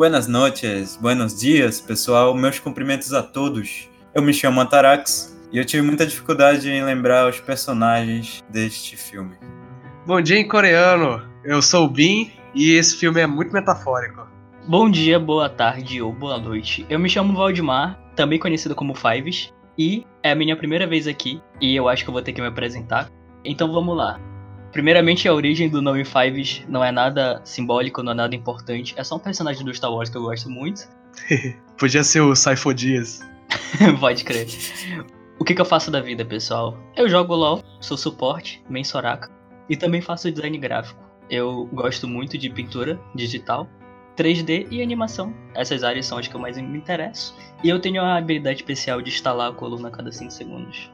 [0.00, 0.26] Buenas!
[0.26, 2.34] Noches, buenos dias, pessoal.
[2.34, 3.86] Meus cumprimentos a todos.
[4.14, 9.36] Eu me chamo Atarax e eu tive muita dificuldade em lembrar os personagens deste filme.
[10.06, 11.22] Bom dia em coreano.
[11.44, 14.26] Eu sou o Bin e esse filme é muito metafórico.
[14.66, 16.86] Bom dia, boa tarde ou boa noite.
[16.88, 21.42] Eu me chamo Valdemar, também conhecido como Fives, e é a minha primeira vez aqui
[21.60, 23.10] e eu acho que eu vou ter que me apresentar.
[23.44, 24.18] Então vamos lá.
[24.72, 28.94] Primeiramente, a origem do nome Fives não é nada simbólico, não é nada importante.
[28.96, 30.88] É só um personagem do Star Wars que eu gosto muito.
[31.78, 33.20] Podia ser o Saifo Dias.
[33.98, 34.46] Pode crer.
[35.38, 36.78] O que, que eu faço da vida, pessoal?
[36.94, 39.30] Eu jogo LOL, sou suporte, main Soraka,
[39.68, 41.00] e também faço design gráfico.
[41.30, 43.68] Eu gosto muito de pintura digital,
[44.16, 45.34] 3D e animação.
[45.54, 47.34] Essas áreas são as que eu mais me interesso.
[47.64, 50.90] E eu tenho a habilidade especial de instalar a coluna a cada 5 segundos.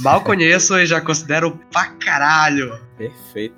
[0.00, 2.78] Mal conheço e já considero pra caralho.
[2.96, 3.54] Perfeito.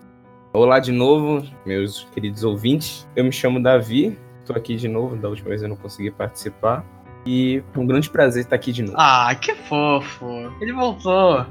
[0.52, 3.08] Olá de novo, meus queridos ouvintes.
[3.14, 6.84] Eu me chamo Davi, tô aqui de novo, da última vez eu não consegui participar.
[7.24, 8.96] E é um grande prazer estar aqui de novo.
[8.98, 10.52] Ah, que fofo.
[10.60, 11.46] Ele voltou.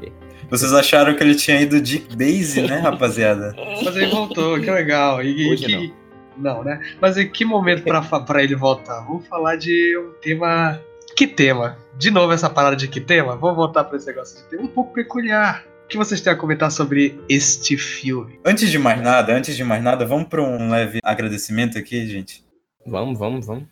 [0.50, 3.56] Vocês acharam que ele tinha ido de base, né, rapaziada?
[3.84, 5.24] Mas ele voltou, que legal.
[5.24, 5.94] E, Hoje que...
[6.38, 6.56] não.
[6.56, 6.82] não, né?
[7.00, 9.00] Mas em que momento pra, pra ele voltar?
[9.06, 10.78] Vamos falar de um tema.
[11.16, 11.78] Que tema?
[11.98, 13.36] De novo essa parada de que tema?
[13.36, 15.64] Vamos voltar pra esse negócio de tema um pouco peculiar.
[15.86, 18.40] O que vocês têm a comentar sobre este filme?
[18.46, 22.46] Antes de mais nada, antes de mais nada, vamos para um leve agradecimento aqui, gente.
[22.88, 23.66] Vamos, vamos, vamos.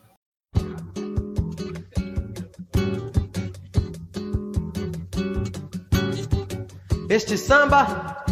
[7.09, 8.23] Este samba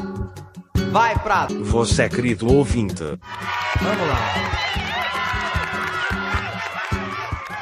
[0.91, 1.47] vai pra.
[1.61, 3.03] Você é querido ouvinte.
[3.81, 4.66] Vamos lá.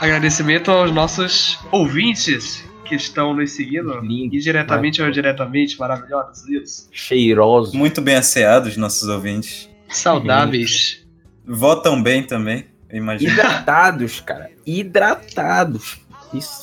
[0.05, 3.99] Agradecimento aos nossos ouvintes que estão nos seguindo.
[4.01, 4.35] Lindo.
[4.35, 6.87] E diretamente ou diretamente, maravilhosos, isso.
[6.91, 7.75] Cheiroso.
[7.75, 9.67] Muito bem asseados, nossos ouvintes.
[9.89, 11.03] Saudáveis.
[11.43, 13.31] Votam bem também, eu imagino.
[13.31, 14.51] Hidratados, cara.
[14.63, 15.97] Hidratados.
[16.31, 16.61] Isso.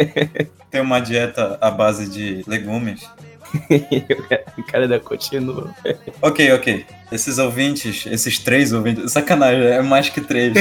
[0.70, 3.06] Tem uma dieta à base de legumes.
[4.56, 5.74] o cara da continua.
[6.22, 6.86] Ok, ok.
[7.12, 10.54] Esses ouvintes, esses três ouvintes, sacanagem, é mais que três.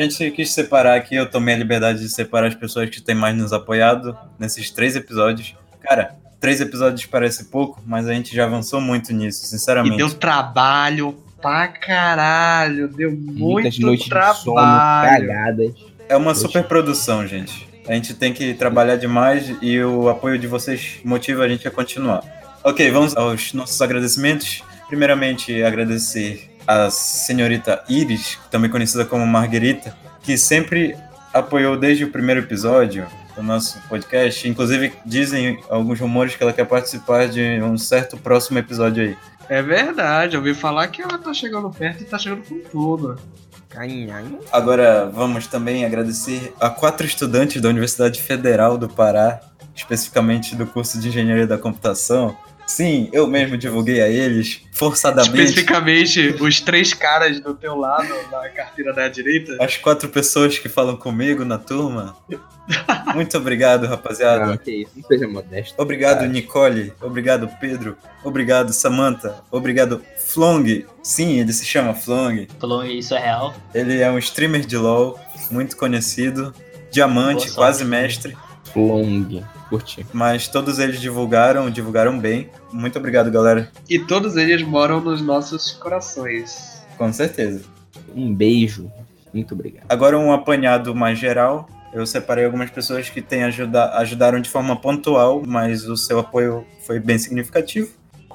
[0.00, 3.14] A gente quis separar aqui, eu tomei a liberdade de separar as pessoas que têm
[3.14, 5.54] mais nos apoiado nesses três episódios.
[5.82, 9.98] Cara, três episódios parece pouco, mas a gente já avançou muito nisso, E sinceramente.
[9.98, 12.88] deu trabalho pra caralho.
[12.88, 15.26] Deu Muitas muito noites de sono, trabalho.
[15.28, 15.74] cagadas.
[16.08, 17.68] É uma super produção, gente.
[17.86, 21.70] A gente tem que trabalhar demais e o apoio de vocês motiva a gente a
[21.70, 22.22] continuar.
[22.64, 24.62] Ok, vamos aos nossos agradecimentos.
[24.88, 29.92] Primeiramente, agradecer a senhorita Iris, também conhecida como Marguerita,
[30.22, 30.96] que sempre
[31.34, 34.48] apoiou desde o primeiro episódio do nosso podcast.
[34.48, 39.16] Inclusive, dizem alguns rumores que ela quer participar de um certo próximo episódio aí.
[39.48, 43.18] É verdade, eu ouvi falar que ela tá chegando perto e tá chegando com tudo.
[44.52, 49.40] Agora vamos também agradecer a quatro estudantes da Universidade Federal do Pará,
[49.74, 52.36] especificamente do curso de Engenharia da Computação.
[52.70, 55.36] Sim, eu mesmo divulguei a eles, forçadamente.
[55.36, 59.56] Especificamente, os três caras do teu lado, na carteira da direita.
[59.60, 62.16] As quatro pessoas que falam comigo na turma.
[63.12, 64.52] Muito obrigado, rapaziada.
[64.54, 65.74] Ah, que isso, não seja modesto.
[65.82, 66.28] Obrigado, Cara.
[66.28, 66.92] Nicole.
[67.00, 67.96] Obrigado, Pedro.
[68.22, 69.34] Obrigado, Samantha.
[69.50, 70.86] Obrigado, Flong.
[71.02, 72.46] Sim, ele se chama Flong.
[72.60, 73.52] Falou, isso é real.
[73.74, 75.18] Ele é um streamer de LoL,
[75.50, 76.54] muito conhecido.
[76.92, 77.54] Diamante, Boa sorte.
[77.56, 78.36] quase mestre.
[78.76, 79.42] Long.
[79.68, 80.04] Curti.
[80.12, 82.48] Mas todos eles divulgaram, divulgaram bem.
[82.72, 83.70] Muito obrigado, galera.
[83.88, 86.82] E todos eles moram nos nossos corações.
[86.98, 87.62] Com certeza.
[88.14, 88.90] Um beijo.
[89.32, 89.84] Muito obrigado.
[89.88, 91.68] Agora um apanhado mais geral.
[91.92, 96.64] Eu separei algumas pessoas que têm ajuda, ajudaram de forma pontual, mas o seu apoio
[96.86, 97.88] foi bem significativo.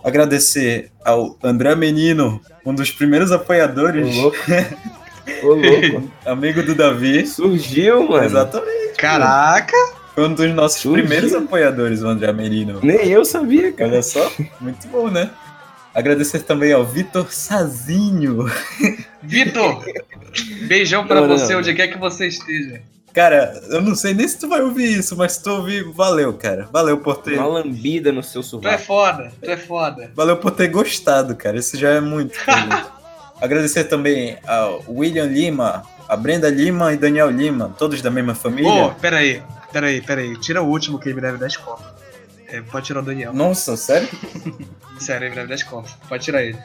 [0.04, 4.38] Agradecer ao André Menino, um dos primeiros Ô, apoiadores, louco.
[5.44, 6.12] Ô, louco.
[6.26, 7.26] amigo do Davi.
[7.26, 8.24] Surgiu, mano.
[8.24, 8.94] Exatamente.
[8.98, 9.95] Caraca!
[10.16, 11.04] Foi um dos nossos Surgiu.
[11.06, 12.80] primeiros apoiadores, o André Menino.
[12.82, 13.92] Nem eu sabia, cara.
[13.92, 14.32] Olha só,
[14.62, 15.30] muito bom, né?
[15.94, 18.50] Agradecer também ao Vitor Sazinho.
[19.22, 19.84] Vitor!
[20.68, 21.60] Beijão pra Não, não, você, não.
[21.60, 22.82] onde quer que você esteja.
[23.14, 26.34] Cara, eu não sei nem se tu vai ouvir isso, mas se tu ouvir, valeu,
[26.34, 26.68] cara.
[26.72, 30.12] Valeu por ter, Uma lambida no seu Tu é foda, tu é foda.
[30.14, 31.58] valeu por ter gostado, cara.
[31.58, 32.38] Isso já é muito.
[33.42, 38.70] Agradecer também ao William Lima, a Brenda Lima e Daniel Lima, todos da mesma família.
[38.70, 39.42] Ô, peraí,
[39.76, 40.38] peraí, peraí.
[40.38, 41.86] Tira o último que ele me deve 10 contas.
[42.48, 43.34] É, pode tirar o Daniel.
[43.34, 44.08] Nossa, sério?
[44.98, 45.92] Sério, ele me deve 10 contas.
[46.08, 46.58] Pode tirar ele.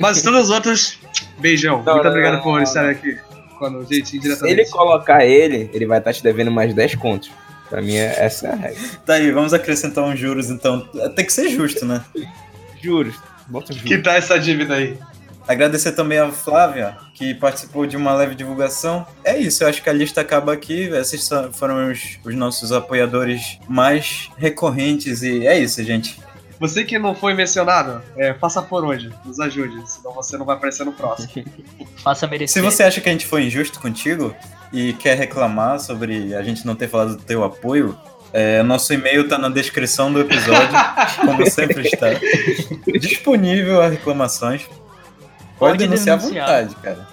[0.00, 0.98] Mas todos os outros,
[1.38, 1.82] beijão.
[1.82, 3.18] Não, Muito não, obrigado não, por não, estar aqui.
[3.58, 7.32] Quando, gente, Se ele colocar ele, ele vai estar te devendo mais 10 contos.
[7.68, 8.80] Pra mim, é- essa é a regra.
[9.04, 10.80] Tá aí, vamos acrescentar uns juros então.
[11.16, 12.04] Tem que ser justo, né?
[12.80, 13.16] Juros.
[13.48, 13.88] Bota juros.
[13.88, 14.96] Que tá essa dívida aí?
[15.48, 19.06] Agradecer também a Flávia, que participou de uma leve divulgação.
[19.24, 20.88] É isso, eu acho que a lista acaba aqui.
[20.88, 25.22] Esses foram os, os nossos apoiadores mais recorrentes.
[25.22, 26.20] E é isso, gente.
[26.58, 29.12] Você que não foi mencionado, é, faça por onde?
[29.24, 31.44] Nos ajude, senão você não vai aparecer no próximo.
[32.02, 32.62] Faça Se merecer.
[32.62, 34.34] você acha que a gente foi injusto contigo
[34.72, 37.98] e quer reclamar sobre a gente não ter falado do teu apoio,
[38.32, 40.68] é, nosso e-mail tá na descrição do episódio,
[41.20, 42.08] como sempre está.
[42.98, 44.68] Disponível a reclamações.
[45.58, 46.46] Pode, Pode denunciar à denunciar.
[46.46, 47.08] vontade, cara.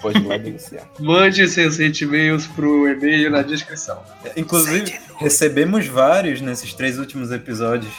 [0.00, 0.84] Pode lá denunciar.
[0.98, 4.00] Mande seus e-mails pro e-mail na descrição.
[4.36, 7.92] Inclusive, recebemos vários nesses três últimos episódios.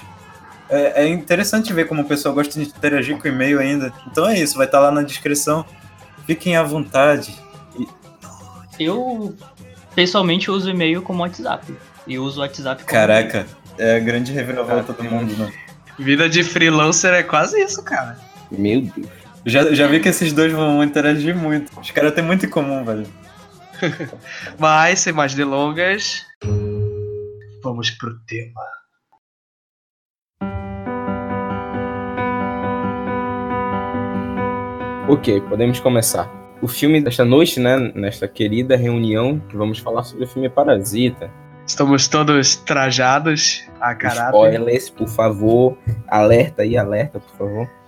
[0.70, 3.92] É, é interessante ver como o pessoal gosta de interagir com o e-mail ainda.
[4.08, 5.66] Então é isso, vai estar lá na descrição.
[6.26, 7.34] Fiquem à vontade.
[8.80, 9.36] Eu,
[9.96, 11.76] pessoalmente, uso o e-mail como WhatsApp.
[12.08, 13.46] E uso o WhatsApp como Caraca,
[13.78, 15.52] é a grande reviravolta do mundo, né?
[15.98, 18.18] Vida de freelancer é quase isso, cara.
[18.52, 19.08] Meu Deus.
[19.46, 21.80] Já, já vi que esses dois vão interagir muito.
[21.80, 23.08] Os caras têm muito em comum, velho.
[24.60, 26.26] Mas, sem mais delongas,
[27.64, 28.62] vamos pro tema.
[35.08, 36.30] Ok, podemos começar.
[36.62, 41.32] O filme desta noite, né, nesta querida reunião, que vamos falar sobre o filme Parasita.
[41.66, 44.26] Estamos todos trajados a caráter.
[44.26, 45.78] Spoilers, por favor.
[46.08, 47.79] Alerta aí, alerta, por favor.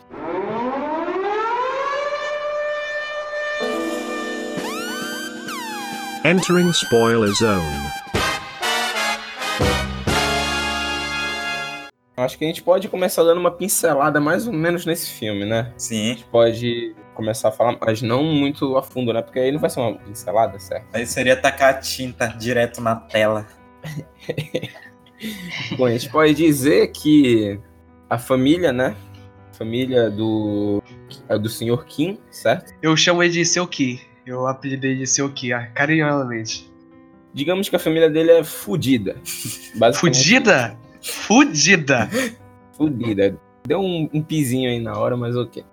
[6.24, 7.92] Entering spoiler zone.
[12.16, 15.74] Acho que a gente pode começar dando uma pincelada mais ou menos nesse filme, né?
[15.78, 16.20] Sim.
[16.32, 19.24] Pode começar a falar, mas não muito a fundo, né?
[19.24, 20.86] Porque aí não vai ser uma pincelada, certo?
[20.94, 23.48] Aí seria tacar a tinta direto na tela.
[25.76, 27.60] Bom, a gente pode dizer que
[28.08, 28.96] a família, né?
[29.52, 30.84] A família do,
[31.42, 31.84] do Sr.
[31.86, 32.72] Kim, certo?
[32.80, 34.11] Eu chamo ele de Seu Ki.
[34.26, 36.72] Eu apelidei de ah, carinhosamente.
[37.34, 39.16] Digamos que a família dele é fudida.
[39.96, 40.78] Fudida?
[41.02, 42.10] Fudida!
[42.74, 43.38] Fudida.
[43.66, 45.64] Deu um, um pizinho aí na hora, mas ok.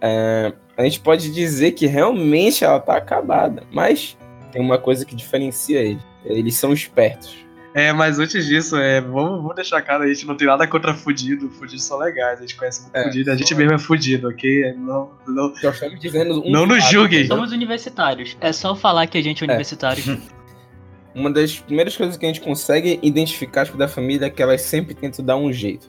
[0.00, 4.16] É, a gente pode dizer que realmente ela tá acabada, mas
[4.52, 6.02] tem uma coisa que diferencia eles.
[6.24, 7.47] Eles são espertos.
[7.78, 10.92] É, mas antes disso, é, vamos, vamos deixar claro, a gente não tem nada contra
[10.94, 11.48] fudido.
[11.48, 13.30] Fudidos são legais, a gente conhece muito É, fudido.
[13.30, 14.72] A gente mesmo é fudido, ok?
[14.72, 17.20] Não, não, Nós estamos dizendo um Não nos julguem.
[17.20, 17.36] entendeu?
[17.36, 18.36] Somos universitários.
[18.40, 20.02] É só falar que a gente é universitário.
[21.14, 24.60] Uma das primeiras coisas que a gente consegue identificar tipo, da família é que elas
[24.62, 25.88] sempre tentam dar um jeito.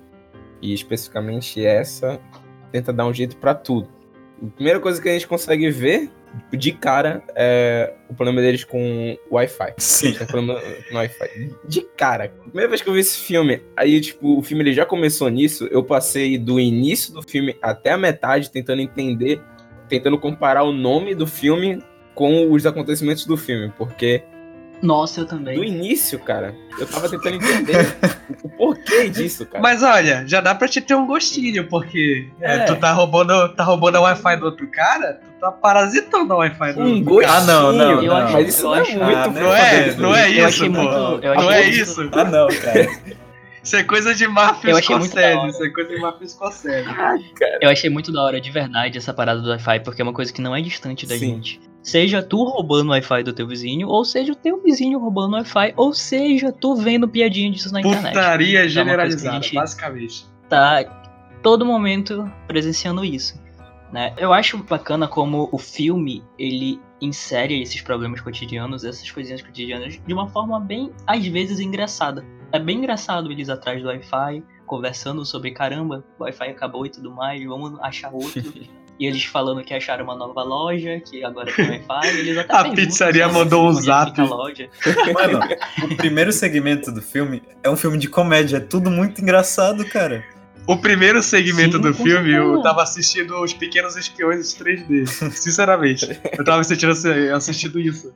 [0.61, 2.19] E especificamente essa
[2.71, 3.89] tenta dar um jeito pra tudo.
[4.43, 6.11] A primeira coisa que a gente consegue ver
[6.51, 9.73] de cara é o problema deles com o Wi-Fi.
[9.77, 10.15] Sim.
[10.19, 10.61] É problema
[10.91, 11.55] no Wi-Fi.
[11.67, 12.29] De cara.
[12.43, 15.67] Primeira vez que eu vi esse filme, aí, tipo, o filme ele já começou nisso.
[15.71, 19.41] Eu passei do início do filme até a metade tentando entender,
[19.87, 21.83] tentando comparar o nome do filme
[22.15, 23.71] com os acontecimentos do filme.
[23.77, 24.23] Porque
[24.81, 25.61] Nossa, eu do também.
[25.63, 27.95] início, cara, eu tava tentando entender
[28.43, 29.61] o porquê disso, cara.
[29.61, 32.59] Mas olha, já dá pra te ter um gostinho, porque é, É.
[32.65, 36.73] tu tá roubando, tá roubando a Wi-Fi do outro cara, tu tá parasitando a Wi-Fi
[36.73, 37.33] do um outro gostinho.
[37.33, 40.15] Ah, não, não, Eu acho- mas isso não é acho- muito Ah, Não é, não
[40.15, 40.75] é isso, achei pô.
[40.75, 42.09] muito- eu Não é muito- isso.
[42.13, 42.89] Ah, não, cara.
[43.61, 45.53] Isso é coisa de máfia Eu achei muito da escocese.
[45.53, 46.87] Isso é coisa de máfia escocese.
[47.61, 50.31] Eu achei muito da hora, de verdade, essa parada do Wi-Fi, porque é uma coisa
[50.31, 51.35] que não é distante da Sim.
[51.35, 51.59] gente.
[51.81, 55.37] Seja tu roubando o Wi-Fi do teu vizinho, ou seja o teu vizinho roubando o
[55.37, 58.13] Wi-Fi, ou seja tu vendo piadinha disso na internet.
[58.13, 60.25] Putaria Então, é generalizada, gente- basicamente.
[60.49, 60.83] tá
[61.41, 63.39] todo momento presenciando isso.
[63.91, 64.13] Né?
[64.17, 70.13] Eu acho bacana como o filme ele insere esses problemas cotidianos, essas coisinhas cotidianas, de
[70.13, 72.23] uma forma bem, às vezes, engraçada.
[72.51, 77.09] É bem engraçado eles atrás do Wi-Fi, conversando sobre caramba, o Wi-Fi acabou e tudo
[77.09, 78.43] mais, vamos achar outro.
[78.99, 82.07] e eles falando que acharam uma nova loja, que agora tem Wi-Fi.
[82.19, 84.19] Eles até A pizzaria mandou um zap.
[84.21, 84.69] loja.
[85.13, 85.39] Mano,
[85.89, 88.57] o primeiro segmento do filme é um filme de comédia.
[88.57, 90.23] É tudo muito engraçado, cara.
[90.67, 95.07] O primeiro segmento Sim, do filme, eu tava assistindo Os Pequenos Espiões 3D.
[95.31, 96.19] Sinceramente.
[96.37, 96.91] Eu tava assistindo,
[97.33, 98.13] assistindo isso.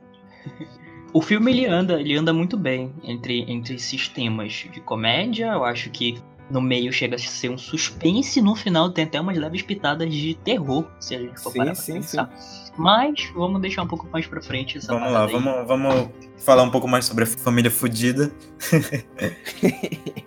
[1.14, 5.46] O filme ele anda, ele anda muito bem entre, entre esses temas de comédia.
[5.46, 6.18] Eu acho que
[6.50, 10.34] no meio chega a ser um suspense, no final tem até umas leves pitadas de
[10.34, 12.30] terror, se a gente for Sim, parar pra sim, pensar.
[12.76, 15.32] Mas vamos deixar um pouco mais pra frente essa Vamos lá, aí.
[15.32, 16.08] vamos, vamos
[16.38, 18.30] falar um pouco mais sobre a família fudida.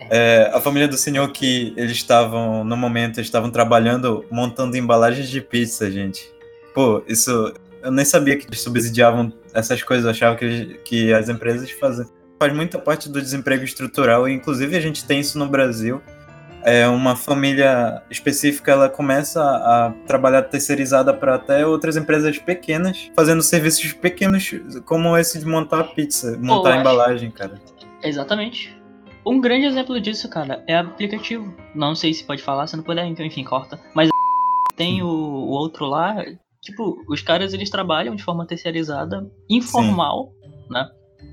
[0.10, 5.30] É, a família do senhor que eles estavam, no momento, eles estavam trabalhando montando embalagens
[5.30, 6.32] de pizza, gente.
[6.74, 7.54] Pô, isso.
[7.84, 12.06] Eu nem sabia que eles subsidiavam essas coisas, eu achava que, que as empresas fazem.
[12.40, 16.02] Faz muita parte do desemprego estrutural, e inclusive a gente tem isso no Brasil.
[16.64, 23.42] é uma família específica, ela começa a trabalhar terceirizada para até outras empresas pequenas, fazendo
[23.42, 24.52] serviços pequenos,
[24.86, 27.62] como esse de montar pizza, montar acho- embalagem, cara.
[28.04, 28.76] Exatamente.
[29.26, 31.56] Um grande exemplo disso, cara, é aplicativo.
[31.74, 33.80] Não sei se pode falar, se não puder, então enfim, corta.
[33.96, 34.10] Mas
[34.76, 36.16] tem o, o outro lá,
[36.62, 40.34] tipo, os caras eles trabalham de forma terceirizada, informal,
[40.70, 40.86] né?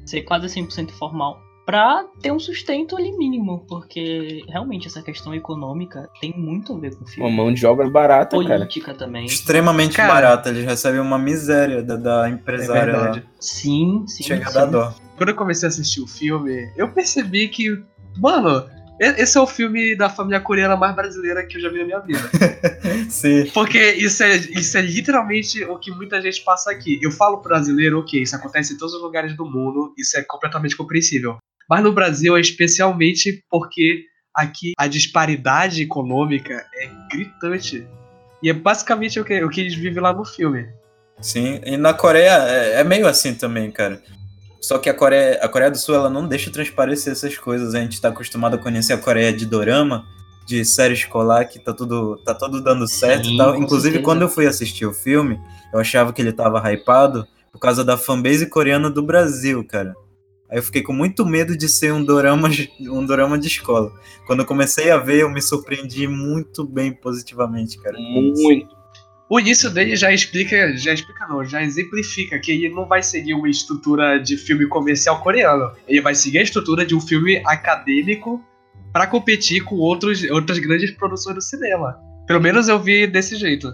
[0.06, 6.08] Ser quase 100% informal, pra ter um sustento ali mínimo, porque realmente essa questão econômica
[6.20, 7.32] tem muito a ver com o Uma filme.
[7.32, 8.58] mão de obra barata, cara.
[8.58, 9.24] Política também.
[9.24, 13.02] Extremamente Cara- barata, eles recebem uma miséria da, da É empresária lá.
[13.04, 13.26] verdade.
[13.40, 14.24] Sim, sim.
[14.24, 14.54] Chega sim.
[14.54, 14.92] dar dó.
[15.16, 17.82] Quando eu comecei a assistir o filme, eu percebi que,
[18.18, 18.64] mano,
[19.00, 22.00] esse é o filme da família coreana mais brasileira que eu já vi na minha
[22.00, 22.30] vida.
[23.10, 23.50] Sim.
[23.52, 26.98] Porque isso é, isso é literalmente o que muita gente passa aqui.
[27.02, 30.76] Eu falo brasileiro, ok, isso acontece em todos os lugares do mundo, isso é completamente
[30.76, 31.38] compreensível.
[31.68, 37.86] Mas no Brasil é especialmente porque aqui a disparidade econômica é gritante.
[38.42, 40.68] E é basicamente o que, o que eles vivem lá no filme.
[41.20, 44.02] Sim, e na Coreia é, é meio assim também, cara.
[44.64, 47.74] Só que a Coreia, a Coreia do Sul ela não deixa transparecer essas coisas.
[47.74, 50.06] A gente tá acostumado a conhecer a Coreia de dorama,
[50.46, 53.56] de série escolar, que tá tudo, tá tudo dando certo Sim, e tal.
[53.56, 55.38] Inclusive, quando eu fui assistir o filme,
[55.70, 59.94] eu achava que ele tava hypado por causa da fanbase coreana do Brasil, cara.
[60.48, 62.48] Aí eu fiquei com muito medo de ser um dorama,
[62.80, 63.92] um dorama de escola.
[64.26, 67.98] Quando eu comecei a ver, eu me surpreendi muito bem positivamente, cara.
[67.98, 68.74] Muito.
[69.34, 73.34] O início dele já explica, já explica não, já exemplifica que ele não vai seguir
[73.34, 75.72] uma estrutura de filme comercial coreano.
[75.88, 78.40] Ele vai seguir a estrutura de um filme acadêmico
[78.92, 82.00] pra competir com outros, outras grandes produções do cinema.
[82.28, 83.72] Pelo menos eu vi desse jeito.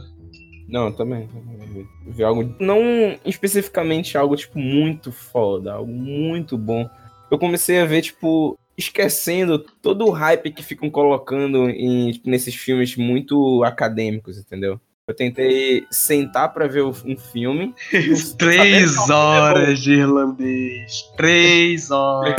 [0.67, 1.29] Não, também.
[1.29, 1.87] também.
[2.07, 2.57] Vi algo.
[2.59, 6.89] Não especificamente algo, tipo, muito foda, algo muito bom.
[7.31, 12.97] Eu comecei a ver, tipo, esquecendo todo o hype que ficam colocando em, nesses filmes
[12.97, 14.81] muito acadêmicos, entendeu?
[15.11, 16.93] Eu tentei sentar pra ver um
[17.33, 17.75] filme.
[18.39, 21.03] Três é horas de irlandês.
[21.17, 22.37] Três horas.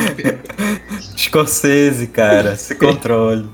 [1.18, 3.46] Scorsese, cara, se controle.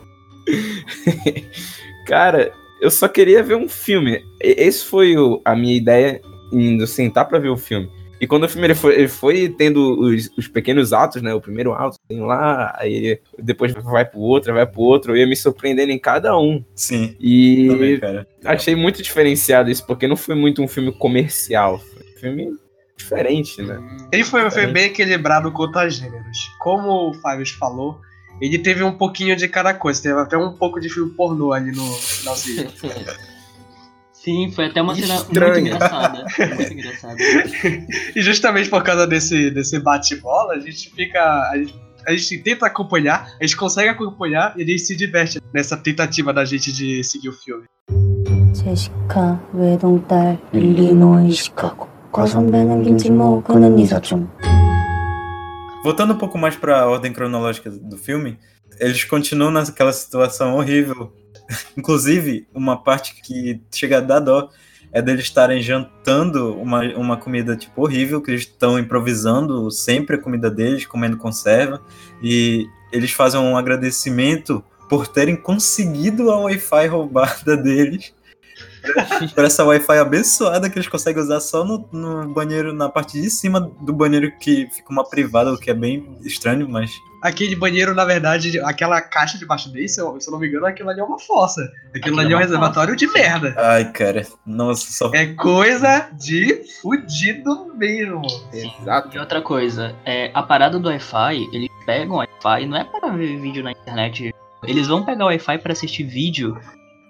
[2.06, 4.24] Cara, eu só queria ver um filme.
[4.40, 6.22] Esse foi o- a minha ideia
[6.52, 7.90] indo sentar pra ver o filme.
[8.20, 11.34] E quando o filme ele foi, ele foi tendo os, os pequenos atos, né?
[11.34, 15.18] O primeiro ato tem lá, aí ele depois vai pro outro, vai pro outro, eu
[15.18, 16.64] ia me surpreendendo em cada um.
[16.76, 18.28] Sim, E também, cara.
[18.44, 21.80] achei muito diferenciado isso, porque não foi muito um filme comercial.
[21.80, 22.58] Foi um filme
[22.98, 23.80] diferente, né?
[24.12, 26.38] Ele foi, foi bem equilibrado quanto a gêneros.
[26.60, 28.02] Como o Fábio falou,
[28.42, 30.02] ele teve um pouquinho de cada coisa.
[30.02, 32.68] Teve até um pouco de filme pornô ali no finalzinho.
[34.27, 35.59] Sim, foi até uma cena muito Estranho.
[35.67, 36.25] engraçada.
[36.55, 37.17] Muito engraçada.
[38.15, 41.21] E justamente por causa desse, desse bate-bola, a gente fica.
[41.51, 41.75] A gente,
[42.07, 46.33] a gente tenta acompanhar, a gente consegue acompanhar e a gente se diverte nessa tentativa
[46.33, 47.65] da gente de seguir o filme.
[48.53, 54.29] 제시카 외동딸 일리노이 시카고 거선배는 김치모 그는 이사촌
[55.83, 58.39] Voltando um pouco mais pra ordem cronológica do filme,
[58.79, 61.13] eles continuam naquela situação horrível.
[61.78, 64.50] Inclusive, uma parte que chega a dar dó
[64.92, 70.20] é deles estarem jantando uma, uma comida tipo horrível, que eles estão improvisando sempre a
[70.20, 71.82] comida deles, comendo conserva,
[72.22, 78.14] e eles fazem um agradecimento por terem conseguido a Wi-Fi roubada deles.
[79.34, 83.30] Por essa Wi-Fi abençoada que eles conseguem usar só no, no banheiro, na parte de
[83.30, 86.92] cima do banheiro que fica uma privada, o que é bem estranho, mas.
[87.22, 90.68] Aquele banheiro, na verdade, aquela caixa debaixo dele, se eu, se eu não me engano,
[90.68, 91.68] aquilo ali é uma fossa.
[91.96, 93.56] Aquilo ali é um uma reservatório de merda.
[93.58, 95.12] Ai, cara, nossa, só.
[95.14, 98.22] É coisa de fudido mesmo.
[98.54, 99.16] Exato.
[99.16, 103.10] E outra coisa, é, a parada do Wi-Fi, eles pegam o Wi-Fi, não é para
[103.10, 104.34] ver vídeo na internet.
[104.64, 106.60] Eles vão pegar o Wi-Fi para assistir vídeo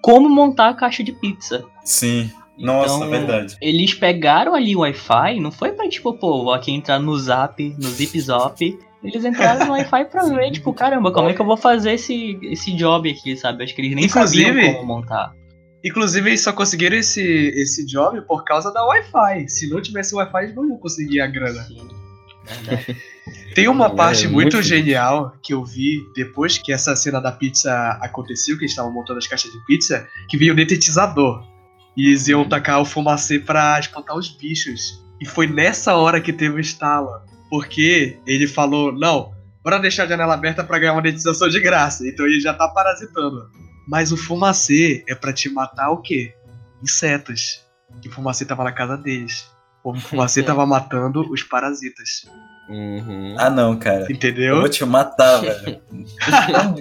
[0.01, 1.65] como montar a caixa de pizza.
[1.83, 3.55] Sim, nossa, Então, verdade.
[3.61, 7.59] Eles pegaram ali o Wi-Fi, não foi pra tipo, pô, vou aqui entrar no Zap,
[7.77, 8.77] no Zip Zop.
[9.03, 12.39] Eles entraram no Wi-Fi pra ver, tipo, caramba, como é que eu vou fazer esse,
[12.43, 13.63] esse job aqui, sabe?
[13.63, 15.33] Acho que eles nem Inclusive- sabiam como montar.
[15.85, 19.47] Inclusive, eles só conseguiram esse, esse job por causa da Wi-Fi.
[19.47, 21.61] Se não tivesse Wi-Fi, eles não iam conseguir a grana.
[21.63, 21.87] Sim.
[23.53, 27.19] Tem uma É, parte é muito, muito genial que eu vi depois que essa cena
[27.19, 31.43] da pizza aconteceu, que eles estavam montando as caixas de pizza, que veio o detetizador.
[31.95, 35.03] E eles iam tacar o fumacê pra espantar os bichos.
[35.19, 37.09] E foi nessa hora que teve o estalo.
[37.49, 39.31] Porque ele falou, não,
[39.63, 42.07] bora deixar a janela aberta pra ganhar uma detetização de graça.
[42.07, 43.49] Então ele já tá parasitando.
[43.87, 46.35] Mas o fumacê é pra te matar o quê?
[46.83, 47.65] Insetos.
[48.03, 49.49] E o fumacê tava na casa deles.
[49.88, 52.25] O fumacê tava matando os parasitas.
[52.67, 53.36] Uhum.
[53.38, 54.06] Ah, não, cara.
[54.10, 54.60] Eu Entendeu?
[54.60, 55.79] vou te matar, velho.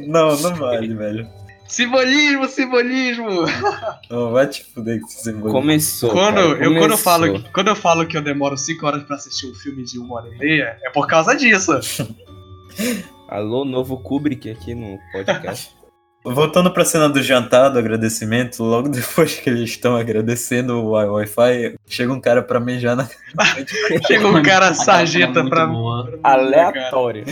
[0.08, 1.28] não, não, vale, velho.
[1.68, 3.44] Simbolismo, simbolismo!
[4.10, 5.52] Oh, vai te fuder que esse simbolismo.
[5.52, 6.10] Começou.
[6.10, 6.98] Quando, cara, eu, quando, eu começou.
[6.98, 10.16] falo, quando eu falo que eu demoro 5 horas pra assistir um filme de uma
[10.16, 11.72] hora e meia, é por causa disso.
[13.28, 15.74] Alô, novo Kubrick aqui no podcast.
[16.34, 21.06] Voltando pra cena do jantar, do agradecimento, logo depois que eles estão agradecendo o Wi-
[21.08, 23.08] Wi-Fi, chega um cara pra mijar na.
[24.06, 26.18] Chega um cara sarjeta boa.
[26.22, 27.24] Aleatório.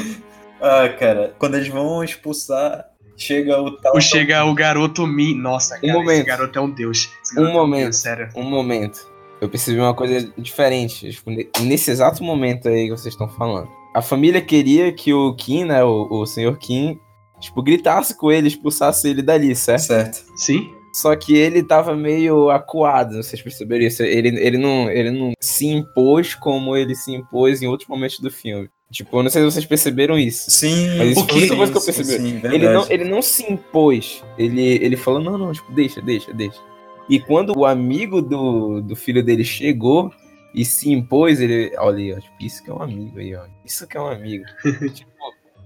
[0.60, 2.86] Ah, cara, quando eles vão expulsar,
[3.16, 3.96] chega o tal.
[3.96, 5.34] O chega o garoto Min.
[5.36, 6.26] Nossa, cara, esse momento.
[6.26, 7.10] garoto é um deus.
[7.22, 7.82] Esse Um garoto é momento.
[7.84, 8.28] deus, sério.
[8.34, 9.06] Um momento.
[9.40, 11.10] Eu percebi uma coisa diferente.
[11.10, 13.68] Tipo, ne- nesse exato momento aí que vocês estão falando.
[13.94, 15.84] A família queria que o Kim, né?
[15.84, 16.98] O, o senhor Kim,
[17.40, 19.82] tipo, gritasse com ele, expulsasse ele dali, certo?
[19.82, 20.24] Certo.
[20.36, 20.70] Sim?
[20.94, 24.02] Só que ele tava meio acuado, vocês perceberam isso?
[24.04, 28.30] Ele, ele, não, ele não se impôs como ele se impôs em outros momentos do
[28.30, 28.70] filme.
[28.92, 30.48] Tipo, eu não sei se vocês perceberam isso.
[30.52, 32.30] Sim, Mas isso foi a única coisa que eu percebi.
[32.30, 34.22] Sim, Ele não, ele não se impôs.
[34.38, 36.60] Ele, ele falou, não, não, tipo, deixa, deixa, deixa.
[37.08, 40.12] E quando o amigo do, do filho dele chegou
[40.54, 43.46] e se impôs, ele, olha aí, ó, tipo, isso que é um amigo aí, ó.
[43.64, 44.44] Isso que é um amigo.
[44.94, 45.10] tipo,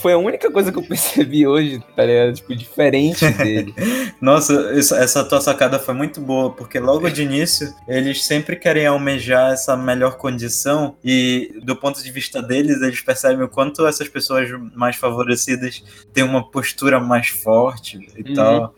[0.00, 2.34] foi a única coisa que eu percebi hoje, tá ligado?
[2.34, 3.74] Tipo, diferente dele.
[4.20, 8.86] Nossa, isso- essa tua sacada foi muito boa, porque logo de início eles sempre querem
[8.86, 14.08] almejar essa melhor condição e do ponto de vista deles eles percebem o quanto essas
[14.08, 18.34] pessoas mais favorecidas têm uma postura mais forte e Uhum.
[18.34, 18.74] tal.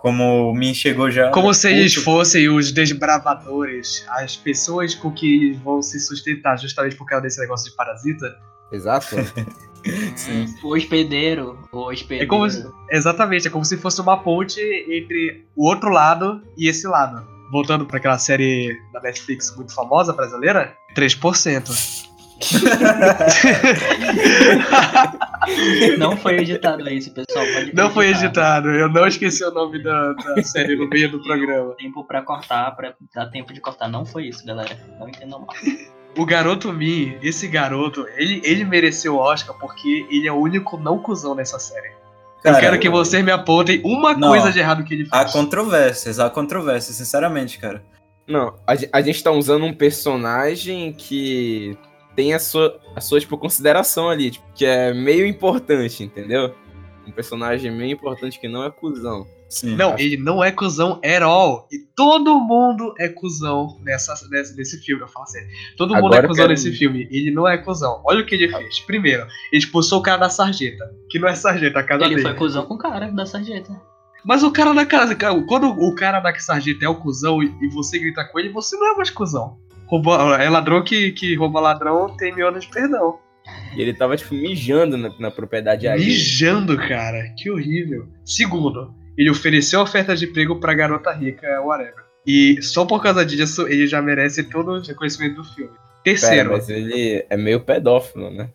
[0.00, 1.30] Como o Min chegou já.
[1.30, 6.96] Como se eles fossem os desbravadores, as pessoas com que eles vão se sustentar justamente
[6.96, 8.34] por causa desse negócio de parasita.
[8.72, 9.14] Exato.
[10.16, 10.46] Sim.
[10.62, 11.58] O hospedeiro.
[11.72, 12.24] O hospedeiro.
[12.24, 16.68] É como se, exatamente, é como se fosse uma ponte entre o outro lado e
[16.68, 17.26] esse lado.
[17.50, 22.02] Voltando para aquela série da Netflix muito famosa brasileira, 3%.
[25.98, 27.44] Não foi editado isso, pessoal.
[27.46, 31.22] Pode Não foi editado, eu não esqueci o nome da, da série no meio do
[31.22, 31.74] programa.
[31.76, 33.88] Tempo pra cortar, pra dar tempo de cortar.
[33.88, 34.76] Não foi isso, galera.
[34.98, 35.48] Não entendam mal.
[36.16, 40.76] O garoto Mi, esse garoto, ele, ele mereceu o Oscar porque ele é o único
[40.76, 41.88] não cuzão nessa série.
[41.88, 41.94] eu
[42.42, 44.28] Cara, quero que vocês me apontem uma Não.
[44.28, 45.32] coisa de errado que ele Há fez.
[45.32, 47.82] controvérsias, há controvérsias, sinceramente, cara.
[48.26, 51.76] Não, a, a gente tá usando um personagem que
[52.14, 56.54] tem a sua, a sua tipo, consideração ali, tipo, que é meio importante, entendeu?
[57.06, 59.26] Um personagem meio importante que não é cuzão.
[59.52, 59.76] Sim.
[59.76, 61.68] Não, ele não é cuzão at all.
[61.70, 65.02] E todo mundo é cuzão nessa, nessa, nesse filme.
[65.02, 65.46] Eu falo sério.
[65.76, 67.06] Todo mundo Agora é cuzão quero- nesse filme.
[67.10, 68.00] Ele não é cuzão.
[68.06, 68.80] Olha o que ele fez.
[68.80, 70.90] Primeiro, ele expulsou o cara da sarjeta.
[71.10, 72.28] Que não é sarjeta, a casa Ele dele.
[72.28, 73.78] foi cuzão com o cara da sarjeta.
[74.24, 75.14] Mas o cara da casa.
[75.46, 78.74] Quando o cara da sarjeta é o cuzão e e você grita com ele, você
[78.76, 79.58] não é mais cuzão.
[79.86, 83.18] Rouba, é ladrão que, que rouba ladrão tem mil anos de perdão.
[83.76, 86.06] E ele tava, tipo, mijando na, na propriedade alheia.
[86.08, 87.34] Mijando, cara.
[87.36, 88.08] Que horrível.
[88.24, 92.04] Segundo, ele ofereceu oferta de emprego pra garota rica, whatever.
[92.26, 95.70] E só por causa disso, ele já merece todo o reconhecimento do filme.
[95.70, 98.48] Pera, Terceiro, mas ele é meio pedófilo, né?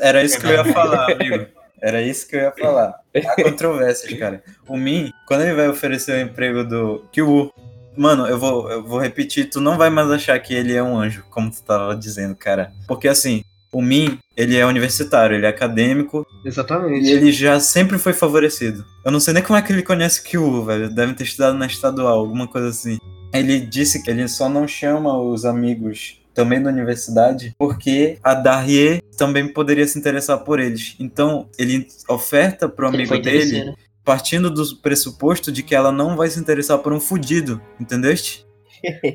[0.00, 1.46] Era isso que eu ia falar, amigo.
[1.80, 2.94] Era isso que eu ia falar.
[3.14, 4.42] Há controvérsias, cara.
[4.66, 7.52] O Min, quando ele vai oferecer o emprego do Kyu,
[7.96, 10.98] mano, eu vou, eu vou repetir, tu não vai mais achar que ele é um
[10.98, 12.72] anjo, como tu tava dizendo, cara.
[12.86, 17.06] Porque assim, o Min, ele é universitário, ele é acadêmico exatamente.
[17.06, 18.84] e ele já sempre foi favorecido.
[19.04, 20.88] Eu não sei nem como é que ele conhece Kyu, velho.
[20.88, 22.98] Deve ter estudado na estadual, alguma coisa assim.
[23.32, 29.02] Ele disse que ele só não chama os amigos também da universidade porque a Darie
[29.16, 30.94] também poderia se interessar por eles.
[30.98, 33.74] Então, ele oferta pro amigo dele
[34.08, 38.46] partindo do pressuposto de que ela não vai se interessar por um fudido, entendeste?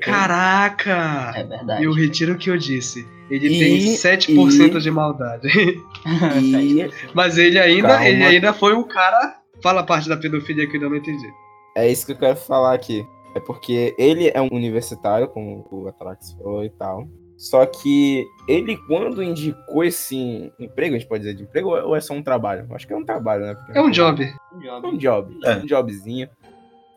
[0.01, 1.31] Caraca!
[1.35, 1.83] É verdade.
[1.83, 3.07] Eu retiro o que eu disse.
[3.29, 5.47] Ele E- tem 7% e- de maldade.
[6.41, 8.07] E Mas ele ainda, Calma.
[8.07, 9.37] ele ainda foi um cara.
[9.61, 11.27] Fala a parte da pedofilia que eu ainda não entendi.
[11.77, 13.05] é isso que eu quero falar aqui.
[13.35, 17.07] É porque ele é um universitário, como o Atrax falou e tal.
[17.35, 21.99] Só que ele, quando indicou esse emprego, a gente pode dizer de emprego ou é
[21.99, 22.67] só um trabalho?
[22.75, 23.55] Acho que é um trabalho, né?
[23.55, 24.23] Porque É um job.
[24.23, 25.55] É um job, É.
[25.55, 26.29] um jobzinho.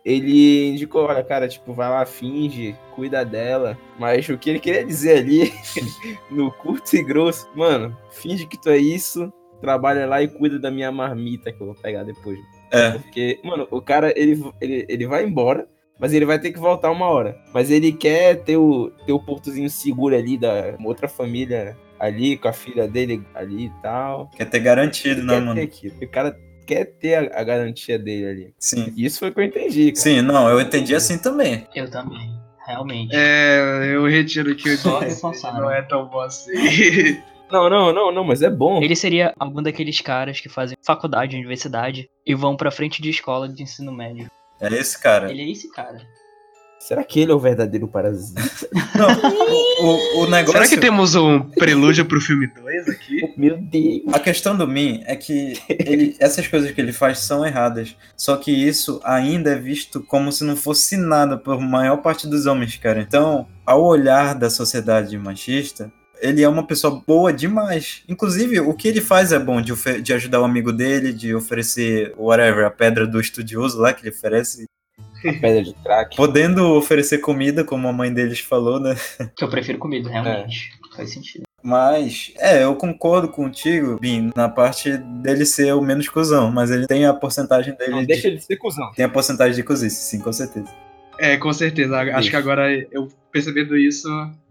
[0.06, 3.76] Ele indicou, olha, cara, tipo, vai lá, finge, cuida dela.
[3.98, 5.52] Mas o que ele queria dizer ali,
[6.30, 10.70] no curto e grosso, mano, finge que tu é isso, trabalha lá e cuida da
[10.70, 12.38] minha marmita que eu vou pegar depois.
[12.70, 12.92] É.
[12.92, 16.92] Porque, mano, o cara, ele, ele, ele vai embora, mas ele vai ter que voltar
[16.92, 17.36] uma hora.
[17.52, 22.46] Mas ele quer ter o, ter o portozinho seguro ali da outra família ali, com
[22.46, 24.30] a filha dele ali e tal.
[24.36, 25.60] Quer ter garantido, Ele né, quer ter mano?
[25.60, 25.94] aquilo.
[26.00, 28.54] O cara quer ter a, a garantia dele ali.
[28.58, 28.92] Sim.
[28.96, 30.02] Isso foi o que eu entendi, cara.
[30.02, 31.66] Sim, não, eu entendi assim também.
[31.74, 32.34] Eu também.
[32.66, 33.14] Realmente.
[33.14, 35.22] É, eu retiro o que eu Só disse.
[35.44, 36.52] Não é tão bom assim.
[37.48, 38.82] Não, não, não, não, mas é bom.
[38.82, 43.48] Ele seria algum daqueles caras que fazem faculdade, universidade e vão pra frente de escola
[43.48, 44.28] de ensino médio.
[44.60, 45.30] É esse cara.
[45.30, 45.98] Ele é esse cara.
[46.86, 48.40] Será que ele é o verdadeiro parasita?
[48.96, 49.08] Não,
[49.84, 50.52] o, o negócio.
[50.52, 53.20] Será que temos um prelúdio pro filme 2 aqui?
[53.36, 54.02] Meu Deus.
[54.12, 57.96] A questão do Min é que ele- essas coisas que ele faz são erradas.
[58.16, 62.46] Só que isso ainda é visto como se não fosse nada por maior parte dos
[62.46, 63.00] homens, cara.
[63.00, 68.04] Então, ao olhar da sociedade machista, ele é uma pessoa boa demais.
[68.08, 72.14] Inclusive, o que ele faz é bom de, de ajudar o amigo dele, de oferecer
[72.16, 74.66] whatever, a pedra do estudioso lá que ele oferece.
[75.24, 76.16] A pedra de crack.
[76.16, 78.94] Podendo oferecer comida, como a mãe deles falou, né?
[79.36, 80.70] Que eu prefiro comida, realmente.
[80.96, 81.44] Faz sentido.
[81.62, 86.86] Mas, é, eu concordo contigo, Bin, na parte dele ser o menos cuzão, mas ele
[86.86, 87.90] tem a porcentagem dele.
[87.90, 88.92] Não de- deixa ele ser cuzão.
[88.92, 90.68] Tem a porcentagem de cozice, sim, com certeza.
[91.18, 91.98] É, com certeza.
[91.98, 92.30] Acho Isso.
[92.30, 94.08] que agora eu percebendo isso,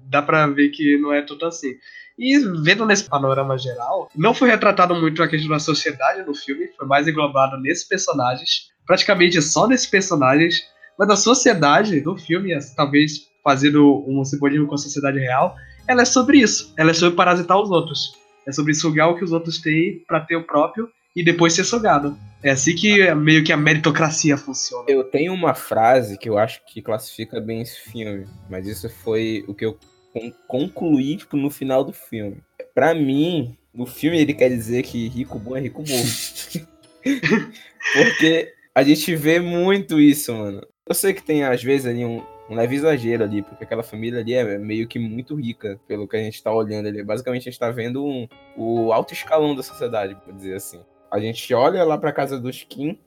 [0.10, 1.76] dá pra ver que não é tudo assim.
[2.18, 6.68] E vendo nesse panorama geral, não foi retratado muito a questão da sociedade no filme,
[6.78, 10.64] foi mais englobado nesses personagens, praticamente só nesses personagens,
[10.98, 15.56] mas a sociedade do filme, talvez fazendo um simbolismo com a sociedade real,
[15.88, 16.74] ela é sobre isso.
[16.78, 18.14] Ela é sobre parasitar os outros.
[18.48, 21.64] É sobre sugar o que os outros têm pra ter o próprio e depois ser
[21.64, 22.18] sugado.
[22.44, 24.86] É assim que meio que a meritocracia funciona.
[24.88, 29.44] Eu tenho uma frase que eu acho que classifica bem esse filme, mas isso foi
[29.48, 29.78] o que eu
[30.14, 32.38] con- concluí tipo, no final do filme.
[32.74, 36.68] Pra mim, no filme ele quer dizer que rico bom é rico morto.
[37.94, 40.62] Porque a gente vê muito isso, mano.
[40.88, 44.20] Eu sei que tem às vezes ali um, um leve exagero ali, porque aquela família
[44.20, 47.04] ali é meio que muito rica, pelo que a gente tá olhando ali.
[47.04, 50.82] Basicamente a gente tá vendo um- o alto escalão da sociedade, por dizer assim.
[51.12, 53.00] A gente olha lá pra casa dos Kim,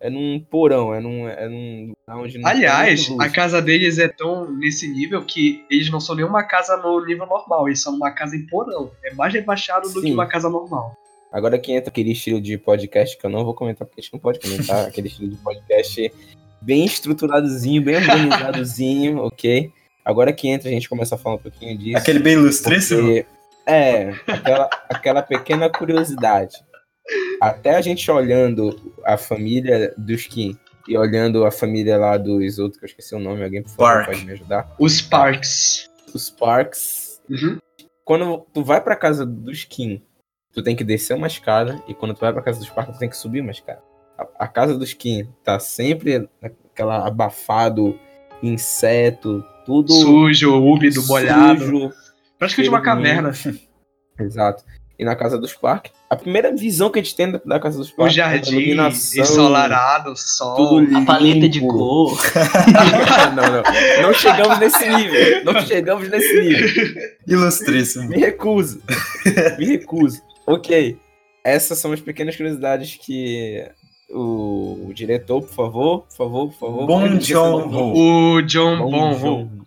[0.00, 1.28] é num porão, é num.
[1.28, 6.00] É num onde não Aliás, a casa deles é tão nesse nível que eles não
[6.00, 8.90] são nenhuma casa no nível normal, eles são uma casa em porão.
[9.04, 10.12] É mais rebaixado do que Sim.
[10.14, 10.92] uma casa normal.
[11.32, 14.12] Agora que entra aquele estilo de podcast que eu não vou comentar, porque a gente
[14.12, 16.12] não pode comentar, aquele estilo de podcast
[16.60, 19.72] bem estruturadozinho, bem organizadozinho, ok?
[20.04, 21.96] Agora que entra, a gente começa a falar um pouquinho disso.
[21.96, 23.00] Aquele bem ilustríssimo.
[23.00, 23.26] porque,
[23.66, 26.56] é, aquela, aquela pequena curiosidade.
[27.40, 30.56] Até a gente olhando a família dos Kim
[30.88, 34.06] e olhando a família lá dos outros, que eu esqueci o nome, alguém por favor
[34.06, 34.74] pode me ajudar?
[34.78, 35.88] Os Parks.
[36.12, 37.20] Os Parks.
[37.30, 37.58] Uhum.
[38.04, 40.02] Quando tu vai pra casa dos Kim,
[40.52, 42.98] tu tem que descer uma escada, e quando tu vai pra casa dos Park, tu
[42.98, 43.80] tem que subir uma escada.
[44.18, 47.98] A, a casa dos Kim tá sempre aquela abafado,
[48.42, 51.60] inseto, tudo Sujo, úmido, molhado.
[51.64, 51.90] sujo.
[52.38, 53.32] Praticamente uma caverna.
[54.18, 54.64] Exato.
[54.98, 57.78] E na casa dos Park, a primeira visão que a gente tem da- da casa
[57.78, 60.54] dos O Park Um jardim, iluminação, ensolarado, sol.
[60.54, 60.98] tudo limpo.
[60.98, 62.16] A paleta de cor.
[63.34, 64.02] não, não.
[64.02, 65.44] Não chegamos nesse nível.
[65.44, 66.92] Não chegamos nesse nível.
[67.26, 68.08] Ilustríssimo.
[68.10, 68.80] Me recuso.
[69.58, 70.20] Me recuso.
[70.46, 70.96] Ok.
[71.44, 73.64] Essas são as pequenas curiosidades que
[74.10, 76.86] o, o diretor, por favor, por favor, por favor.
[76.86, 77.98] Bom John nome.
[78.00, 79.18] O John Bom Bon.
[79.18, 79.66] João.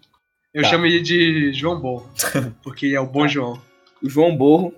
[0.54, 0.70] Eu Tá.
[0.70, 2.06] chamo ele de João Bom.
[2.64, 3.60] Porque ele é o Bom João.
[4.02, 4.74] O João Borro.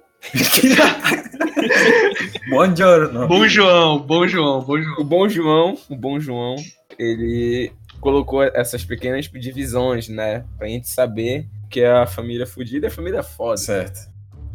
[2.50, 3.28] Buongiorno.
[3.30, 4.98] Bom João, Bom João, Bom João.
[5.00, 6.56] O Bom João, o Bom João,
[6.98, 10.46] ele colocou essas pequenas divisões, né?
[10.58, 13.58] Pra gente saber que a família fudida é a família foda.
[13.58, 14.00] Certo.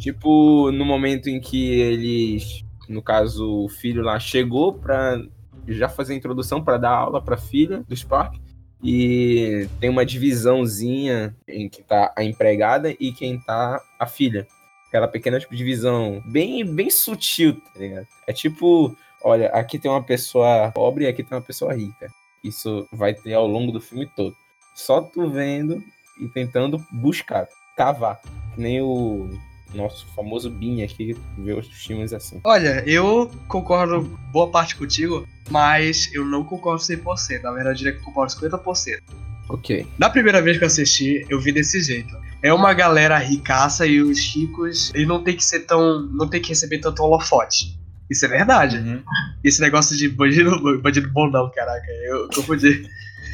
[0.03, 5.23] Tipo, no momento em que eles, no caso, o filho lá chegou pra
[5.69, 8.35] já fazer a introdução pra dar aula pra filha do Spark.
[8.83, 14.45] E tem uma divisãozinha em que tá a empregada e quem tá a filha.
[14.89, 18.09] Aquela pequena tipo, divisão bem, bem sutil, tá ligado?
[18.27, 22.13] É tipo, olha, aqui tem uma pessoa pobre e aqui tem uma pessoa rica.
[22.43, 24.35] Isso vai ter ao longo do filme todo.
[24.75, 25.81] Só tu vendo
[26.21, 28.21] e tentando buscar, cavar.
[28.57, 29.31] Que nem o
[29.75, 32.41] nosso famoso Bin aqui vê os filmes assim.
[32.45, 37.43] Olha, eu concordo boa parte contigo, mas eu não concordo 100%.
[37.43, 39.01] Na verdade, eu diria que eu concordo 50%.
[39.49, 39.87] Ok.
[39.99, 42.15] Na primeira vez que eu assisti, eu vi desse jeito.
[42.43, 46.03] É uma galera ricaça e os ricos, eles não tem que ser tão.
[46.13, 47.79] não tem que receber tanto holofote.
[48.11, 48.79] Isso é verdade.
[48.79, 49.03] Uhum.
[49.43, 52.87] Esse negócio de bandido, bandido bom não, caraca, eu confundi.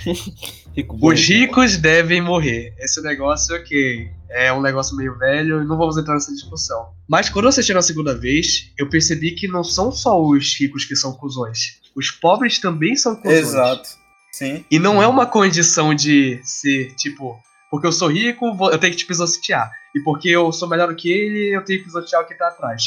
[0.79, 2.73] Rico Os rico ricos devem morrer.
[2.79, 6.91] Esse negócio, ok, é um negócio meio velho e não vamos entrar nessa discussão.
[7.09, 10.85] Mas quando eu assisti na segunda vez, eu percebi que não são só os ricos
[10.85, 11.81] que são cuzões.
[11.97, 13.39] Os pobres também são cuzões.
[13.41, 13.89] Exato.
[14.33, 14.65] Sim.
[14.71, 17.37] E não é uma condição de ser, tipo,
[17.73, 19.69] porque eu sou rico, vou- eu tenho que te pisotear.
[19.97, 22.47] E porque eu sou melhor do que ele, eu tenho que pisotear o que tá
[22.49, 22.85] atrás.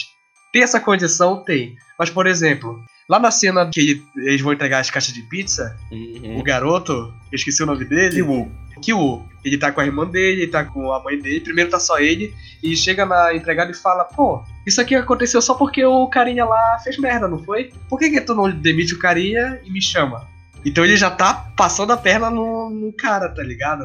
[0.53, 1.43] Tem essa condição?
[1.43, 1.75] Tem.
[1.99, 2.79] Mas, por exemplo,
[3.11, 6.39] lá na cena que eles vão entregar as caixas de pizza, Uhum.
[6.39, 8.23] o garoto, eu esqueci o nome dele,
[8.81, 9.25] Kiwu.
[9.43, 11.41] Ele tá com a irmã dele, ele tá com a mãe dele.
[11.41, 12.33] Primeiro tá só ele.
[12.63, 16.79] E chega na empregada e fala: Pô, isso aqui aconteceu só porque o carinha lá
[16.83, 17.71] fez merda, não foi?
[17.89, 20.25] Por que, que tu não demite o carinha e me chama?
[20.63, 23.83] Então ele já tá passando a perna no, no cara, tá ligado?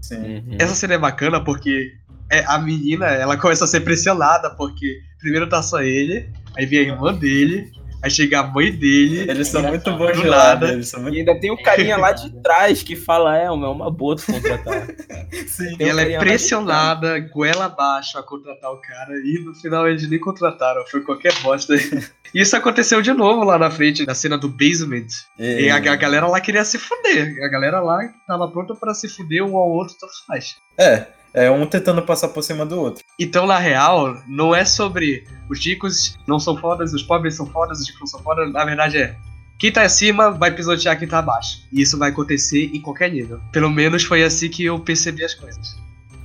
[0.00, 0.16] Sim.
[0.16, 0.56] Uhum.
[0.58, 1.92] Essa cena é bacana porque
[2.30, 6.78] é, a menina, ela começa a ser pressionada, porque primeiro tá só ele, aí vem
[6.80, 7.70] a irmã dele,
[8.02, 9.30] aí chega a mãe dele.
[9.30, 10.60] Eles são muito bons Do de lado.
[10.62, 10.72] nada.
[10.72, 11.16] Eles são E muito...
[11.18, 14.86] ainda tem o carinha lá de trás que fala, é, é uma boa tu contratar.
[15.46, 15.74] Sim.
[15.74, 19.88] E Tem um ela é pressionada, goela abaixo a contratar o cara, e no final
[19.88, 21.74] eles nem contrataram, foi qualquer bosta.
[21.74, 25.06] E Isso aconteceu de novo lá na frente, na cena do basement.
[25.38, 27.34] E a, a galera lá queria se fuder.
[27.42, 30.56] A galera lá tava pronta pra se fuder um ao outro, tanto faz.
[30.78, 31.06] É,
[31.44, 33.04] é um tentando passar por cima do outro.
[33.18, 37.80] Então, na real, não é sobre os ricos não são fodas, os pobres são fodas,
[37.80, 38.52] os ricos não são fodas.
[38.52, 39.16] Na verdade é.
[39.58, 41.66] Quem tá acima vai pisotear quem tá abaixo.
[41.72, 43.40] E isso vai acontecer em qualquer nível.
[43.50, 45.76] Pelo menos foi assim que eu percebi as coisas.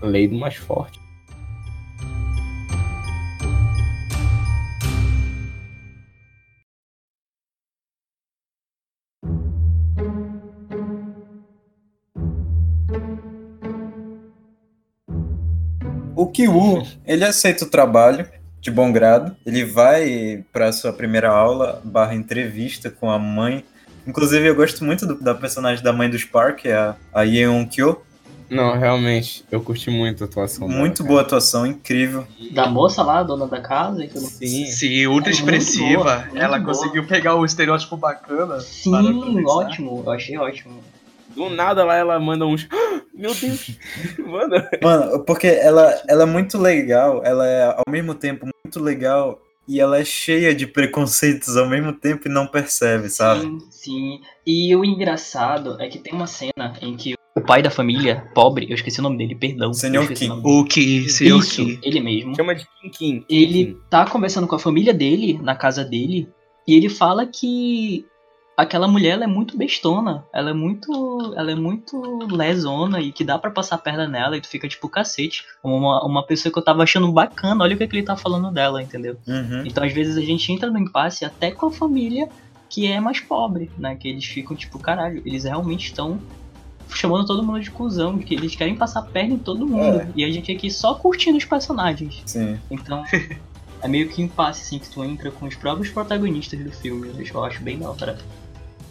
[0.01, 1.02] Lei do mais forte.
[16.33, 18.27] Kiwu, ele aceita o trabalho
[18.59, 19.35] de bom grado.
[19.45, 23.63] Ele vai para sua primeira aula barra entrevista com a mãe.
[24.07, 27.23] Inclusive, eu gosto muito do- da personagem da mãe do Spark, que é a, a
[27.23, 28.01] Yeon Kyo.
[28.49, 31.07] Não, realmente, eu curti muito a atuação dela, Muito cara.
[31.09, 32.27] boa atuação, incrível.
[32.51, 34.25] Da moça lá, a dona da casa e tudo.
[34.25, 34.65] Sim.
[34.67, 36.17] Sim, ultra É muito boa, expressiva.
[36.29, 36.73] muito Ela boa.
[36.73, 38.59] conseguiu pegar o estereótipo bacana.
[38.59, 40.03] Sim, ótimo.
[40.05, 40.81] Eu achei ótimo.
[41.35, 42.67] Do nada lá ela manda uns.
[43.13, 43.71] Meu Deus!
[44.19, 44.69] Manda.
[44.81, 49.79] Mano, porque ela, ela é muito legal, ela é ao mesmo tempo muito legal e
[49.79, 53.41] ela é cheia de preconceitos ao mesmo tempo e não percebe, sabe?
[53.41, 54.21] Sim, sim.
[54.45, 58.67] E o engraçado é que tem uma cena em que o pai da família, pobre,
[58.69, 59.73] eu esqueci o nome dele, perdão.
[59.73, 60.29] Senhor Kim.
[60.43, 62.35] o que, senhor Isso, ele mesmo.
[62.35, 63.25] Chama de Kim Kim.
[63.29, 66.29] Ele tá conversando com a família dele, na casa dele,
[66.67, 68.05] e ele fala que
[68.55, 73.23] aquela mulher ela é muito bestona, ela é muito, ela é muito lesona e que
[73.23, 76.59] dá pra passar a perna nela e tu fica tipo cacete, uma, uma pessoa que
[76.59, 79.17] eu tava achando bacana, olha o que, que ele tá falando dela, entendeu?
[79.27, 79.63] Uhum.
[79.65, 82.29] Então às vezes a gente entra no impasse até com a família
[82.69, 83.95] que é mais pobre, né?
[83.95, 86.19] Que eles ficam tipo, caralho, eles realmente estão
[86.89, 90.01] chamando todo mundo de cuzão, que eles querem passar a perna em todo mundo.
[90.01, 90.07] É.
[90.15, 92.23] E a gente aqui só curtindo os personagens.
[92.25, 92.59] Sim.
[92.71, 93.03] Então,
[93.81, 97.11] é meio que impasse, assim, que tu entra com os próprios protagonistas do filme.
[97.31, 98.17] Eu acho bem da hora.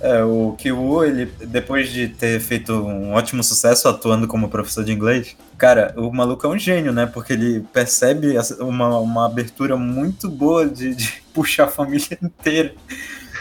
[0.03, 4.91] É, o Kiwu, ele, depois de ter feito um ótimo sucesso atuando como professor de
[4.93, 7.07] inglês, cara, o maluco é um gênio, né?
[7.07, 12.75] Porque ele percebe uma, uma abertura muito boa de, de puxar a família inteira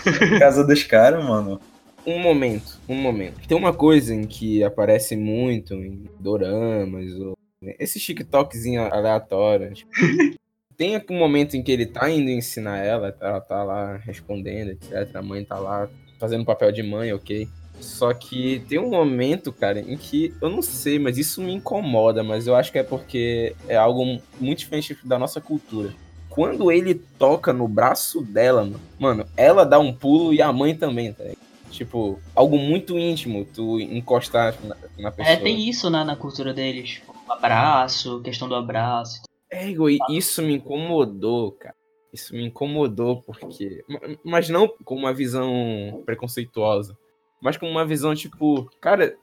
[0.06, 1.60] na casa dos caras, mano.
[2.06, 3.48] Um momento, um momento.
[3.48, 7.36] Tem uma coisa em que aparece muito em doramas, ou
[7.80, 9.80] esses TikTokzinho aleatórios.
[9.80, 9.92] tipo,
[10.78, 15.16] Tem um momento em que ele tá indo ensinar ela, ela tá lá respondendo, etc.
[15.16, 15.88] A mãe tá lá
[16.22, 17.50] fazendo papel de mãe, ok.
[17.80, 22.24] Só que tem um momento, cara, em que eu não sei, mas isso me incomoda,
[22.24, 25.92] mas eu acho que é porque é algo muito diferente da nossa cultura.
[26.30, 30.76] Quando ele toca no braço dela, mano, mano, ela dá um pulo e a mãe
[30.76, 31.40] também, tá ligado?
[31.72, 35.34] Tipo, algo muito íntimo, tu encostar na, na pessoa.
[35.34, 36.92] É, tem isso né, na cultura deles.
[36.92, 39.22] Tipo, abraço, questão do abraço.
[39.50, 41.76] É, Igor, isso me incomodou, cara.
[42.14, 43.84] Isso me incomodou porque.
[43.88, 46.98] ma- Mas não com uma visão preconceituosa.
[47.42, 49.16] Mas com uma visão tipo, cara,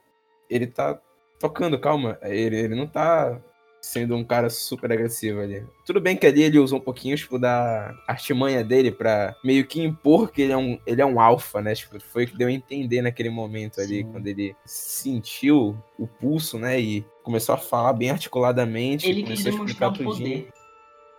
[0.49, 0.99] ele tá
[1.39, 2.17] tocando, calma.
[2.23, 3.39] Ele, ele não tá
[3.81, 5.63] sendo um cara super agressivo ali.
[5.85, 9.81] Tudo bem que ali ele usou um pouquinho, tipo, da artimanha dele pra meio que
[9.81, 11.73] impor que ele é um, ele é um alfa, né?
[11.73, 14.11] Tipo, foi o que deu a entender naquele momento ali, Sim.
[14.11, 16.77] quando ele sentiu o pulso, né?
[16.77, 19.07] E começou a falar bem articuladamente.
[19.09, 20.11] Ele quis começou a explicar tudinho.
[20.13, 20.49] poder.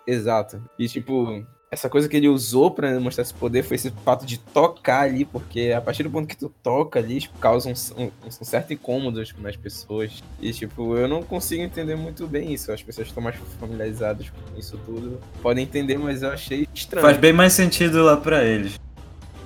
[0.06, 0.62] Exato.
[0.78, 4.38] E tipo, essa coisa que ele usou pra mostrar esse poder foi esse fato de
[4.38, 8.10] tocar ali, porque a partir do ponto que tu toca ali, tipo, causa um, um-
[8.26, 10.20] um certo incômodo tipo, nas pessoas.
[10.40, 12.72] E tipo, eu não consigo entender muito bem isso.
[12.72, 17.06] As pessoas que estão mais familiarizadas com isso tudo podem entender, mas eu achei estranho.
[17.06, 18.74] Faz bem mais sentido lá pra eles.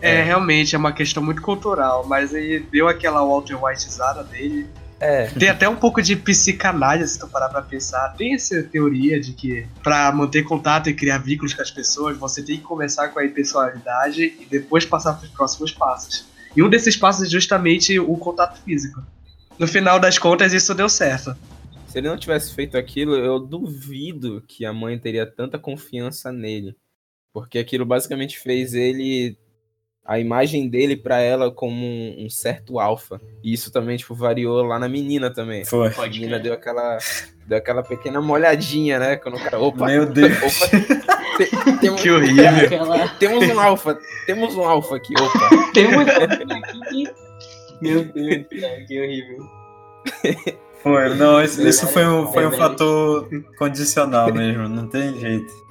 [0.01, 0.23] É, É.
[0.23, 4.67] realmente, é uma questão muito cultural, mas ele deu aquela Walter Whiteizada dele.
[5.01, 8.15] É, Tem até um pouco de psicanálise, se tu parar pra pensar.
[8.17, 12.43] Tem essa teoria de que pra manter contato e criar vínculos com as pessoas, você
[12.43, 16.27] tem que começar com a impessoalidade e depois passar pros próximos passos.
[16.57, 19.03] E um desses passos é justamente o contato físico.
[19.59, 21.37] No final das contas, isso deu certo.
[21.87, 26.77] se ele não tivesse feito aquilo, eu duvido que a mãe teria tanta confiança nele.
[27.33, 29.37] Porque aquilo basicamente fez ele
[30.05, 33.21] a imagem dele pra ela como um, um certo alfa.
[33.43, 35.65] E isso também, tipo, variou lá na menina também.
[35.65, 35.89] Foi.
[35.97, 36.99] A menina deu aquela,
[37.47, 39.17] deu aquela pequena molhadinha, né?
[39.17, 40.33] Quando o cara, opa, Meu Deus.
[40.43, 40.69] opa,
[41.39, 42.45] te- temos, Que horrível.
[42.65, 43.09] Aquela...
[43.19, 45.51] temos um alfa, temos um alfa aqui, opa.
[45.73, 47.25] Tem uma aqui que...
[47.81, 49.39] Meu Deus, cara, que horrível.
[50.83, 53.27] Foi, não, isso, isso foi um, foi um fator
[53.59, 55.64] condicional mesmo, não tem jeito.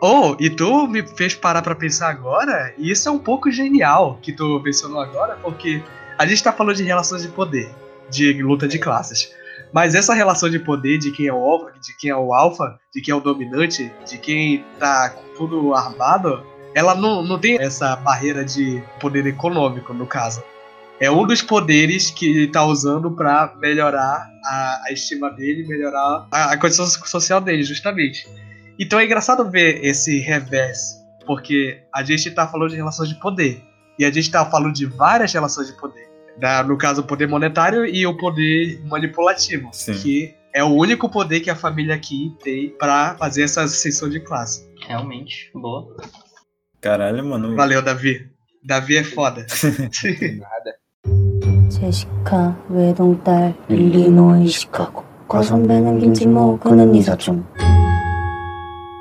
[0.00, 4.18] Oh, e tu me fez parar pra pensar agora, e isso é um pouco genial
[4.20, 5.82] que tu mencionou agora, porque
[6.18, 7.70] a gente tá falando de relações de poder,
[8.10, 9.32] de luta de classes.
[9.72, 12.78] Mas essa relação de poder de quem é o alfa, de quem é o alfa,
[12.94, 17.96] de quem é o dominante, de quem tá tudo armado, ela não, não tem essa
[17.96, 20.42] barreira de poder econômico, no caso.
[21.00, 26.26] É um dos poderes que ele tá usando pra melhorar a, a estima dele, melhorar
[26.30, 28.28] a, a condição social dele, justamente.
[28.79, 33.61] Então é engraçado ver esse revés, porque a gente tá falando de relações de poder.
[33.97, 36.07] E a gente tá falando de várias relações de poder.
[36.39, 39.69] Da- no caso, o poder monetário e o poder manipulativo.
[39.73, 39.93] Sim.
[39.93, 44.21] Que é o único poder que a família aqui tem pra fazer essa ascensão de
[44.21, 44.65] classe.
[44.87, 45.95] Realmente, boa.
[46.79, 47.55] Caralho, mano.
[47.55, 48.29] Valeu, Davi.
[48.63, 49.45] Davi é foda.
[50.39, 50.79] Nada.
[51.69, 57.45] 제시카 외동딸 일리노이 시카고 과선배는 김치모 그는 이사촌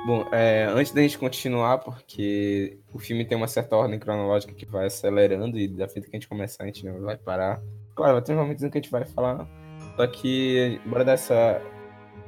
[0.05, 4.65] Bom, é, antes da gente continuar, porque o filme tem uma certa ordem cronológica que
[4.65, 7.61] vai acelerando e da feita que a gente começar a gente não vai parar.
[7.95, 9.47] Claro, vai ter momentos em que a gente vai falar,
[9.95, 11.61] só que bora dar essa,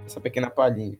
[0.05, 0.97] essa pequena palhinha.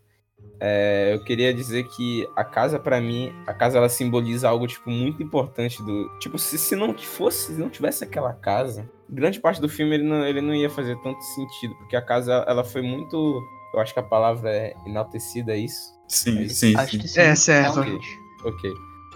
[0.60, 4.90] É, eu queria dizer que a casa, pra mim, a casa ela simboliza algo tipo
[4.90, 9.62] muito importante do, tipo, se, se não fosse, se não tivesse aquela casa, grande parte
[9.62, 12.82] do filme ele não, ele não ia fazer tanto sentido, porque a casa ela foi
[12.82, 13.42] muito,
[13.74, 15.95] eu acho que a palavra é enaltecida é isso.
[16.08, 17.00] Sim, sim, Acho sim.
[17.00, 17.20] que sim.
[17.20, 17.74] É, certo.
[17.76, 18.08] realmente.
[18.44, 18.72] Ok.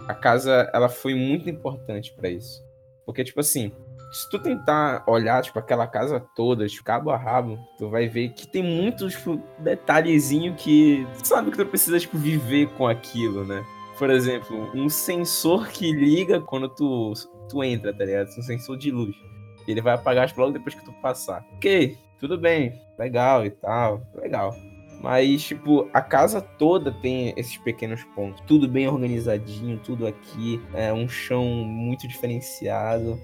[0.08, 2.64] A casa, ela foi muito importante pra isso.
[3.06, 3.72] Porque, tipo assim,
[4.12, 8.30] se tu tentar olhar, tipo, aquela casa toda, de cabo a rabo, tu vai ver
[8.30, 13.46] que tem muitos, tipo, detalhezinho que tu sabe que tu precisa, tipo, viver com aquilo,
[13.46, 13.64] né?
[13.98, 17.14] Por exemplo, um sensor que liga quando tu,
[17.50, 18.30] tu entra, tá ligado?
[18.30, 19.16] Um sensor de luz.
[19.68, 21.46] Ele vai apagar tipo, logo depois que tu passar.
[21.56, 24.56] Ok, tudo bem, legal e tal, legal.
[25.02, 28.42] Mas, tipo, a casa toda tem esses pequenos pontos.
[28.46, 30.62] Tudo bem organizadinho, tudo aqui.
[30.74, 33.20] É um chão muito diferenciado.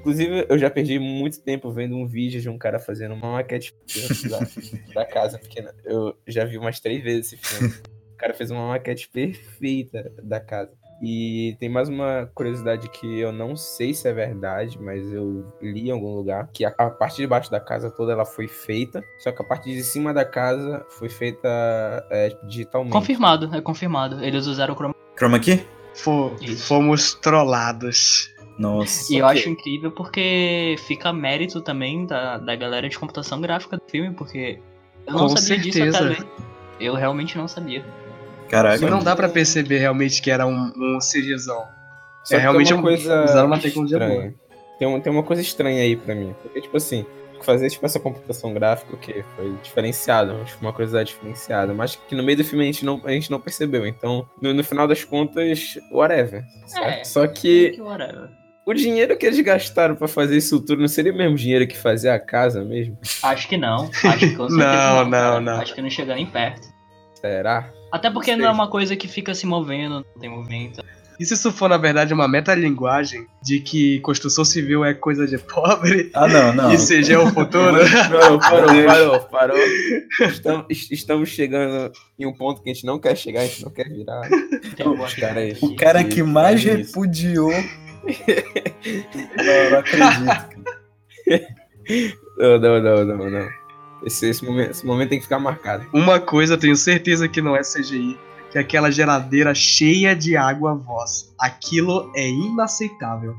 [0.00, 3.74] Inclusive, eu já perdi muito tempo vendo um vídeo de um cara fazendo uma maquete
[4.28, 4.38] da,
[4.94, 5.74] da casa pequena.
[5.84, 7.74] Eu já vi umas três vezes esse filme.
[8.12, 10.79] O cara fez uma maquete perfeita da casa.
[11.02, 15.88] E tem mais uma curiosidade que eu não sei se é verdade, mas eu li
[15.88, 19.02] em algum lugar que a, a parte de baixo da casa toda ela foi feita,
[19.18, 21.48] só que a parte de cima da casa foi feita
[22.10, 22.92] é, digitalmente.
[22.92, 24.22] Confirmado, é confirmado.
[24.22, 25.64] Eles usaram o chroma Chroma aqui?
[26.58, 28.30] Fomos trollados.
[28.58, 29.12] Nossa.
[29.12, 33.82] E eu acho incrível porque fica mérito também da, da galera de computação gráfica do
[33.90, 34.60] filme, porque
[35.06, 35.98] eu não Com sabia disso certeza.
[35.98, 36.26] até ler.
[36.78, 37.84] Eu realmente não sabia.
[38.50, 38.90] Caraca.
[38.90, 41.64] Não dá pra perceber realmente que era um, um CGzão.
[42.24, 44.34] Só É, que realmente tem uma um- coisa usaram uma tecnologia estranha.
[44.78, 46.34] Tem, uma, tem uma coisa estranha aí pra mim.
[46.42, 47.06] Porque, tipo assim,
[47.42, 49.24] fazer tipo, essa computação gráfica, o quê?
[49.36, 51.72] Foi diferenciado, uma curiosidade diferenciada.
[51.72, 53.86] Mas que no meio do filme a gente não, a gente não percebeu.
[53.86, 56.42] Então, no, no final das contas, whatever.
[56.82, 57.04] É.
[57.04, 58.28] Só que Que whatever.
[58.66, 61.76] o dinheiro que eles gastaram pra fazer isso tudo não seria o mesmo dinheiro que
[61.78, 62.98] fazer a casa mesmo?
[63.22, 63.88] Acho que não.
[64.04, 64.48] Acho que Não,
[65.04, 65.40] não, cara.
[65.40, 65.60] não.
[65.60, 66.68] Acho que não chega nem perto.
[67.20, 67.70] Será?
[67.92, 70.82] Até porque Não não é uma coisa que fica se movendo, não tem movimento.
[71.18, 75.36] E se isso for, na verdade, uma metalinguagem de que construção civil é coisa de
[75.36, 76.72] pobre Ah, não, não.
[76.72, 77.76] e CG é o futuro?
[78.08, 79.58] Parou, parou, parou, parou.
[80.20, 83.70] Estamos, estamos chegando em um ponto que a gente não quer chegar, a gente não
[83.70, 84.22] quer virar.
[85.04, 86.68] Os caras- O cara que mais Isso.
[86.86, 87.50] repudiou.
[89.36, 90.60] eu não acredito.
[92.38, 93.48] Não, não, não, não, não.
[94.04, 95.84] Esse, esse, momento, esse momento tem que ficar marcado.
[95.92, 98.18] Uma coisa eu tenho certeza que não é CGI,
[98.50, 101.32] que é aquela geladeira cheia de água voz.
[101.38, 103.34] Aquilo é inaceitável.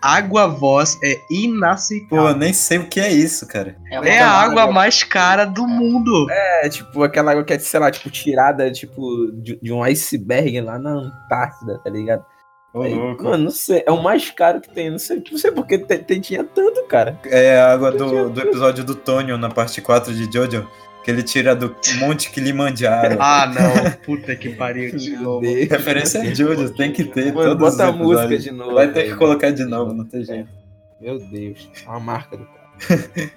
[0.00, 2.28] Água voz é Pô, inaceitável.
[2.28, 3.76] eu nem sei o que é isso, cara.
[3.90, 6.26] uma é a água água- mais cara do mundo.
[6.30, 9.02] É, tipo, aquela água que é, sei lá, tipo, tirada, tipo,
[9.32, 12.24] de, de um iceberg lá na Antártida, tá ligado?
[12.82, 13.24] Aí, louco.
[13.24, 15.98] mano, não sei, é o mais caro que tem, não sei, não sei porque tem,
[15.98, 17.18] tem- tinha tanto, cara.
[17.24, 20.68] É a água do, do episódio do Tonio na parte 4 de Jojo.
[21.04, 23.16] Que ele tira do Monte Kilimanjaro.
[23.22, 23.92] Ah, não.
[24.04, 25.46] Puta que pariu de novo.
[25.46, 27.32] Referência a Jojo, tem que ter.
[27.32, 28.74] Mano, todos os bota a música de novo.
[28.74, 30.48] Vai ter que colocar de novo, não tem jeito.
[31.00, 33.30] Meu Deus, é uma marca do cara.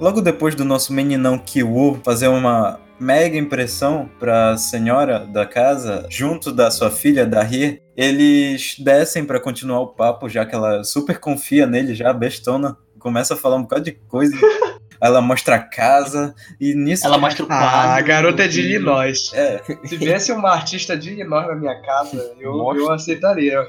[0.00, 6.52] Logo depois do nosso meninão Kiwo fazer uma mega impressão pra senhora da casa, junto
[6.52, 7.82] da sua filha, da Rie.
[7.96, 12.76] Eles descem pra continuar o papo, já que ela super confia nele, já bestona.
[12.98, 14.36] Começa a falar um bocado de coisa.
[15.00, 17.06] ela mostra a casa e nisso.
[17.06, 17.66] Ela mostra o quadro.
[17.66, 19.30] Ah, a garota é de Illinois.
[19.32, 22.82] É, Se viesse uma artista de Illinois na minha casa, eu, Mostra.
[22.82, 23.66] eu aceitaria.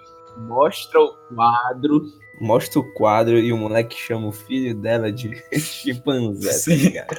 [0.47, 2.01] Mostra o quadro.
[2.39, 6.51] Mostra o quadro e o moleque chama o filho dela de chimpanzé.
[6.53, 6.77] Sim.
[6.77, 7.17] Tá ligado?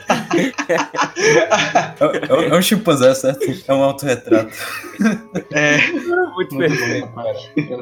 [1.18, 3.40] é, é- é um chimpanzé, certo?
[3.66, 4.50] É um autorretrato.
[5.52, 7.32] É, Muito Muito perfeito, bom, cara.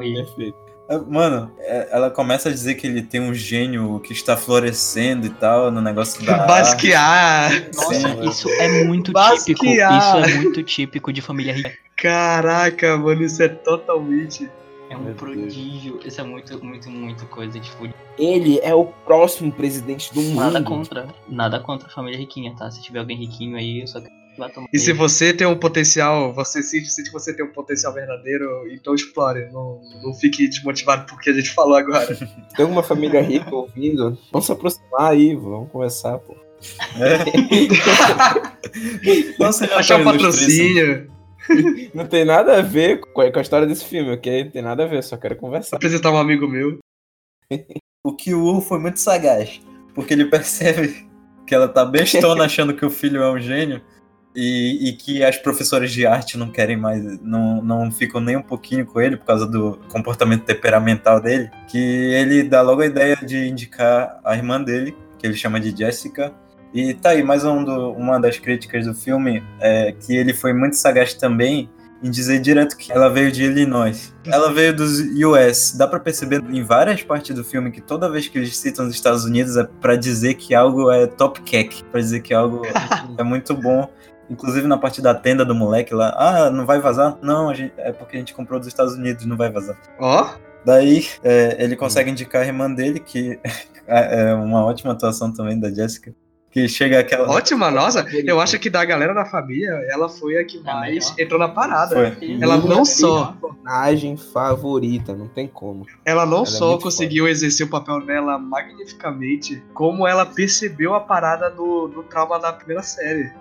[0.01, 0.13] Ri.
[0.15, 0.57] Perfeito.
[0.89, 5.27] É, Mano, é, ela começa a dizer que ele tem um gênio que está florescendo
[5.27, 6.45] e tal no negócio da.
[6.47, 7.51] basquear.
[7.75, 8.27] Nossa, Sim.
[8.29, 9.65] isso é muito típico.
[9.65, 9.97] Basquear.
[9.97, 11.71] Isso é muito típico de família rica.
[11.95, 14.49] Caraca, mano, isso é totalmente.
[14.89, 15.17] É um Meu Deus.
[15.17, 15.99] prodígio.
[16.03, 17.93] Isso é muito, muito, muito coisa de fuder.
[18.17, 20.35] Ele é o próximo presidente do mundo.
[20.35, 21.07] Nada contra.
[21.27, 22.69] Nada contra a família riquinha, tá?
[22.71, 24.13] Se tiver alguém riquinho aí, eu só quero
[24.53, 24.67] tomar.
[24.73, 28.67] E se você tem um potencial, você sente, sente que você tem um potencial verdadeiro,
[28.71, 29.49] então explore.
[29.51, 32.15] Não, não fique desmotivado porque a gente falou agora.
[32.55, 34.17] Tem alguma família rica ouvindo?
[34.31, 36.35] Vamos se aproximar aí, vamos conversar, pô.
[39.39, 41.09] Nossa, ele Achar um patrocínio,
[41.93, 44.45] Não tem nada a ver com a história desse filme, ok?
[44.45, 45.75] Não tem nada a ver, só quero conversar.
[45.75, 46.77] apresentar um amigo meu.
[48.01, 49.61] O Kyu foi muito sagaz,
[49.93, 51.05] porque ele percebe
[51.45, 53.81] que ela tá bestona achando que o filho é um gênio
[54.35, 58.41] e, e que as professoras de arte não querem mais, não, não ficam nem um
[58.41, 63.17] pouquinho com ele por causa do comportamento temperamental dele, que ele dá logo a ideia
[63.17, 66.33] de indicar a irmã dele, que ele chama de Jessica.
[66.73, 70.53] E tá aí, mais um do- uma das críticas do filme é que ele foi
[70.53, 71.69] muito sagaz também
[72.01, 74.15] em dizer direto que ela veio de Illinois.
[74.25, 75.75] Ela veio dos US.
[75.75, 78.93] Dá pra perceber em várias partes do filme que toda vez que eles citam os
[78.93, 82.61] Estados Unidos é pra dizer que algo é top cake, Pra dizer que algo
[83.17, 83.89] é muito bom.
[84.29, 87.17] Inclusive na parte da tenda do moleque lá, ah, não vai vazar?
[87.21, 89.75] Não, gente- é porque a gente comprou dos Estados Unidos, não vai vazar.
[89.99, 90.29] Ó,
[90.63, 93.39] Daí é, ele consegue indicar a irmã dele, que
[93.87, 96.13] é uma ótima atuação também da Jessica.
[96.51, 97.29] Que chega aquela.
[97.29, 98.05] ótima, nossa.
[98.25, 101.47] Eu acho que da galera da família, ela foi a que A mais entrou na
[101.47, 101.95] parada.
[101.95, 102.37] Foi.
[102.41, 105.85] Ela Minha não só, personagem favorita, não tem como.
[106.03, 110.93] ela não Ela é só muito conseguiu exercer o papel dela magnificamente, como ela percebeu
[110.95, 113.31] a parada do, do trauma da primeira série.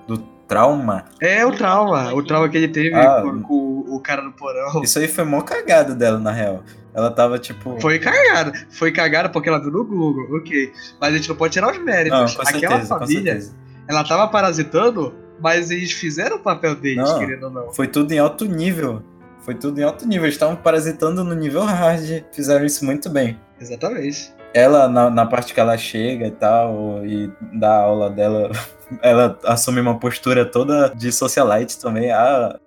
[0.47, 1.05] Trauma.
[1.21, 3.21] É o trauma, o trauma que ele teve Ah.
[3.23, 4.83] com, com o cara do porão.
[4.83, 6.63] Isso aí foi mó cagada dela, na real.
[6.99, 7.81] Ela tava tipo.
[7.81, 8.53] Foi cagada.
[8.71, 10.73] Foi cagada porque ela viu no Google, ok.
[11.01, 12.19] Mas a gente não pode tirar os méritos.
[12.19, 13.41] Não, Aquela certeza, com família,
[13.87, 17.19] ela tava parasitando, mas eles fizeram o papel deles, Não.
[17.21, 17.73] querendo ou não.
[17.73, 19.01] Foi tudo em alto nível.
[19.43, 20.25] Foi tudo em alto nível.
[20.25, 22.25] Eles estavam parasitando no nível hard.
[22.33, 23.39] Fizeram isso muito bem.
[23.61, 24.35] Exatamente.
[24.53, 28.51] Ela, na, na parte que ela chega e tal, e dá aula dela,
[29.03, 32.11] ela assume uma postura toda de socialite também.
[32.11, 32.59] Ah,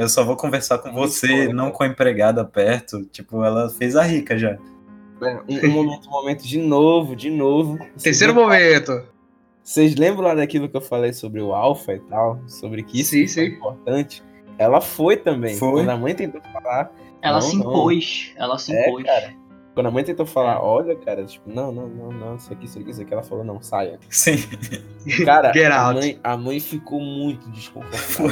[0.00, 1.76] eu só vou conversar com Muito você, foda, não cara.
[1.76, 3.04] com a empregada perto.
[3.06, 4.58] Tipo, ela fez a rica já.
[5.22, 7.78] É, Um, um momento, um momento de novo, de novo.
[8.02, 9.02] Terceiro Vocês- momento.
[9.62, 12.40] Vocês lembram lá daquilo que eu falei sobre o Alpha e tal?
[12.48, 13.44] Sobre que isso Sim, foi sim.
[13.54, 14.22] importante?
[14.58, 15.56] Ela foi também.
[15.56, 15.72] Foi.
[15.72, 16.90] Quando a mãe tentou falar.
[17.22, 17.70] Ela Não, se não.
[17.70, 18.32] impôs.
[18.36, 19.04] Ela se É, impôs.
[19.04, 19.34] cara.
[19.74, 22.78] Quando a mãe tentou falar, olha, cara, tipo, não, não, não, não, isso aqui, isso
[22.78, 23.98] aqui, isso aqui, ela falou, não, saia.
[24.08, 24.36] Sim.
[25.24, 26.00] Cara, Get a out.
[26.00, 28.30] mãe, a mãe ficou muito desconfortável.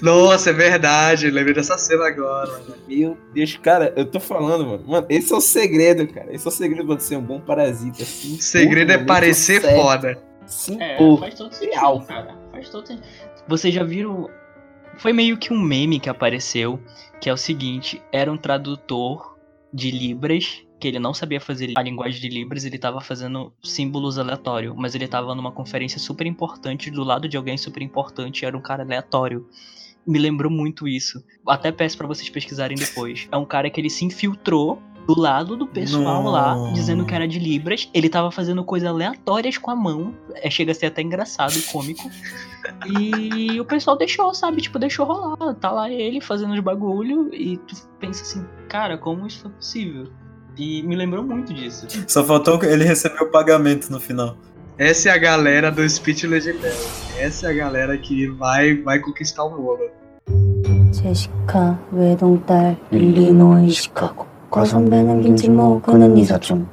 [0.00, 1.30] Nossa, é verdade.
[1.30, 2.60] Lembrei dessa cena agora.
[2.88, 4.84] Meu Deus, cara, eu tô falando, mano.
[4.86, 6.32] Mano, esse é o segredo, cara.
[6.34, 8.04] Esse é o segredo pra ser um bom parasita.
[8.04, 10.18] Se O segredo é parecer foda.
[10.46, 12.06] Se É, faz todo Ser sentido, alfa.
[12.06, 12.34] cara.
[12.52, 13.06] Faz todo sentido.
[13.48, 14.28] Vocês já viram.
[14.98, 16.78] Foi meio que um meme que apareceu,
[17.20, 19.36] que é o seguinte: era um tradutor
[19.72, 24.18] de Libras, que ele não sabia fazer a linguagem de Libras, ele tava fazendo símbolos
[24.18, 28.54] aleatórios, mas ele tava numa conferência super importante, do lado de alguém super importante, era
[28.54, 29.48] um cara aleatório.
[30.06, 31.24] Me lembrou muito isso.
[31.48, 33.26] Até peço pra vocês pesquisarem depois.
[33.32, 36.74] É um cara que ele se infiltrou do lado do pessoal lá, Nossa.
[36.74, 37.88] dizendo que era de Libras.
[37.94, 40.14] Ele tava fazendo coisas aleatórias com a mão.
[40.34, 42.10] É, chega a ser até engraçado e cômico.
[42.86, 44.62] E o pessoal deixou, sabe?
[44.62, 45.54] Tipo, deixou rolar.
[45.54, 47.28] Tá lá ele fazendo os bagulho.
[47.32, 50.10] E tu pensa assim, cara, como isso foi possível?
[50.57, 51.87] E me lembrou muito disso.
[52.07, 54.37] Só faltou ele receber o pagamento no final.
[54.77, 56.75] Essa é a galera do Speech Legendary.
[57.17, 59.89] Essa é a galera que vai, vai conquistar o mundo.
[60.91, 66.67] 제시카 외동딸 일리노이 시카고 과선배는 김치모 그는 이사촌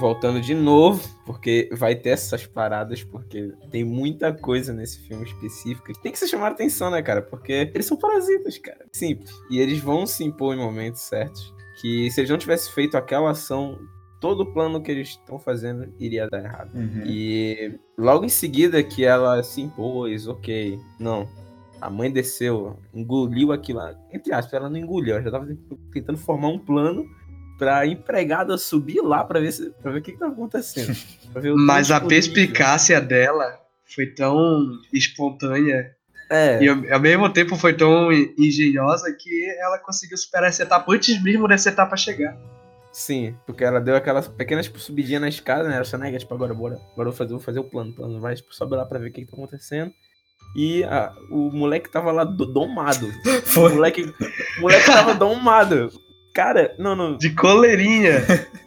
[0.00, 5.92] Voltando de novo, porque vai ter essas paradas, porque tem muita coisa nesse filme específico
[5.92, 7.20] que tem que ser chamada atenção, né, cara?
[7.20, 8.86] Porque eles são parasitas, cara.
[8.92, 9.32] Simples.
[9.50, 11.51] E eles vão se impor em momentos certos.
[11.83, 13.77] Que se eles não tivessem feito aquela ação
[14.21, 16.73] todo o plano que eles estão fazendo iria dar errado.
[16.73, 17.03] Uhum.
[17.05, 21.27] E logo em seguida que ela se impôs, ok, não.
[21.81, 23.93] A mãe desceu, engoliu aquilo lá.
[24.13, 25.45] Entre aspas, ela não engoliu, ela já tava
[25.91, 27.05] tentando formar um plano
[27.59, 30.95] pra empregada subir lá pra ver, se, pra ver o que, que tá acontecendo.
[31.57, 32.07] Mas a disponível.
[32.07, 35.92] perspicácia dela foi tão espontânea
[36.29, 40.91] É, e ao, ao mesmo tempo foi tão engenhosa que ela conseguiu superar essa etapa
[40.93, 42.35] antes mesmo dessa etapa chegar.
[42.91, 45.75] sim, porque ela deu aquelas pequenas tipo, subidinhas na escada, né?
[45.75, 47.91] Ela só nega, tipo, agora bora, agora eu vou fazer, vou fazer o plano.
[47.91, 49.91] O plano vai, tipo, sobe lá pra ver o que, que tá acontecendo.
[50.55, 53.07] E a- o moleque tava lá do- domado.
[53.25, 53.73] O Foi.
[53.73, 54.03] moleque,
[54.57, 55.89] o moleque tava domado.
[56.33, 57.17] Cara, não, não.
[57.17, 58.21] De coleirinha.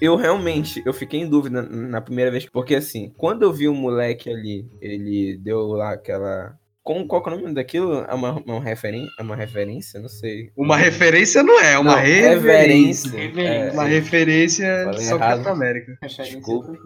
[0.00, 3.74] Eu realmente, eu fiquei em dúvida na primeira vez, porque assim, quando eu vi o
[3.74, 6.54] moleque ali, ele deu lá aquela.
[6.86, 8.04] Com, qual que é o nome daquilo?
[8.08, 9.98] É uma, uma, referen é uma referência?
[9.98, 10.52] Não sei.
[10.56, 13.10] Uma referência não é, uma Não, reverência.
[13.10, 13.72] Reverência.
[13.72, 15.18] Uma referência Falei só.
[15.18, 15.98] Capitão América.
[16.00, 16.78] Desculpa.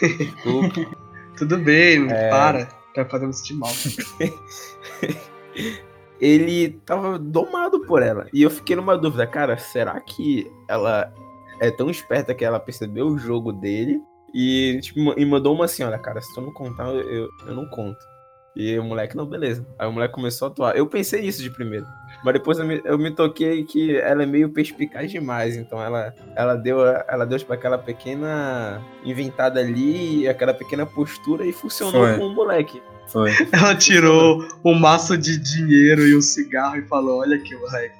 [0.00, 0.96] Desculpa.
[1.36, 2.30] Tudo bem, É.
[2.30, 2.64] para.
[2.94, 3.70] Tá fazendo sentir mal.
[6.18, 8.28] ele tava domado por ela.
[8.32, 11.12] E eu fiquei numa dúvida, cara, será que ela
[11.60, 14.00] é tão esperta que ela percebeu o jogo dele
[14.32, 17.68] e, tipo, e mandou uma assim, olha, cara, se tu não contar, eu, eu não
[17.68, 17.98] conto.
[18.58, 19.64] E o moleque, não, beleza.
[19.78, 20.76] Aí o moleque começou a atuar.
[20.76, 21.86] Eu pensei isso de primeiro.
[22.24, 25.56] Mas depois eu me, eu me toquei que ela é meio perspicaz demais.
[25.56, 31.52] Então ela, ela deu, ela deu tipo, aquela pequena inventada ali, aquela pequena postura e
[31.52, 32.18] funcionou Foi.
[32.18, 32.82] com o moleque.
[33.06, 33.30] Foi.
[33.52, 37.94] Ela tirou um maço de dinheiro e um cigarro e falou: Olha aqui, moleque.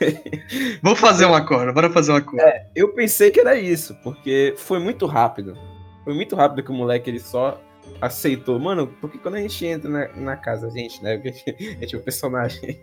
[0.80, 2.42] Vou fazer um acordo, bora fazer um acordo.
[2.74, 5.58] Eu pensei que era isso, porque foi muito rápido.
[6.04, 7.60] Foi muito rápido que o moleque ele só
[8.00, 8.58] aceitou.
[8.58, 11.18] Mano, porque quando a gente entra na, na casa, a gente, né?
[11.18, 11.44] Porque
[11.78, 12.80] a gente é o personagem.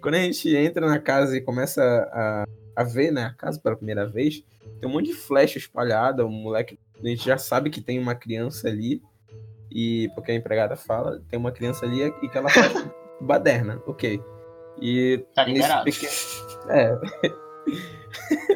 [0.00, 1.82] Quando a gente entra na casa e começa
[2.12, 2.44] a,
[2.76, 4.42] a ver, né, a casa pela primeira vez,
[4.80, 6.78] tem um monte de flecha espalhada, o moleque.
[7.02, 9.02] A gente já sabe que tem uma criança ali.
[9.70, 12.72] E porque a empregada fala, tem uma criança ali e que ela faz
[13.20, 14.20] baderna, ok.
[14.80, 15.84] E Tá liberado.
[15.84, 16.12] pequeno.
[16.70, 16.98] É,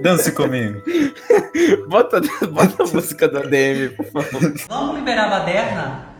[0.02, 0.82] Dance comigo.
[1.88, 2.20] Bota,
[2.50, 4.54] bota a música do ADM, por favor.
[4.68, 6.14] Vamos liberar a baderna?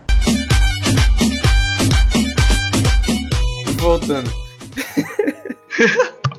[3.78, 4.30] Voltando.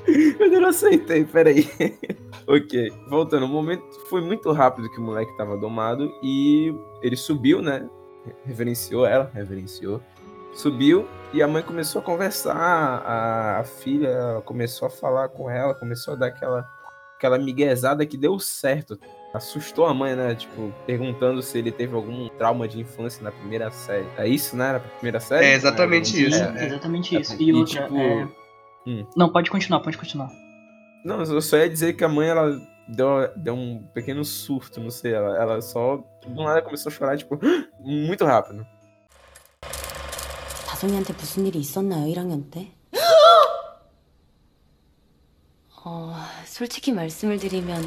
[0.39, 1.69] Eu não aceitei, peraí.
[2.47, 3.45] ok, voltando.
[3.45, 7.87] O momento foi muito rápido que o moleque tava domado e ele subiu, né?
[8.45, 10.01] Reverenciou ela, reverenciou.
[10.53, 12.55] Subiu e a mãe começou a conversar.
[12.55, 16.65] A, a filha começou a falar com ela, começou a dar aquela,
[17.16, 18.98] aquela miguezada que deu certo.
[19.32, 20.34] Assustou a mãe, né?
[20.34, 24.06] Tipo, perguntando se ele teve algum trauma de infância na primeira série.
[24.16, 24.72] É isso, né?
[24.72, 25.46] Na primeira série?
[25.46, 26.36] É exatamente isso.
[26.38, 27.36] Sim, exatamente isso.
[27.40, 28.28] E, E, outra, tipo, é-
[28.86, 29.06] hum.
[29.16, 30.30] Não, pode continuar, pode continuar.
[31.04, 32.50] Não, eu só ia dizer que a mãe, ela
[32.88, 35.14] deu, deu um pequeno surto, não sei.
[35.14, 37.38] Ela, ela só, do nada, começou a chorar, tipo,
[37.80, 38.66] muito rápido.
[40.66, 42.72] 다솜이한테 무슨 일이 있었나요, 1학년 때?
[45.84, 46.14] 어,
[46.44, 47.82] 솔직히 말씀을 드리면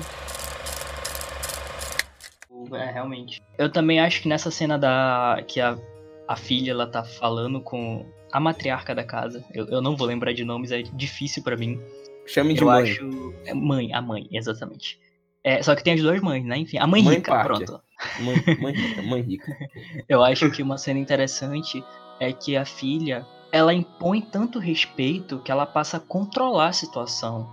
[2.73, 3.41] É, realmente.
[3.57, 5.43] Eu também acho que nessa cena da.
[5.47, 5.77] que a,
[6.27, 9.43] a filha ela tá falando com a matriarca da casa.
[9.53, 11.79] Eu, eu não vou lembrar de nomes, é difícil pra mim.
[12.25, 12.84] Chame de eu mãe.
[12.84, 13.34] acho.
[13.45, 14.99] é mãe, a mãe, exatamente.
[15.43, 16.57] É, só que tem as duas mães, né?
[16.57, 17.65] Enfim, a mãe, Mãe rica, Parker.
[17.65, 17.84] pronto.
[18.21, 19.57] Mãe, mãe rica, mãe rica.
[20.07, 21.84] Eu acho que uma cena interessante
[22.19, 27.47] é que a filha, ela impõe tanto respeito que ela passa a controlar a situação.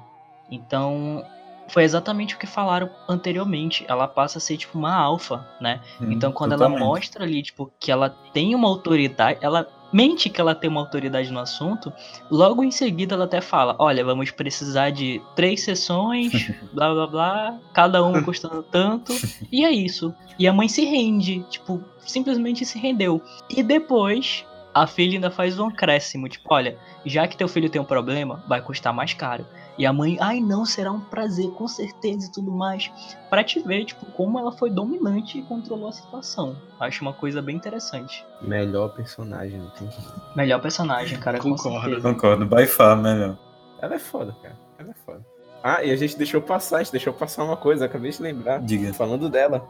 [0.49, 1.23] Então,
[1.67, 3.85] foi exatamente o que falaram anteriormente.
[3.87, 5.81] Ela passa a ser tipo uma alfa, né?
[6.01, 6.87] Então, quando ela Totalmente.
[6.87, 11.31] mostra ali, tipo, que ela tem uma autoridade, ela mente que ela tem uma autoridade
[11.31, 11.91] no assunto,
[12.29, 17.59] logo em seguida ela até fala: Olha, vamos precisar de três sessões, blá blá blá,
[17.73, 19.13] cada uma custando tanto,
[19.51, 20.13] e é isso.
[20.37, 23.21] E a mãe se rende, tipo, simplesmente se rendeu.
[23.49, 24.45] E depois.
[24.77, 28.43] A filha ainda faz um acréscimo, tipo, olha, já que teu filho tem um problema,
[28.45, 29.47] vai custar mais caro.
[29.77, 32.89] E a mãe, ai não, será um prazer, com certeza e tudo mais.
[33.29, 36.55] Pra te ver, tipo, como ela foi dominante e controlou a situação.
[36.79, 38.25] Acho uma coisa bem interessante.
[38.41, 39.89] Melhor personagem, não tem.
[40.35, 42.01] Melhor personagem, cara, Concordo.
[42.01, 43.37] Concordo, by far, melhor.
[43.81, 44.55] Ela é foda, cara.
[44.79, 45.25] Ela é foda.
[45.61, 48.61] Ah, e a gente deixou passar, a gente deixou passar uma coisa, acabei de lembrar.
[48.61, 48.93] Diga.
[48.93, 49.67] Falando dela.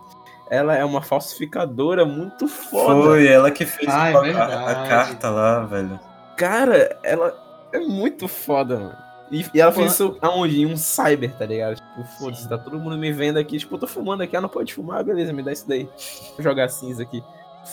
[0.51, 3.01] Ela é uma falsificadora muito foda.
[3.03, 5.99] Foi ela que fez Ah, é a- a, carta lá, velho.
[6.37, 7.33] Cara, ela
[7.73, 9.04] é muito foda, mano.
[9.31, 9.79] E, e ela Pô.
[9.79, 10.61] fez isso aonde?
[10.61, 11.75] Em um cyber, tá ligado?
[11.75, 13.57] Tipo, foda-se, tá todo mundo me vendo aqui.
[13.57, 15.89] Tipo, eu tô fumando aqui, ah, não pode fumar, beleza, me dá isso daí.
[16.35, 17.23] Vou jogar cinza aqui.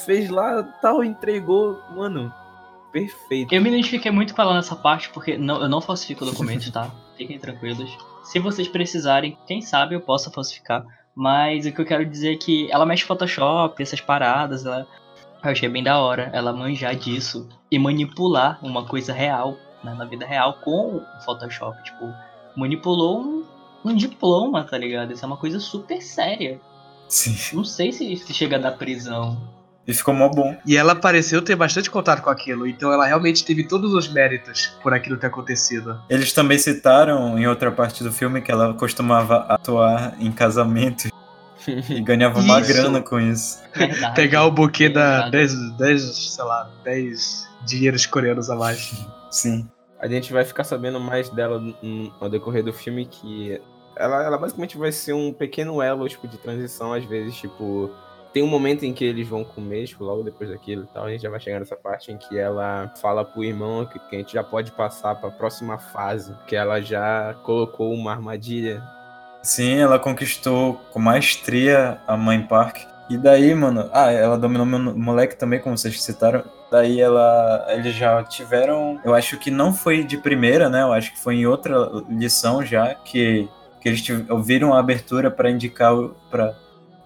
[0.05, 2.33] Fez lá, tal, entregou, mano.
[2.93, 3.55] Perfeito.
[3.55, 6.91] Eu me identifiquei muito com ela nessa parte, porque não, eu não falsifico documentos, tá?
[7.17, 7.97] Fiquem tranquilos.
[8.25, 10.85] Se vocês precisarem, quem sabe eu possa falsificar.
[11.15, 14.87] Mas o que eu quero dizer é que ela mexe Photoshop, essas paradas, ela...
[15.43, 20.05] eu achei bem da hora ela manjar disso e manipular uma coisa real, né, na
[20.05, 21.83] vida real, com o Photoshop.
[21.83, 22.13] Tipo,
[22.57, 23.45] manipulou um,
[23.85, 25.13] um diploma, tá ligado?
[25.13, 26.61] Isso é uma coisa super séria.
[27.09, 27.57] Sim.
[27.57, 29.37] Não sei se, se chega a dar prisão.
[29.87, 30.57] E ficou mó bom.
[30.65, 34.73] E ela pareceu ter bastante contato com aquilo, então ela realmente teve todos os méritos
[34.83, 36.01] por aquilo ter acontecido.
[36.09, 41.11] Eles também citaram em outra parte do filme que ela costumava atuar em casamentos
[41.67, 43.61] e ganhava uma grana com isso.
[43.75, 44.15] Verdade.
[44.15, 45.57] Pegar o buquê da Verdade.
[45.77, 48.93] 10, 10, sei lá, 10 dinheiros coreanos a mais.
[49.31, 49.69] Sim.
[49.99, 53.61] A gente vai ficar sabendo mais dela no, no decorrer do filme que
[53.97, 57.91] ela, ela basicamente vai ser um pequeno elo tipo, de transição, às vezes, tipo.
[58.33, 61.11] Tem um momento em que eles vão comer, tipo, logo depois daquilo e tal, a
[61.11, 64.19] gente já vai chegar nessa parte em que ela fala pro irmão que, que a
[64.19, 68.83] gente já pode passar pra próxima fase, que ela já colocou uma armadilha.
[69.43, 72.92] Sim, ela conquistou com maestria a mãe Park.
[73.11, 76.45] E daí, mano, ah, ela dominou meu moleque também, como vocês citaram.
[76.71, 80.83] Daí ela, eles já tiveram, eu acho que não foi de primeira, né?
[80.83, 81.77] Eu acho que foi em outra
[82.09, 83.47] lição já que,
[83.81, 86.57] que eles ouviram a abertura pra indicar o para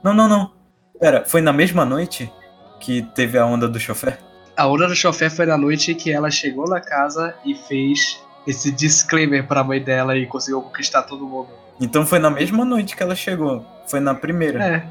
[0.05, 0.53] Não, não, não.
[1.01, 2.31] Pera, foi na mesma noite
[2.79, 4.19] que teve a onda do chofer?
[4.57, 8.71] A onda do chofé foi na noite que ela chegou na casa e fez esse
[8.71, 11.49] disclaimer pra mãe dela e conseguiu conquistar todo mundo.
[11.81, 13.67] Então foi na mesma noite que ela chegou.
[13.87, 14.65] Foi na primeira.
[14.65, 14.87] É,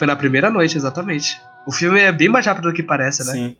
[0.00, 1.38] foi na primeira noite, exatamente.
[1.66, 3.32] O filme é bem mais rápido do que parece, né?
[3.34, 3.56] Sim.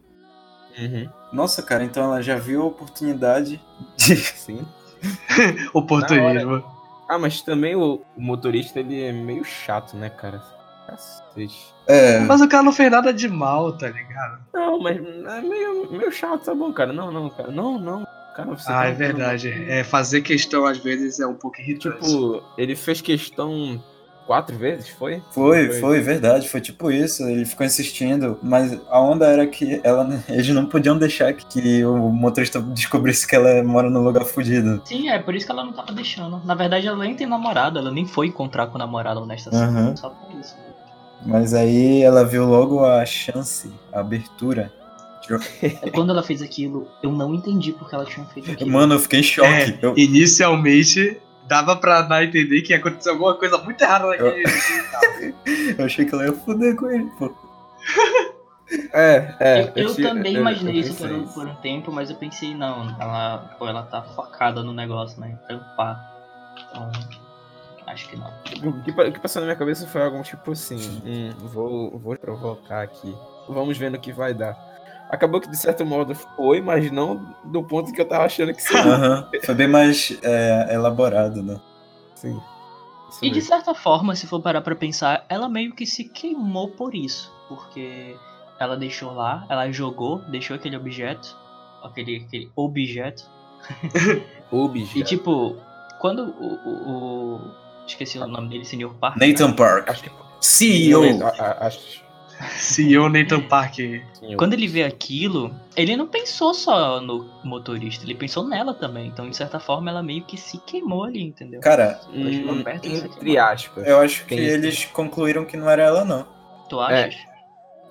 [0.78, 1.06] Uhum.
[1.34, 3.60] Nossa, cara, então ela já viu a oportunidade
[3.98, 4.16] de.
[4.16, 4.66] Sim.
[5.74, 6.64] Oportunismo.
[7.06, 10.42] Ah, mas também o, o motorista, ele é meio chato, né, cara?
[10.86, 11.74] Cacete.
[11.86, 12.20] É.
[12.20, 14.38] Mas o cara não fez nada de mal, tá ligado?
[14.54, 16.90] Não, mas é meio, meio chato, tá bom, cara?
[16.90, 17.50] Não, não, cara.
[17.50, 18.06] Não, não.
[18.34, 19.50] Cara, você Ah, tá- é verdade.
[19.68, 21.96] É, fazer questão às vezes é um pouco irritante.
[22.00, 23.82] Tipo, ele fez questão
[24.30, 25.20] quatro vezes, foi?
[25.32, 27.24] Foi, foi, verdade, foi tipo isso.
[27.24, 31.84] Ele ficou insistindo, mas a onda era que ela, eles não podiam deixar que, que
[31.84, 34.80] o motorista descobrisse que ela mora num lugar fudido.
[34.84, 36.40] Sim, é por isso que ela não tava deixando.
[36.44, 39.68] Na verdade, ela nem tem namorado, ela nem foi encontrar com o namorado na estação.
[39.68, 39.96] Uhum.
[39.96, 40.54] Só por isso.
[41.26, 44.72] Mas aí ela viu logo a chance, a abertura.
[45.92, 48.70] Quando ela fez aquilo, eu não entendi porque ela tinha feito aquilo.
[48.70, 49.48] Mano, eu fiquei em choque.
[49.48, 51.20] É, Eu- inicialmente
[51.50, 54.42] dava pra dar a entender que ia acontecer alguma coisa muito errada naquele
[54.90, 55.34] carro.
[55.78, 57.34] Eu achei que ela ia foder com ele, pô.
[58.92, 59.72] É, é.
[59.74, 62.14] eu eu te- também eu- imaginei eu isso por um, por um tempo, mas eu
[62.16, 65.30] pensei, não, ela, pô, ela tá focada no negócio, né?
[65.32, 66.00] Em trampar.
[66.70, 66.90] Então,
[67.88, 68.28] acho que não.
[68.28, 72.16] O que, o que passou na minha cabeça foi algo tipo assim: hum, vou, vou
[72.16, 73.12] provocar aqui.
[73.48, 74.56] Vamos ver no que vai dar.
[75.10, 78.62] Acabou que de certo modo foi, mas não do ponto que eu tava achando que
[78.62, 78.82] seria.
[78.94, 79.28] Aham.
[79.44, 81.60] Foi bem mais é, elaborado, né?
[82.14, 82.40] Sim.
[83.10, 83.48] Isso E de mesmo.
[83.48, 87.32] certa forma, se for parar pra pensar, ela meio que se queimou por isso.
[87.48, 88.14] Porque
[88.60, 91.36] ela deixou lá, ela jogou, deixou aquele objeto,
[91.82, 93.24] aquele, aquele objeto.
[94.50, 94.98] Objeto.
[94.98, 95.56] E tipo,
[96.00, 96.54] quando o.
[96.68, 96.90] o-
[97.36, 97.40] o-
[97.86, 98.88] esqueci o nome dele, Sr.
[99.00, 99.16] Park.
[99.16, 100.10] Nathan Park, Acho que.
[100.40, 101.02] CEO.
[101.26, 102.02] A- a- Acho.
[102.48, 103.76] CEO Nathan Park.
[103.76, 109.06] sim, Quando ele vê aquilo, ele não pensou só no motorista, ele pensou nela também.
[109.08, 111.60] Então, de certa forma, ela meio que se queimou ali, entendeu?
[111.60, 113.86] Cara, Hum, entre aspas.
[113.86, 116.26] eu acho que Tem eles concluíram que não era ela, não.
[116.68, 117.16] Tu achas?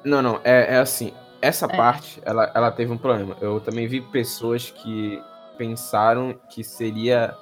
[0.04, 1.14] Não, não, é, é assim.
[1.42, 1.76] Essa É.
[1.76, 3.36] parte, ela, ela teve um problema.
[3.42, 5.22] Eu também vi pessoas que
[5.58, 7.36] pensaram que seria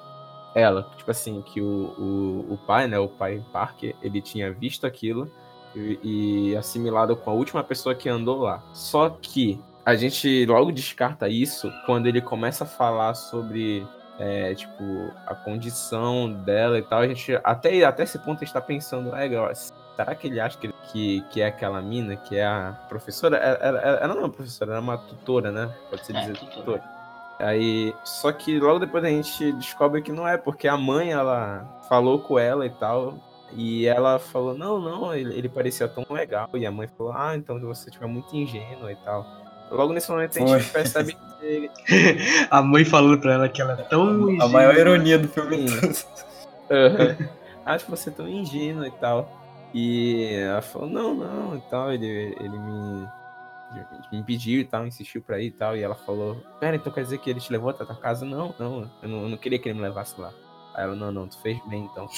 [0.54, 0.88] ela.
[0.96, 5.30] Tipo assim, que o, o, o pai, né, o pai Parker, ele tinha visto aquilo
[5.74, 8.62] e, e assimilado com a última pessoa que andou lá.
[8.72, 13.86] Só que a gente logo descarta isso quando ele começa a falar sobre,
[14.18, 17.00] é, tipo, a condição dela e tal.
[17.00, 20.58] A gente, até, até esse ponto, a gente tá pensando, é, será que ele acha
[20.58, 23.36] que, que, que é aquela mina, que é a professora?
[23.38, 25.74] Ela, ela, ela não é uma professora, ela é uma tutora, né?
[25.90, 26.56] Pode se É, dizer tutora.
[26.56, 26.98] tutora.
[27.38, 31.64] Aí, só que logo depois a gente descobre que não é, porque a mãe, ela
[31.88, 33.14] falou com ela e tal,
[33.52, 37.34] e ela falou, não, não, ele, ele parecia tão legal, e a mãe falou, ah,
[37.34, 39.26] então você estiver muito ingênua e tal.
[39.70, 40.72] Logo nesse momento a gente Foi.
[40.72, 41.28] percebe que
[42.50, 44.28] A mãe falando pra ela que ela é tão.
[44.40, 45.66] A maior ironia do filme.
[46.70, 47.16] Aham.
[47.64, 49.30] Acho você tão ingênuo e tal.
[49.74, 52.06] E ela falou, não, não, e tal, ele,
[52.40, 53.06] ele me,
[54.10, 55.76] me pediu e tal, insistiu pra ir e tal.
[55.76, 58.24] E ela falou, pera, então quer dizer que ele te levou até a tua casa?
[58.24, 60.32] Não, não, eu não, eu não queria que ele me levasse lá.
[60.78, 62.08] Aí ela, não, não, tu fez bem, então.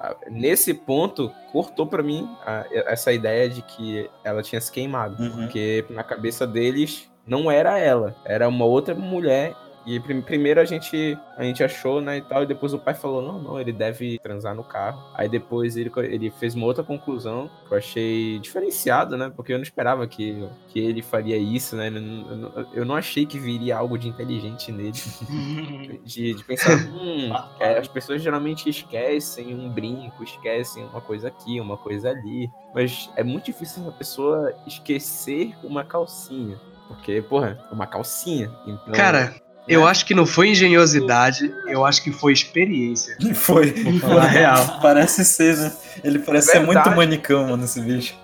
[0.00, 5.22] Ah, Nesse ponto, cortou pra mim a- essa ideia de que ela tinha se queimado.
[5.22, 5.30] Uhum.
[5.42, 9.52] Porque na cabeça deles não era ela, era uma outra mulher
[9.86, 12.92] E prim- primeiro a gente, a gente achou, né, e tal, e depois o pai
[12.92, 15.00] falou, não, não, ele deve transar no carro.
[15.14, 19.58] Aí depois ele, ele fez uma outra conclusão que eu achei diferenciado, né, porque eu
[19.58, 23.76] não esperava que, que ele faria isso, né, eu não, eu não achei que viria
[23.76, 24.92] algo de inteligente nele,
[26.04, 27.30] de, de pensar, hum,
[27.60, 33.08] é, as pessoas geralmente esquecem um brinco, esquecem uma coisa aqui, uma coisa ali, mas
[33.16, 36.58] é muito difícil uma pessoa esquecer uma calcinha.
[36.88, 38.50] Porque, porra, é uma calcinha.
[38.64, 39.34] Então, Cara,
[39.66, 39.74] né?
[39.74, 43.16] Eu acho que não foi engenhosidade, eu acho que foi experiência.
[43.34, 44.14] Foi, foi.
[44.14, 44.78] Na real.
[44.80, 45.72] Parece ser, né?
[46.02, 46.66] Ele parece Verdade.
[46.66, 48.14] ser muito manicão, mano, esse bicho.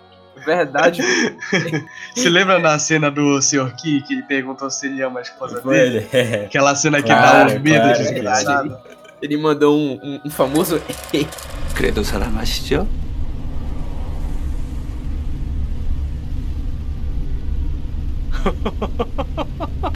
[0.45, 1.03] Verdade.
[2.15, 3.75] Se lembra da cena do Sr.
[3.77, 6.09] Ki, que ele perguntou se ele ama a esposa foi dele?
[6.13, 6.45] Ele.
[6.47, 8.73] Aquela cena claro, que dá um medo claro, desgraçado.
[8.73, 10.83] É ele, ele mandou um, um, um famoso.
[11.75, 12.89] Credo salamashio.
[18.45, 19.93] Ha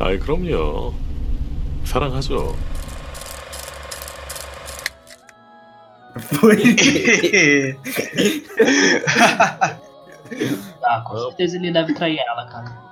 [0.00, 0.94] 아이 그럼요.
[1.84, 2.54] 사랑하죠.
[6.34, 6.56] Foi.
[10.82, 12.86] Ah, com certeza ele deve trair ela, cara.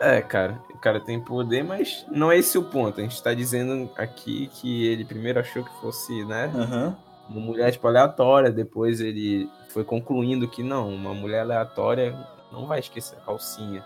[0.00, 3.00] É, cara, o cara tem poder, mas não é esse o ponto.
[3.00, 6.96] A gente tá dizendo aqui que ele primeiro achou que fosse, né, Aham.
[7.28, 12.16] uma mulher tipo aleatória, depois ele foi concluindo que não, uma mulher aleatória
[12.50, 13.84] não vai esquecer a calcinha.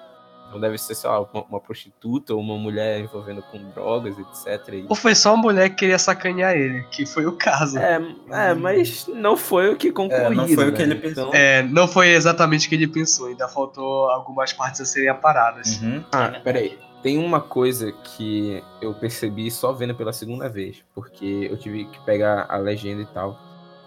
[0.50, 4.74] Então deve ser, sei lá, uma, uma prostituta ou uma mulher envolvendo com drogas, etc.
[4.74, 7.78] E- Ou foi só uma mulher que queria sacanear ele, que foi o caso.
[7.78, 10.26] É, é, mas não foi o que concluído.
[10.26, 10.76] É, não foi o né?
[10.76, 11.28] que ele pensou.
[11.28, 15.08] Então- É, não foi exatamente o que ele pensou, ainda faltou algumas partes a serem
[15.10, 15.80] aparadas.
[15.82, 16.04] Uhum.
[16.12, 16.78] Ah, peraí.
[17.04, 22.00] Tem uma coisa que eu percebi só vendo pela segunda vez, porque eu tive que
[22.02, 23.40] pegar a legenda e tal.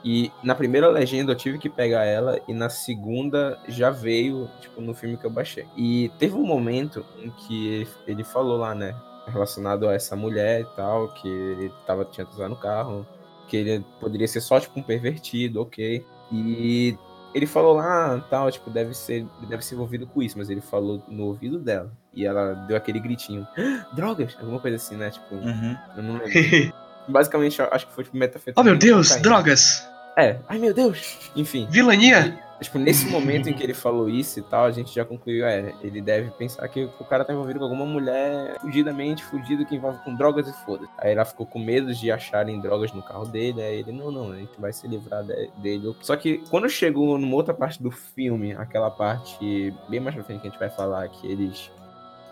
[0.04, 4.80] E na primeira legenda eu tive que pegar ela, e na segunda já veio, tipo,
[4.80, 5.66] no filme que eu baixei.
[5.76, 8.94] E teve um momento em que ele falou lá, né,
[9.28, 13.06] relacionado a essa mulher e tal, que ele tava, tinha que usar no carro,
[13.48, 16.04] que ele poderia ser só, tipo, um pervertido, ok.
[16.32, 16.96] E
[17.34, 21.00] ele falou lá, tal, tipo, deve ser, deve ser envolvido com isso, mas ele falou
[21.08, 21.92] no ouvido dela.
[22.12, 25.10] E ela deu aquele gritinho, "Ah, drogas, alguma coisa assim, né?
[25.10, 25.76] Tipo, Uhum.
[25.96, 26.32] eu não lembro.
[27.08, 28.70] Basicamente, acho que foi tipo oh metafetamina.
[28.70, 29.22] meu Deus, cocaína.
[29.28, 29.88] drogas!
[30.16, 31.30] É, ai meu Deus.
[31.34, 32.38] Enfim, Vilania!
[32.62, 35.74] tipo, nesse momento em que ele falou isso e tal, a gente já concluiu, é,
[35.82, 39.98] ele deve pensar que o cara tá envolvido com alguma mulher fugidamente, fugido, que envolve
[40.04, 40.86] com drogas e foda.
[40.98, 44.30] Aí ela ficou com medo de acharem drogas no carro dele, aí ele, não, não,
[44.32, 45.94] a gente vai se livrar de- dele.
[46.00, 50.40] Só que quando chegou numa outra parte do filme, aquela parte bem mais pra frente
[50.40, 51.70] que a gente vai falar, que eles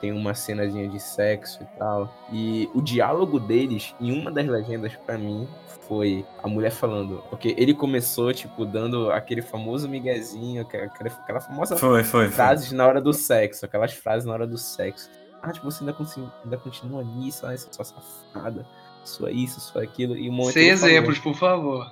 [0.01, 2.12] tem uma cenazinha de sexo e tal.
[2.32, 5.46] E o diálogo deles, em uma das legendas, pra mim,
[5.86, 7.22] foi a mulher falando.
[7.28, 12.28] Porque ele começou, tipo, dando aquele famoso miguezinho, aquela, aquela famosa Foi, foi, foi.
[12.30, 15.11] frases na hora do sexo, aquelas frases na hora do sexo.
[15.42, 15.96] Ah, tipo, você ainda,
[16.44, 18.66] ainda continua nisso, ah, sua safada,
[19.05, 20.16] sua isso, sua aquilo.
[20.16, 21.90] E um momento Sem exemplos, por favor.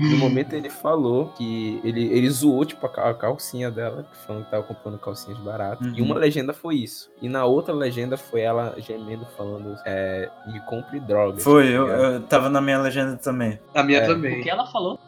[0.00, 4.16] No momento ele falou que ele, ele zoou, tipo, a, cal- a calcinha dela, que
[4.26, 5.86] falando que tava comprando calcinhas baratas.
[5.96, 6.06] E Uhum.
[6.06, 7.10] uma legenda foi isso.
[7.20, 11.42] E na outra legenda foi ela gemendo, falando, é, me compre drogas.
[11.44, 13.58] Foi, tá eu, eu tava na minha legenda também.
[13.74, 14.04] A minha É.
[14.04, 14.42] O também.
[14.42, 14.98] que ela falou?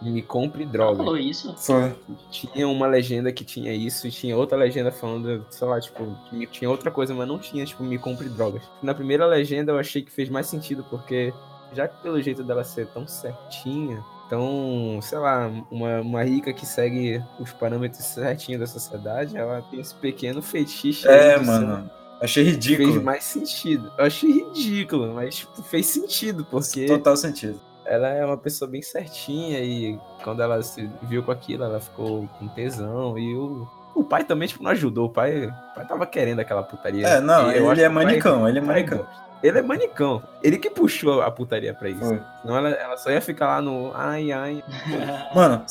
[0.00, 0.96] Me compre Ela drogas.
[0.96, 1.54] falou isso?
[1.56, 1.94] Foi.
[2.30, 6.04] Tinha uma legenda que tinha isso, e tinha outra legenda falando, sei lá, tipo,
[6.50, 8.62] tinha outra coisa, mas não tinha, tipo, me compre drogas.
[8.82, 11.32] Na primeira legenda eu achei que fez mais sentido, porque
[11.72, 14.02] já que pelo jeito dela ser tão certinha,
[14.32, 19.78] tão, sei lá, uma, uma rica que segue os parâmetros certinhos da sociedade, ela tem
[19.78, 21.06] esse pequeno fetiche.
[21.06, 21.90] É, mano.
[22.18, 23.02] Achei Fez ridículo.
[23.02, 23.92] mais sentido.
[23.98, 27.60] Eu achei ridículo, mas tipo, fez sentido, porque Total sentido.
[27.84, 32.26] ela é uma pessoa bem certinha e quando ela se viu com aquilo, ela ficou
[32.38, 35.06] com tesão e o, o pai também tipo, não ajudou.
[35.06, 37.06] O pai, o pai tava querendo aquela putaria.
[37.06, 39.06] É, não, acho ele é que o pai- manicão, ele é manicão.
[39.42, 40.22] Ele é manicão.
[40.42, 41.98] Ele que puxou a putaria pra isso.
[42.00, 42.20] Foi.
[42.42, 44.62] Senão ela, ela só ia ficar lá no ai, ai.
[45.34, 45.64] Mano,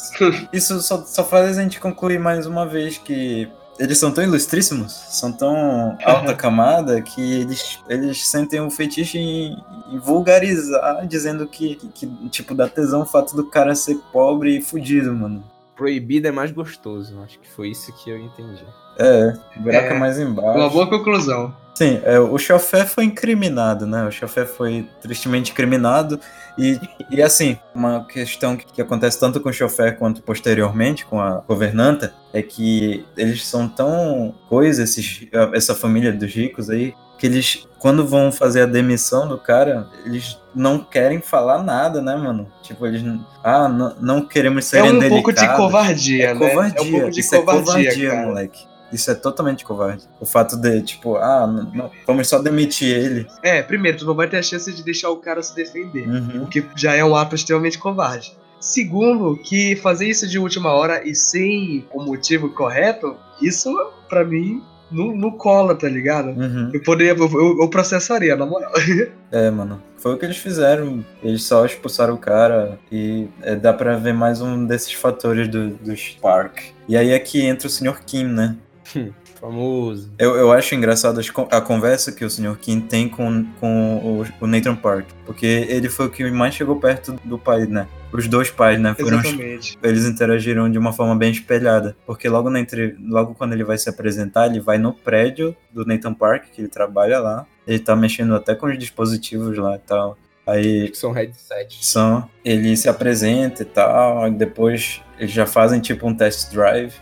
[0.52, 3.50] isso só, só faz a gente concluir mais uma vez que
[3.80, 9.58] eles são tão ilustríssimos, são tão alta camada, que eles, eles sentem o feitiço em,
[9.90, 14.58] em vulgarizar, dizendo que, que, que, tipo, dá tesão o fato do cara ser pobre
[14.58, 15.42] e fudido, mano.
[15.82, 17.20] Proibido é mais gostoso.
[17.26, 18.64] Acho que foi isso que eu entendi.
[19.00, 20.60] É, o buraco é, É, mais embaixo.
[20.60, 21.56] Uma boa conclusão.
[21.74, 24.06] Sim, é, o chofé foi incriminado, né?
[24.06, 26.20] O chofé foi tristemente incriminado.
[26.56, 26.80] E,
[27.10, 31.38] e assim, uma questão que, que acontece tanto com o chofé quanto posteriormente com a
[31.48, 37.68] governanta é que eles são tão coisa, esses, essa família dos ricos aí, que eles,
[37.78, 42.52] quando vão fazer a demissão do cara, eles não querem falar nada, né, mano?
[42.64, 43.04] Tipo, eles.
[43.44, 46.50] Ah, não, não queremos ser É um pouco de covardia, é né?
[46.50, 46.80] covardia.
[46.80, 48.28] É um pouco de isso covardia, é covardia, cara.
[48.28, 48.66] moleque.
[48.92, 50.04] Isso é totalmente covarde.
[50.20, 53.28] O fato de, tipo, ah, não, não, vamos só demitir ele.
[53.44, 56.10] É, primeiro, tu não vai ter a chance de deixar o cara se defender.
[56.10, 56.46] Uhum.
[56.46, 58.36] O que já é um ato extremamente covarde.
[58.60, 63.72] Segundo, que fazer isso de última hora e sem o motivo correto, isso,
[64.10, 66.30] pra mim, não, não cola, tá ligado?
[66.30, 66.70] Uhum.
[66.74, 67.14] Eu poderia.
[67.14, 68.72] Eu, eu- eu processaria, na moral.
[69.32, 69.82] É, mano.
[69.98, 71.06] Foi o que eles fizeram.
[71.24, 75.70] Eles só expulsaram o cara e é, dá pra ver mais um desses fatores do,
[75.70, 76.60] do Spark.
[76.90, 78.02] E aí é que entra o Sr.
[78.06, 78.58] Kim, né?
[79.42, 80.14] Famoso.
[80.20, 81.20] Eu, eu acho engraçado
[81.50, 82.56] a conversa que o Sr.
[82.62, 85.08] Kim tem com, com o, o Nathan Park.
[85.26, 87.88] Porque ele foi o que mais chegou perto do pai, né?
[88.14, 88.94] Os dois pais, né?
[88.94, 89.80] Foram os Exatamente.
[89.82, 91.96] eles interagiram de uma forma bem espelhada.
[92.06, 92.96] Porque logo, na entre...
[93.02, 96.68] logo quando ele vai se apresentar, ele vai no prédio do Nathan Park, que ele
[96.68, 97.48] trabalha lá.
[97.66, 100.18] Ele tá mexendo até com os dispositivos lá e tal.
[100.46, 101.86] Aí Que são headsets.
[101.86, 106.94] são, ele se apresenta e tal, e depois eles já fazem tipo um test drive.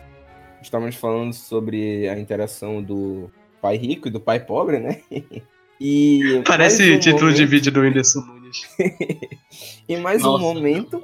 [0.61, 3.29] Estávamos falando sobre a interação do
[3.61, 5.01] pai rico e do pai pobre, né?
[5.81, 8.67] E Parece um título de momento- vídeo do Whindersson Nunes.
[9.87, 10.43] E mais Nossa.
[10.43, 11.01] um momento,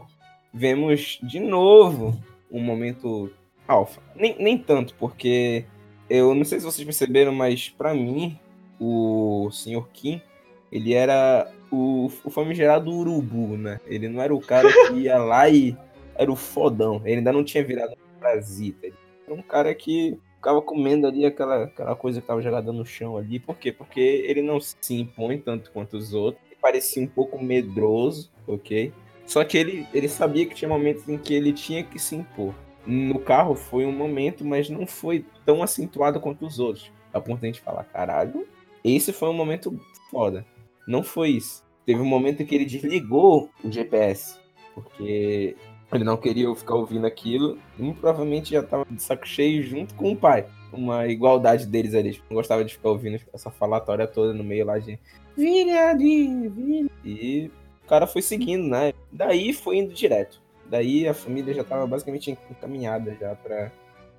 [0.53, 3.32] vemos de novo um momento
[3.68, 4.01] alfa.
[4.16, 5.64] Nem, nem tanto, porque
[6.10, 8.38] eu não sei se vocês perceberam, mas pra mim,
[8.78, 9.88] o Sr.
[9.93, 10.22] Kim,
[10.70, 13.80] ele era o, o famigerado urubu, né?
[13.88, 15.76] Ele não era o cara que ia lá e
[16.16, 17.01] era o fodão.
[17.06, 18.88] Ele ainda não tinha virado um parasita.
[18.88, 18.95] Ele
[19.28, 23.39] um cara que ficava comendo ali aquela, aquela coisa que tava jogada no chão ali.
[23.39, 23.71] Por quê?
[23.71, 26.43] Porque ele não se impõe tanto quanto os outros.
[26.45, 28.93] Ele parecia um pouco medroso, ok?
[29.26, 32.53] Só que ele, ele sabia que tinha momentos em que ele tinha que se impor.
[32.86, 36.91] No carro foi um momento, mas não foi tão acentuado quanto os outros.
[37.11, 38.47] A ponto de a gente falar, caralho,
[38.84, 39.80] esse foi um momento
[40.11, 40.45] foda.
[40.88, 41.65] Não foi isso.
[41.86, 44.39] Teve um momento em que ele desligou o GPS,
[44.76, 45.55] porque
[45.94, 47.58] ele não queria eu ficar ouvindo aquilo.
[47.78, 50.46] E muito provavelmente já tava de saco cheio junto com o pai.
[50.74, 52.14] Uma igualdade deles ali.
[52.14, 55.00] Tipo, não gostava de ficar ouvindo essa falatória toda no meio lá de.
[55.38, 56.90] Viradinho, vira.
[57.04, 57.52] E
[57.84, 58.94] o cara foi seguindo, né?
[59.12, 60.42] Daí foi indo direto.
[60.70, 63.72] Daí a família já tava basicamente encaminhada já pra,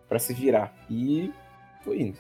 [0.09, 0.73] pra se virar.
[0.89, 1.33] E
[1.85, 2.19] foi indo.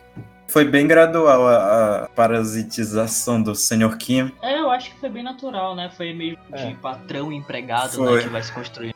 [0.48, 3.96] Foi bem gradual a, a parasitização do Sr.
[3.98, 4.32] Kim.
[4.42, 5.90] É, eu acho que foi bem natural, né?
[5.96, 6.66] Foi meio É.
[6.66, 8.16] de patrão empregado, Foi.
[8.16, 8.22] né?
[8.22, 8.94] Que vai se construindo.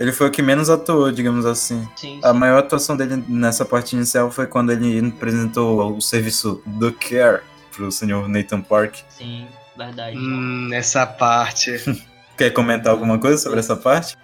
[0.00, 1.86] Ele foi o que menos atuou, digamos assim.
[1.94, 2.38] Sim, A sim.
[2.38, 7.92] maior atuação dele nessa parte inicial foi quando ele apresentou o serviço do Care pro
[7.92, 8.26] Sr.
[8.26, 8.96] Nathan Park.
[9.10, 9.46] Sim,
[9.76, 10.16] verdade.
[10.16, 11.72] Hum, essa parte.
[12.34, 14.16] Quer comentar alguma coisa sobre essa parte?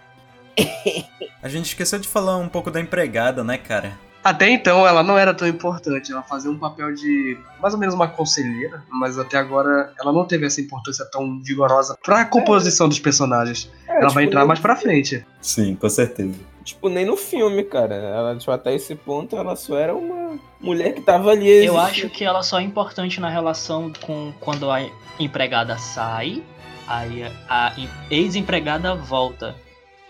[1.43, 3.93] A gente esqueceu de falar um pouco da empregada, né, cara?
[4.27, 7.95] Até então ela não era tão importante, ela fazia um papel de mais ou menos
[7.95, 12.99] uma conselheira, mas até agora ela não teve essa importância tão vigorosa pra composição dos
[12.99, 13.70] personagens.
[13.87, 15.24] É, ela tipo, vai entrar mais pra frente.
[15.41, 16.35] Sim, com certeza.
[16.64, 17.95] Tipo, nem no filme, cara.
[17.95, 21.47] Ela, tipo, até esse ponto, ela só era uma mulher que tava ali.
[21.49, 21.79] Eu existindo.
[21.79, 24.81] acho que ela só é importante na relação com quando a
[25.20, 26.43] empregada sai,
[26.89, 29.55] aí a em- ex-empregada volta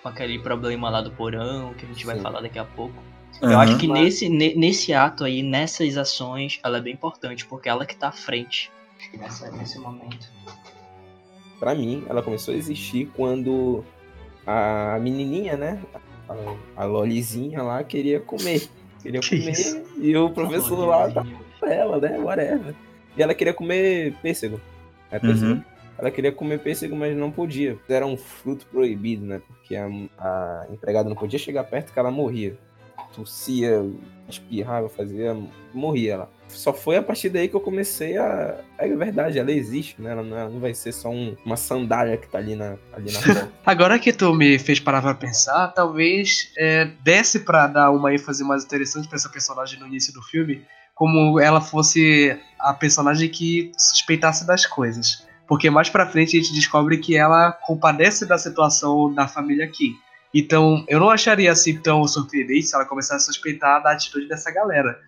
[0.03, 2.23] com aquele problema lá do porão, que a gente vai Sim.
[2.23, 2.95] falar daqui a pouco.
[3.41, 3.59] Eu Aham.
[3.61, 7.85] acho que nesse, ne- nesse ato aí, nessas ações, ela é bem importante, porque ela
[7.85, 8.71] que tá à frente
[9.19, 10.27] nessa, nesse momento.
[11.59, 13.85] Pra mim, ela começou a existir quando
[14.47, 15.81] a menininha, né?
[16.77, 18.69] A, a Lolizinha lá queria comer.
[19.03, 19.83] Queria Que comer isso?
[19.99, 21.25] e o professor lá tá
[21.61, 22.19] pra ela, né?
[22.19, 22.75] Whatever.
[23.17, 24.61] E ela queria comer pêssego.
[25.11, 25.53] É pêssego.
[25.53, 25.63] Uhum.
[25.99, 27.79] Ela queria comer pêssego, mas não podia.
[27.89, 29.41] Era um fruto proibido, né?
[29.47, 29.87] Porque a,
[30.19, 32.59] a empregada não podia chegar perto que ela morria.
[33.17, 33.85] Tossia,
[34.29, 35.37] espirrava, fazia.
[35.75, 36.31] morria ela.
[36.49, 38.61] Só foi a partir daí que eu comecei a.
[38.79, 40.13] É verdade, ela existe, né?
[40.13, 43.11] Ela não, ela não vai ser só um- uma sandália que tá ali na, ali
[43.13, 43.19] na.
[43.67, 48.45] Agora que tu me fez parar pra pensar, talvez é, desse pra dar uma ênfase
[48.45, 50.63] mais interessante pra essa personagem no início do filme,
[50.95, 55.27] como ela fosse a personagem que suspeitasse das coisas.
[55.49, 59.95] Porque mais pra frente a gente descobre que ela compadece da situação da família aqui.
[60.39, 64.51] Então, eu não acharia assim tão surpreendente se ela começasse a suspeitar da atitude dessa
[64.51, 64.99] galera.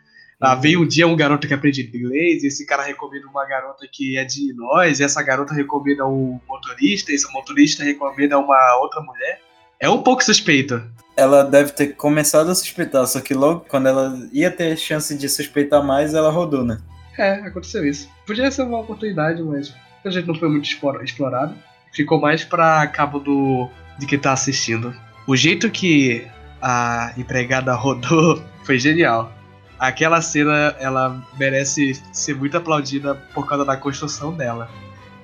[0.40, 3.86] Ah, veio um dia um garoto que aprende inglês, e esse cara recomenda uma garota
[3.90, 9.02] que é de e essa garota recomenda um motorista, e esse motorista recomenda uma outra
[9.02, 9.40] mulher.
[9.80, 10.80] É um pouco suspeito.
[11.16, 15.28] Ela deve ter começado a suspeitar, só que logo quando ela ia ter chance de
[15.28, 16.78] suspeitar mais, ela rodou, né?
[17.18, 18.08] É, aconteceu isso.
[18.24, 19.74] Podia ser uma oportunidade, mas
[20.04, 21.54] a gente não foi muito explora- explorado.
[21.92, 23.68] Ficou mais pra cabo do
[23.98, 24.94] de quem tá assistindo.
[25.28, 26.26] O jeito que
[26.62, 29.30] a empregada rodou foi genial.
[29.78, 34.70] Aquela cena, ela merece ser muito aplaudida por causa da construção dela.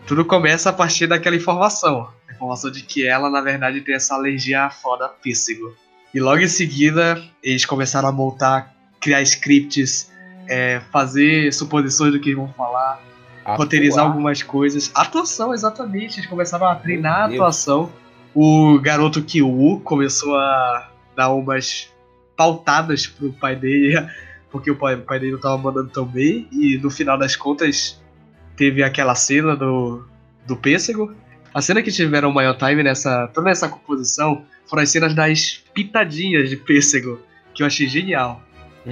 [0.06, 2.10] Tudo começa a partir daquela informação.
[2.28, 5.74] A informação de que ela, na verdade, tem essa alergia foda pêssego.
[6.12, 10.12] E logo em seguida, eles começaram a montar, criar scripts
[10.46, 13.00] é, fazer suposições do que vão falar,
[13.42, 14.12] roteirizar Atuar.
[14.12, 14.90] algumas coisas.
[14.94, 16.20] Atuação, exatamente.
[16.20, 17.90] Eles começaram a treinar a atuação.
[18.34, 21.88] O garoto Kyu começou a dar umas
[22.36, 23.94] pautadas pro pai dele,
[24.50, 26.48] porque o pai, o pai dele não tava mandando tão bem.
[26.50, 28.00] E no final das contas,
[28.56, 30.04] teve aquela cena do,
[30.46, 31.14] do pêssego.
[31.52, 33.28] A cena que tiveram o maior time nessa.
[33.28, 37.20] toda essa composição foram as cenas das pitadinhas de pêssego,
[37.54, 38.42] que eu achei genial.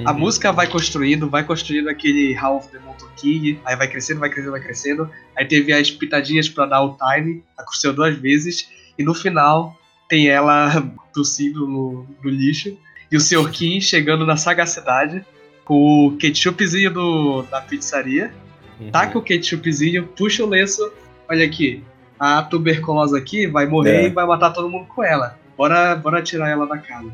[0.06, 0.20] A Uhum.
[0.20, 4.52] música vai construindo, vai construindo aquele of the Mountain King, aí vai crescendo, vai crescendo,
[4.52, 5.10] vai crescendo.
[5.36, 9.76] Aí teve as pitadinhas pra dar o time, aconteceu duas vezes, e no final
[10.08, 10.70] tem ela
[11.14, 12.76] tossindo no, no lixo,
[13.10, 13.50] e o Sr.
[13.50, 15.24] Kim chegando na sagacidade
[15.64, 18.32] com o ketchupzinho do, da pizzaria,
[18.80, 18.90] Uhum.
[18.90, 20.90] taca o ketchupzinho, puxa o lenço,
[21.28, 21.84] olha aqui,
[22.18, 24.06] a tuberculose aqui vai morrer É.
[24.06, 25.38] e vai matar todo mundo com ela.
[25.56, 27.12] Bora, bora tirar ela da casa.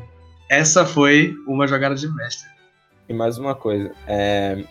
[0.49, 2.47] Essa foi uma jogada de mestre.
[3.07, 4.63] E mais uma coisa, é,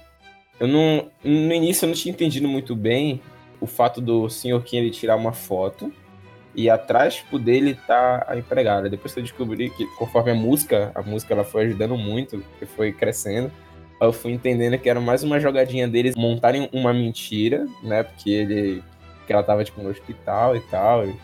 [0.59, 1.09] eu não.
[1.23, 3.21] No início eu não tinha entendido muito bem
[3.61, 4.61] o fato do Sr.
[4.65, 5.93] Kim ele tirar uma foto
[6.55, 8.89] e atrás tipo, dele tá a empregada.
[8.89, 12.93] Depois eu descobri que conforme a música, a música ela foi ajudando muito, que foi
[12.93, 13.51] crescendo,
[14.01, 18.03] eu fui entendendo que era mais uma jogadinha deles montarem uma mentira, né?
[18.05, 18.83] Porque ele.
[19.27, 21.05] que ela tava tipo no hospital e tal.
[21.07, 21.15] E,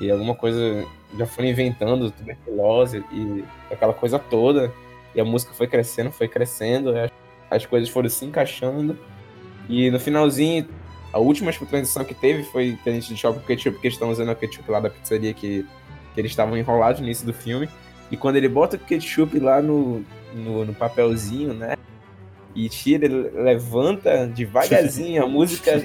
[0.00, 0.84] e alguma coisa
[1.18, 4.72] já foram inventando tuberculose e aquela coisa toda.
[5.14, 7.10] E a música foi crescendo, foi crescendo, as-
[7.50, 8.96] as coisas foram se encaixando.
[9.68, 10.68] E no finalzinho,
[11.16, 13.94] a última tipo, transição que teve foi que a gente deixou o ketchup, porque eles
[13.94, 15.64] estão usando o ketchup lá da pizzaria que,
[16.14, 17.68] que eles estavam enrolados no início do filme.
[18.10, 20.04] E quando ele bota o ketchup lá no,
[20.34, 21.74] no, no papelzinho, né?
[22.54, 25.72] E tira, ele levanta devagarzinho, a música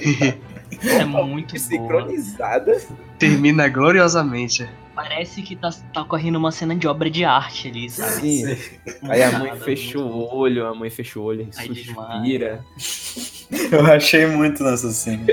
[0.82, 2.80] É muito sincronizada.
[3.18, 4.68] Termina gloriosamente.
[4.94, 8.20] Parece que tá, tá correndo uma cena de obra de arte ali, sabe?
[8.20, 8.56] Sim.
[9.08, 12.64] Aí a mãe fechou o olho, a mãe fechou o olho, Aí suspira.
[13.72, 15.24] Eu achei muito nessa cena.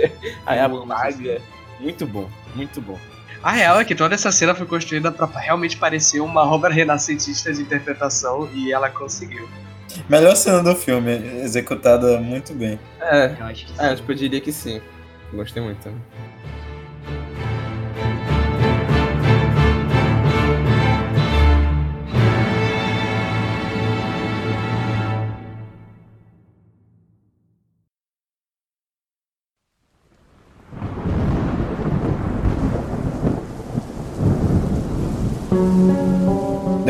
[0.45, 1.41] Aí essa apaga.
[1.79, 2.97] Muito bom, muito bom.
[3.41, 7.53] A real é que toda essa cena foi construída pra realmente parecer uma obra renascentista
[7.53, 9.47] de interpretação e ela conseguiu.
[10.09, 12.77] Melhor cena do filme, executada muito bem.
[13.01, 13.95] É, Eu acho que é, sim.
[13.95, 14.81] tipo, eu diria que sim.
[15.33, 16.01] Gostei muito também.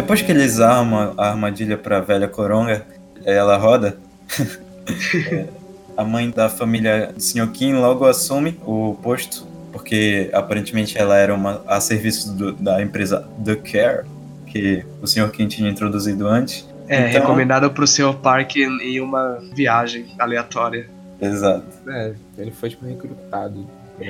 [0.09, 2.83] Depois que eles armam a armadilha pra velha coronga,
[3.23, 3.95] ela roda.
[5.95, 7.51] a mãe da família do Sr.
[7.51, 13.29] Kim logo assume o posto, porque aparentemente ela era uma, a serviço do- da empresa
[13.45, 14.05] The Care,
[14.47, 15.29] que o Sr.
[15.29, 16.67] Kim tinha introduzido antes.
[16.87, 18.15] É, Então- recomendado pro Sr.
[18.15, 20.89] Park em uma viagem aleatória.
[21.21, 21.67] Exato.
[21.87, 23.63] É, ele foi, tipo, recrutado.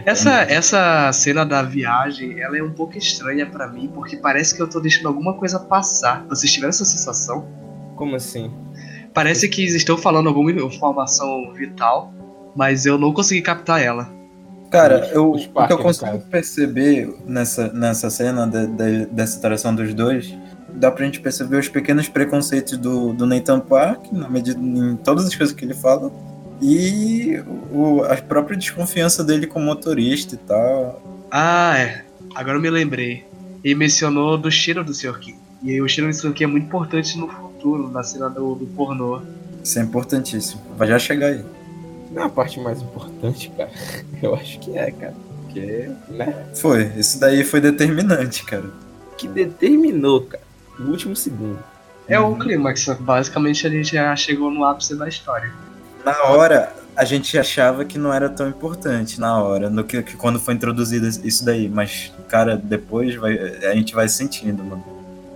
[0.05, 4.61] Essa, essa cena da viagem, ela é um pouco estranha pra mim, porque parece que
[4.61, 6.25] eu tô deixando alguma coisa passar.
[6.29, 7.47] Vocês tiveram essa sensação?
[7.95, 8.51] Como assim?
[9.13, 12.13] Parece que eles estão falando alguma informação vital,
[12.55, 14.09] mas eu não consegui captar ela.
[14.69, 15.37] Cara, eu, o
[15.67, 20.37] que eu consigo perceber nessa, nessa cena de- de- dessa interação dos dois,
[20.75, 25.25] dá pra gente perceber os pequenos preconceitos do, do Nathan Park, na medida, em todas
[25.25, 26.11] as coisas que ele fala,
[26.61, 27.41] e
[27.71, 31.01] o, a própria desconfiança dele como motorista e tal.
[31.31, 32.05] Ah, é.
[32.35, 33.25] Agora eu me lembrei.
[33.63, 35.19] Ele mencionou do cheiro do Sr.
[35.19, 35.35] Kim.
[35.63, 36.33] E aí o cheiro do Sr.
[36.33, 39.21] Kim é muito importante no futuro, na cena do, do pornô.
[39.63, 40.61] Isso é importantíssimo.
[40.77, 41.43] Vai já chegar aí.
[42.11, 43.69] Não é a parte mais importante, cara.
[44.21, 45.13] Eu acho que é, cara.
[45.43, 46.45] Porque, né?
[46.55, 48.69] Foi, isso daí foi determinante, cara.
[49.17, 50.43] Que determinou, cara.
[50.77, 51.59] No último segundo.
[52.07, 52.87] É o clímax.
[52.99, 55.51] Basicamente a gente já chegou no ápice da história.
[56.03, 60.15] Na hora, a gente achava que não era tão importante na hora, no que, que
[60.15, 64.83] quando foi introduzido isso daí, mas, cara, depois vai, a gente vai sentindo, mano.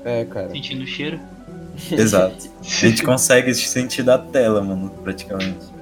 [0.03, 0.49] É, cara.
[0.49, 1.19] Sentindo o cheiro.
[1.91, 2.49] Exato.
[2.59, 5.73] A gente consegue sentir da tela, mano, praticamente.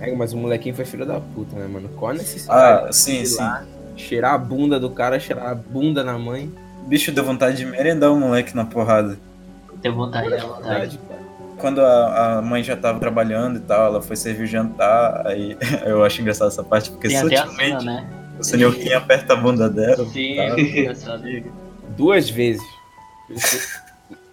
[0.00, 1.88] É, mas o molequinho foi filho da puta, né, mano?
[1.90, 3.36] Qual a necessidade Ah, sim, sim.
[3.38, 3.64] lá,
[3.96, 6.52] cheirar a bunda do cara, cheirar a bunda na mãe?
[6.86, 9.18] Bicho, deu vontade de merendar o moleque na porrada.
[9.80, 11.00] Tem vontade, é vontade.
[11.58, 15.56] Quando a, a mãe já tava trabalhando e tal, ela foi servir o jantar, aí
[15.86, 18.06] eu acho engraçado essa parte, porque Tem a cena, sutilmente né?
[18.38, 20.04] o senhor Kim aperta a bunda dela.
[20.06, 20.42] Sim, tá?
[21.28, 21.42] é.
[21.96, 22.62] Duas vezes.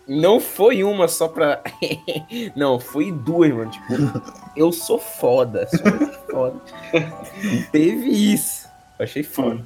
[0.06, 1.62] Não foi uma só pra.
[2.56, 3.72] Não, foi duas, mano.
[3.72, 4.22] Tipo,
[4.56, 5.66] eu sou foda.
[5.70, 6.62] Sou foda.
[7.72, 8.68] Teve isso.
[9.00, 9.64] Achei foda.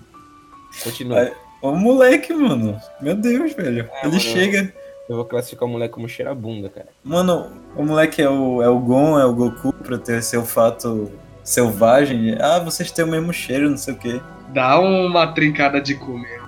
[0.84, 1.22] Continua.
[1.22, 2.80] É, O moleque, mano.
[3.01, 3.89] Meu Deus, velho.
[3.91, 4.20] É, ele mano.
[4.20, 4.72] chega,
[5.10, 6.88] Eu vou classificar o moleque como cheirabunda, cara.
[7.03, 11.10] Mano, o moleque é o, é o Gon, é o Goku pra ter seu fato
[11.43, 12.36] selvagem.
[12.41, 14.22] Ah, vocês têm o mesmo cheiro, não sei o quê.
[14.53, 16.41] Dá uma trincada de comer.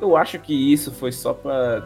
[0.00, 1.82] Eu acho que isso foi só pra.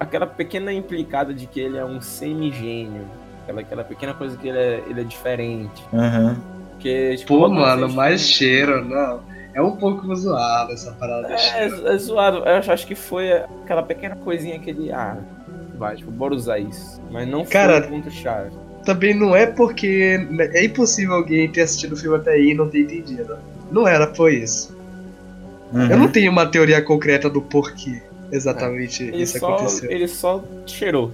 [0.00, 3.04] aquela pequena implicada de que ele é um semi-gênio.
[3.42, 5.82] Aquela, aquela pequena coisa que ele é, ele é diferente.
[5.94, 6.36] Aham.
[6.72, 9.20] Porque, tipo, Pô, mano, mais cheiro, não.
[9.54, 12.38] É um pouco zoado essa parada É, é zoado.
[12.38, 14.92] Eu acho- acho que foi aquela pequena coisinha que ele.
[14.92, 15.16] Ah,
[15.78, 17.00] vai, tipo, bora usar isso.
[17.10, 18.50] Mas não foi Cara, o ponto-chave.
[18.84, 20.18] Também não é porque
[20.54, 23.36] é impossível alguém ter assistido o filme até aí e não ter entendido.
[23.70, 24.76] Não era por isso.
[25.72, 25.90] Uhum.
[25.90, 28.00] Eu não tenho uma teoria concreta do porquê
[28.32, 29.90] exatamente Ele isso só, aconteceu.
[29.90, 31.12] ele só cheirou.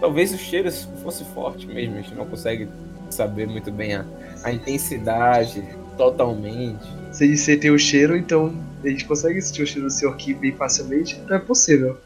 [0.00, 0.70] Talvez o cheiro
[1.02, 2.68] fosse forte mesmo, a gente não consegue
[3.10, 4.04] saber muito bem a,
[4.44, 5.62] a intensidade
[5.96, 6.86] totalmente.
[7.10, 8.54] Se você tem o cheiro, então
[8.84, 10.14] a gente consegue sentir o cheiro do Sr.
[10.16, 11.98] Kim bem facilmente, então é possível.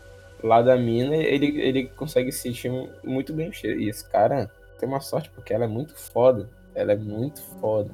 [0.43, 2.71] Lá da mina, ele, ele consegue sentir
[3.05, 3.81] muito bem o cheiro.
[3.81, 6.49] E esse cara tem uma sorte, porque ela é muito foda.
[6.75, 7.91] Ela é muito foda.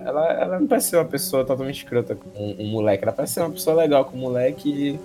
[0.00, 3.04] Ela, ela não parece ser uma pessoa totalmente escrota com um, um moleque.
[3.04, 4.68] Ela parece ser uma pessoa legal com o moleque.
[4.68, 5.00] e-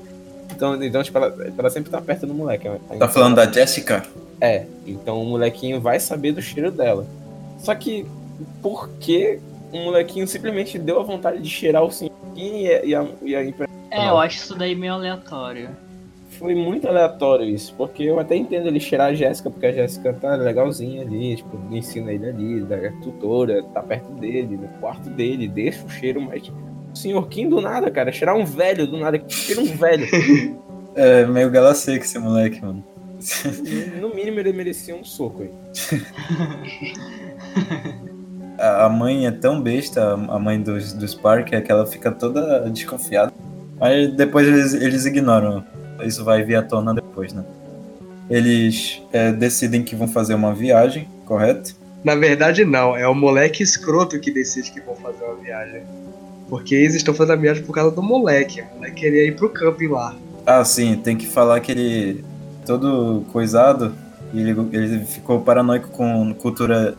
[0.52, 2.68] Então, então tipo, ela, ela sempre tá perto do moleque.
[2.98, 4.04] Tá falando da Jessica?
[4.42, 7.06] É, então o molequinho vai saber do cheiro dela.
[7.60, 8.06] Só que
[8.62, 9.40] por que
[9.72, 13.36] o molequinho simplesmente deu a vontade de cheirar o senhor e, a- e a, e
[13.36, 13.42] a
[13.92, 15.70] É, eu acho isso daí meio aleatório.
[16.38, 20.14] Foi muito aleatório isso, porque eu até entendo ele cheirar a Jéssica, porque a Jéssica
[20.14, 25.48] tá legalzinha ali, tipo, ensina ele ali, da tutora, tá perto dele, no quarto dele,
[25.48, 29.20] deixa o cheiro, mas o senhor Kim do nada, cara, cheirar um velho do nada,
[29.28, 30.08] cheira um velho.
[31.00, 32.84] É meio galaceca esse moleque, mano.
[34.02, 35.52] no mínimo ele merecia um soco aí.
[38.58, 42.68] A a mãe é tão besta, a mãe dos, dos Parker, que ela fica toda
[42.72, 43.32] desconfiada.
[43.80, 45.64] Mas depois eles, eles ignoram.
[46.04, 47.44] Isso vai vir à tona depois, né?
[48.30, 51.76] Eles é, decidem que vão fazer uma viagem, correto?
[52.04, 52.96] Na verdade, não.
[52.96, 55.84] É o moleque escroto que decide que vão fazer uma viagem.
[56.50, 58.62] Porque eles estão fazendo a viagem por causa do moleque.
[58.62, 60.16] O moleque queria ir pro camping lá.
[60.46, 62.24] Ah, sim, tem que falar que ele
[62.66, 63.94] todo coisado
[64.34, 66.96] ele, ele ficou paranoico com cultura.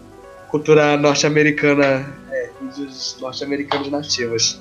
[0.51, 2.07] Cultura norte-americana.
[2.31, 4.61] É, índios norte-americanos nativos.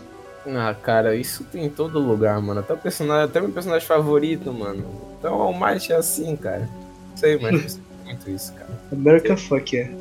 [0.49, 2.61] Ah, cara, isso tem em todo lugar, mano.
[2.61, 4.85] Até o personagem, até meu personagem favorito, mano.
[5.19, 6.69] Então o Might é assim, cara.
[7.11, 8.69] Não sei, mas eu sinto muito isso, cara.
[8.91, 9.93] America fuck yeah.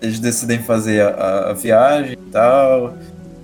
[0.00, 2.94] Eles decidem fazer a, a- a viagem e tal,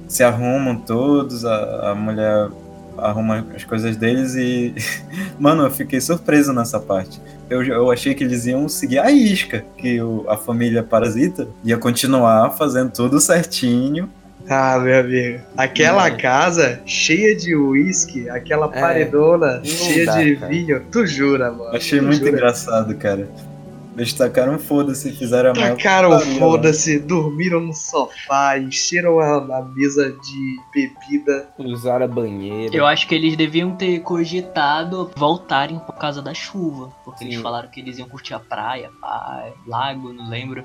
[0.09, 2.48] se arrumam todos, a, a mulher
[2.96, 4.74] arruma as coisas deles e.
[5.38, 7.20] Mano, eu fiquei surpreso nessa parte.
[7.50, 11.76] Eu, eu achei que eles iam seguir a isca, que o- a família parasita ia
[11.76, 14.09] continuar fazendo tudo certinho.
[14.49, 15.40] Ah, meu amigo.
[15.57, 20.53] Aquela casa cheia de uísque, aquela É, paredona não cheia dá, de cara.
[20.53, 21.76] vinho, tu jura, mano?
[21.76, 22.30] Achei Tu muito jura?
[22.30, 23.28] engraçado, cara.
[23.97, 30.11] Eles tacaram foda-se fizeram a maior Tacaram foda-se, dormiram no sofá, encheram a, a mesa
[30.12, 31.49] de bebida.
[31.59, 32.76] Usaram a banheira.
[32.76, 36.92] Eu acho que eles deviam ter cogitado voltarem por causa da chuva.
[37.07, 37.42] Porque eles Sim.
[37.42, 40.62] falaram que eles iam curtir a praia, pá, lago, não lembro.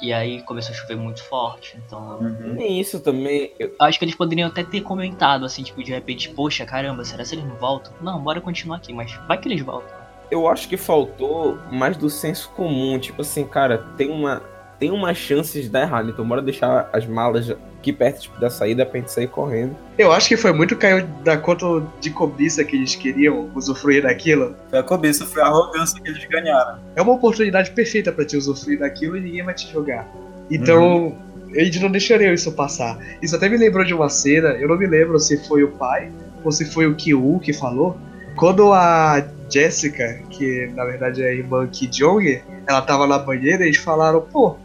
[0.00, 1.76] E aí começou a chover muito forte.
[1.86, 2.18] Então.
[2.20, 2.54] Uhum.
[2.54, 3.52] Nem isso também.
[3.58, 7.04] eu- Eu acho que eles poderiam até ter comentado, assim, tipo, de repente, poxa, caramba,
[7.04, 7.92] será que eles não voltam?
[8.00, 9.98] Não, bora continuar aqui, mas vai que eles voltam.
[10.30, 12.98] eu acho que faltou mais do senso comum.
[13.00, 14.40] Tipo assim, cara, tem uma,
[14.80, 16.08] tem uma chance de dar errado.
[16.08, 19.76] Então bora deixar as malas aqui perto tipo, da saída pra gente sair correndo.
[19.98, 24.56] Eu acho que foi muito caiu da conta de cobiça que eles queriam usufruir daquilo.
[24.70, 26.78] Foi a cobiça, foi a arrogância que eles ganharam.
[26.96, 30.08] É uma oportunidade perfeita pra te usufruir daquilo e ninguém vai te jogar.
[30.50, 31.14] Então,
[31.52, 32.98] eles não deixariam isso passar.
[33.22, 36.10] Isso até me lembrou de uma cena, eu não me lembro se foi o pai
[36.42, 37.96] ou se foi o Kyu que falou.
[38.36, 43.64] Quando a Jessica, que na verdade é a irmã Ki Jong, ela tava na banheira,
[43.64, 44.56] eles falaram, pô,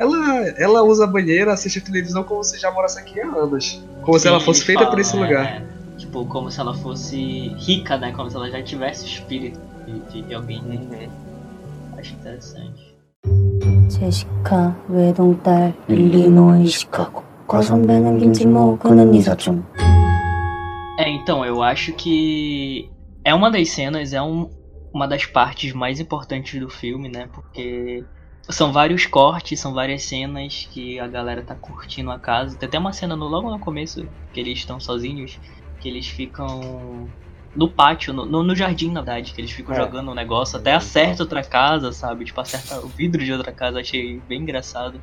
[0.00, 0.18] ela,
[0.58, 3.82] ela usa a banheira, assiste a televisão como se já morasse aqui há anos.
[4.02, 5.44] Como se ela Sim, fosse eles feita falam, por esse né, lugar.
[5.46, 5.62] é,
[5.96, 8.12] tipo, como se ela fosse rica, né?
[8.12, 9.60] Como se ela já tivesse o espírito
[10.10, 10.62] de, de alguém.
[11.98, 12.94] Acho interessante.
[13.88, 19.64] 제시카 외동딸 일리노이 시카고 거선배는 김치모 그는 이사촌
[20.98, 22.90] É, então, eu acho que
[23.24, 24.50] é uma das cenas, é um,
[24.92, 27.28] uma das partes mais importantes do filme, né?
[27.34, 28.02] Porque
[28.51, 32.57] são vários cortes, são várias cenas que a galera tá curtindo a casa.
[32.57, 34.01] Tem até uma cena no, logo no começo,
[34.33, 35.39] que eles estão sozinhos,
[35.79, 37.11] que eles ficam
[37.55, 39.77] no pátio, no, no, no jardim, na verdade, que eles ficam É.
[39.77, 42.25] jogando um negócio, até acerta outra casa, sabe?
[42.25, 45.01] Tipo, acerta o vidro de outra casa, achei bem engraçado.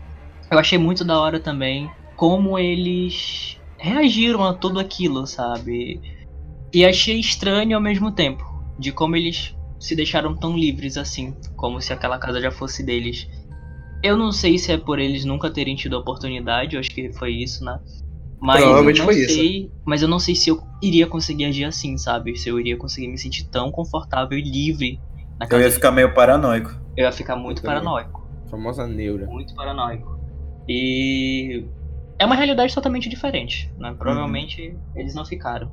[0.51, 6.01] Eu achei muito da hora também como eles reagiram a tudo aquilo, sabe?
[6.73, 8.43] E achei estranho ao mesmo tempo,
[8.79, 13.27] de como eles se deixaram tão livres assim, como se aquela casa já fosse deles.
[14.03, 17.12] Eu não sei se é por eles nunca terem tido a oportunidade, eu acho que
[17.12, 17.79] foi isso, né?
[18.41, 19.41] Mas Provavelmente eu não foi isso.
[19.41, 22.37] sei, mas eu não sei se eu iria conseguir agir assim, sabe?
[22.37, 25.03] Se eu iria conseguir me sentir tão confortável e livre
[25.39, 25.61] na Eu casa.
[25.61, 26.70] ia de- ficar meio paranoico.
[26.97, 28.20] eu ia ficar muito Eu paranoico,
[28.51, 29.29] Famosa neura.
[29.29, 30.09] muito paranoico.
[30.69, 31.70] E
[32.19, 33.95] é uma realidade totalmente diferente, né?
[33.99, 35.73] Provavelmente eles não ficaram.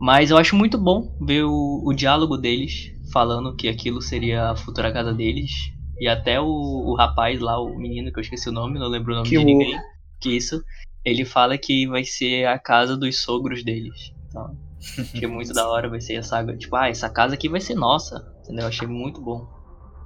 [0.00, 4.56] Mas eu acho muito bom ver o, o diálogo deles falando que aquilo seria a
[4.56, 5.52] futura casa deles.
[6.00, 9.12] E até o, o rapaz lá, o menino que eu esqueci o nome, não lembro
[9.12, 9.78] o nome Que de o- ninguém.
[10.20, 10.62] Que isso,
[11.04, 13.94] ele fala que vai ser a casa dos sogros deles.
[14.28, 14.56] Então,
[15.14, 18.20] achei muito da hora, vai ser essa, tipo, ah, essa casa aqui vai ser nossa.
[18.44, 18.66] Entendeu?
[18.66, 19.46] Achei muito bom.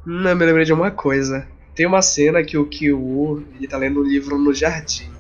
[0.07, 1.49] Eu me lembrei de uma coisa.
[1.75, 5.11] Tem uma cena que o Kyu ele tá lendo o livro no jardim.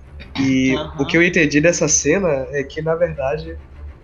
[0.41, 1.03] E Aham.
[1.03, 3.57] o que eu entendi dessa cena é que, na verdade,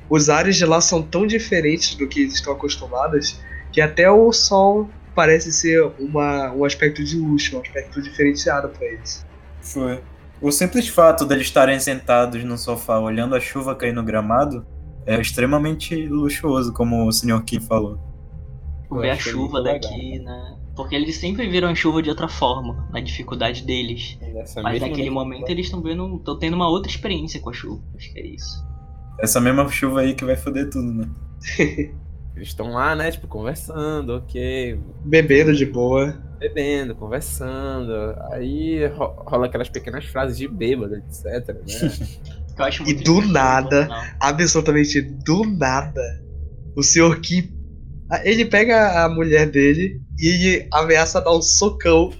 [0.08, 3.40] os ares de lá são tão diferentes do que eles estão acostumados
[3.72, 8.86] que até o sol parece ser uma, um aspecto de luxo, um aspecto diferenciado pra
[8.86, 9.26] eles.
[9.60, 10.00] Foi.
[10.40, 14.66] O simples fato deles estarem sentados no sofá olhando a chuva cair no gramado
[15.06, 17.42] é extremamente luxuoso, como o Sr.
[17.44, 17.98] Kim falou.
[18.90, 20.56] Ver a chuva daqui, né?
[20.74, 24.18] Porque eles sempre viram a chuva de outra forma, na dificuldade deles.
[24.20, 26.16] Nessa Mas mesma naquele momento eles estão vendo.
[26.16, 27.82] estão tendo uma outra experiência com a chuva.
[27.96, 28.66] Acho que é isso.
[29.20, 31.08] Essa mesma chuva aí que vai foder tudo, né?
[32.36, 33.10] Eles estão lá, né?
[33.10, 34.80] Tipo, conversando, ok.
[35.04, 36.12] Bebendo de boa.
[36.38, 37.92] Bebendo, conversando.
[38.32, 41.60] Aí ro- rola aquelas pequenas frases de bêbado, etc, né?
[42.56, 44.02] Que eu acho E do divertido, nada, não.
[44.20, 46.02] absolutamente do nada,
[46.76, 47.20] o Sr.
[47.20, 47.56] Kim.
[48.24, 52.12] Ele pega a mulher dele e ele ameaça dar um socão.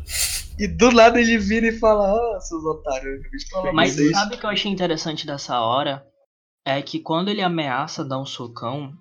[0.59, 3.21] E do nada ele vira e fala: Ah, seus otários,
[3.65, 4.13] eu Mas vocês.
[4.13, 6.05] sabe o que eu achei interessante dessa hora?
[6.65, 8.93] É que quando ele ameaça dar um socão,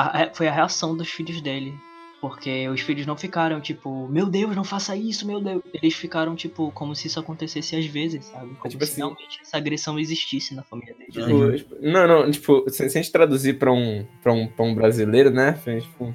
[0.00, 1.74] a- foi a reação dos filhos dele.
[2.20, 5.60] Porque os filhos não ficaram tipo, meu Deus, não faça isso, meu Deus.
[5.74, 8.54] Eles ficaram tipo, como se isso acontecesse às vezes, sabe?
[8.54, 11.12] Como tipo se assim- realmente essa agressão existisse na família deles.
[11.14, 11.56] Tipo, Uhum.
[11.56, 14.72] tipo, não, não, tipo, se, se a gente traduzir pra um, pra um, pra um
[14.72, 15.58] brasileiro, né?
[15.80, 16.14] Tipo,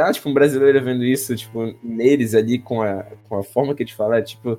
[0.00, 3.84] ah, tipo, um brasileiro vendo isso, tipo, neles ali com a, com a forma que
[3.84, 4.58] a gente fala, é tipo.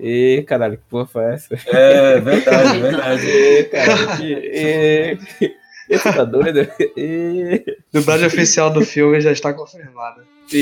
[0.00, 1.54] E caralho, que porra foi essa?
[1.68, 3.22] É, verdade, verdade.
[3.30, 4.34] E, caralho, que.
[5.44, 6.68] E, você tá doido?
[6.96, 10.24] E, Dublagem oficial do filme já está confirmada.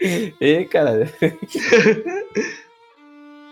[0.00, 1.08] e, e caralho.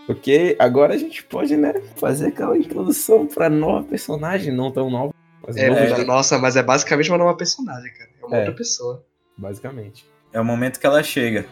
[0.06, 5.12] Porque agora a gente pode, né, fazer aquela introdução pra nova personagem, não tão nova.
[5.46, 8.10] Mas É, jeito, nossa, mas é basicamente uma nova personagem, cara.
[8.22, 8.38] É uma É.
[8.40, 9.04] outra pessoa.
[9.36, 10.04] basicamente.
[10.32, 11.46] É o momento que ela chega.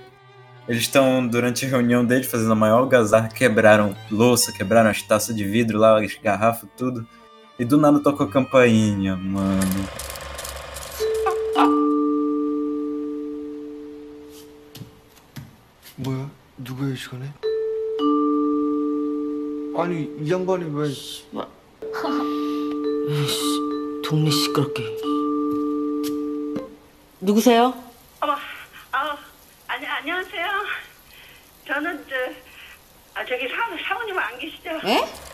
[0.68, 5.36] Eles estão, durante a reunião deles, fazendo a maior algazarra, quebraram louça, quebraram as taças
[5.36, 7.06] de vidro lá, as garrafas, tudo.
[7.58, 9.86] E do nada toca a campainha, mano.
[15.96, 16.30] 뭐야?
[16.58, 17.32] 누구야 이 시간에?
[19.78, 20.88] 아니 이 양반이 왜
[24.04, 24.82] 동네 시끄럽게.
[27.20, 27.74] 누구세요?
[28.20, 28.36] 어머,
[28.92, 29.16] 아,
[29.66, 30.46] 아니 안녕하세요.
[31.66, 32.14] 저는 저,
[33.14, 33.56] 아 저기 사,
[33.88, 34.70] 사모님 안 계시죠?
[34.84, 35.25] 에?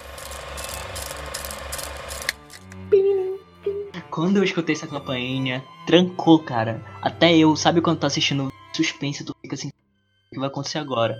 [4.13, 6.85] Quando eu escutei essa campainha, trancou, cara.
[7.01, 11.17] Até eu, sabe quando tá assistindo suspense, tu fica assim, o que vai acontecer agora?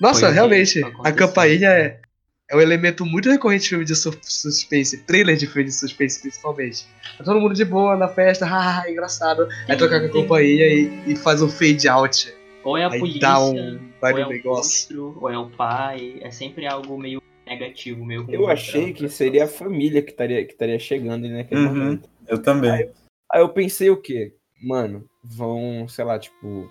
[0.00, 2.00] Nossa, Foi realmente, a campainha é,
[2.48, 6.20] é um elemento muito recorrente de filme de su- suspense, trailer de filme de suspense
[6.20, 6.86] principalmente.
[7.18, 9.48] Tá todo mundo de boa na festa, haha, engraçado.
[9.68, 12.32] Aí toca com a campainha e, e faz um fade out.
[12.62, 13.90] Ou é a Aí polícia, dá um.
[14.00, 14.62] Vai ou é o negócio.
[14.62, 16.18] monstro, ou é o pai.
[16.20, 20.52] É sempre algo meio negativo, meio Eu achei que seria a família que estaria, que
[20.52, 21.68] estaria chegando ali naquele Uhum.
[21.68, 22.08] momento.
[22.28, 22.90] Eu também.
[23.32, 24.34] Aí eu pensei o quê?
[24.62, 26.70] Mano, vão, sei lá, tipo,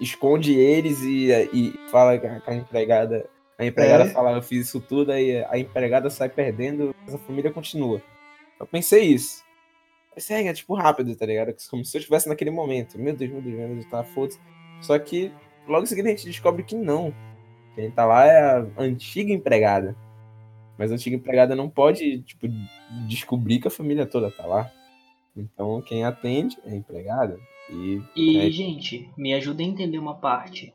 [0.00, 3.28] esconde eles e, e fala com a empregada.
[3.58, 4.08] A empregada É.
[4.08, 8.02] fala, eu fiz isso tudo, aí a empregada sai perdendo, mas a família continua.
[8.60, 9.42] Eu pensei isso.
[10.14, 11.54] Pensei, é tipo rápido, tá ligado?
[11.70, 12.98] Como se eu estivesse naquele momento.
[12.98, 14.38] Meu Deus, meu Deus, meu Deus, tá foda-se.
[14.80, 15.32] Só que
[15.66, 17.14] logo em seguida a gente descobre que não.
[17.74, 19.96] Quem tá lá é a antiga empregada.
[20.78, 22.46] Mas a antiga empregada não pode, tipo,
[23.06, 24.70] descobrir que a família toda tá lá.
[25.36, 27.38] Então quem atende é a empregada.
[27.70, 30.72] E, E, é, gente, me ajuda a entender uma parte.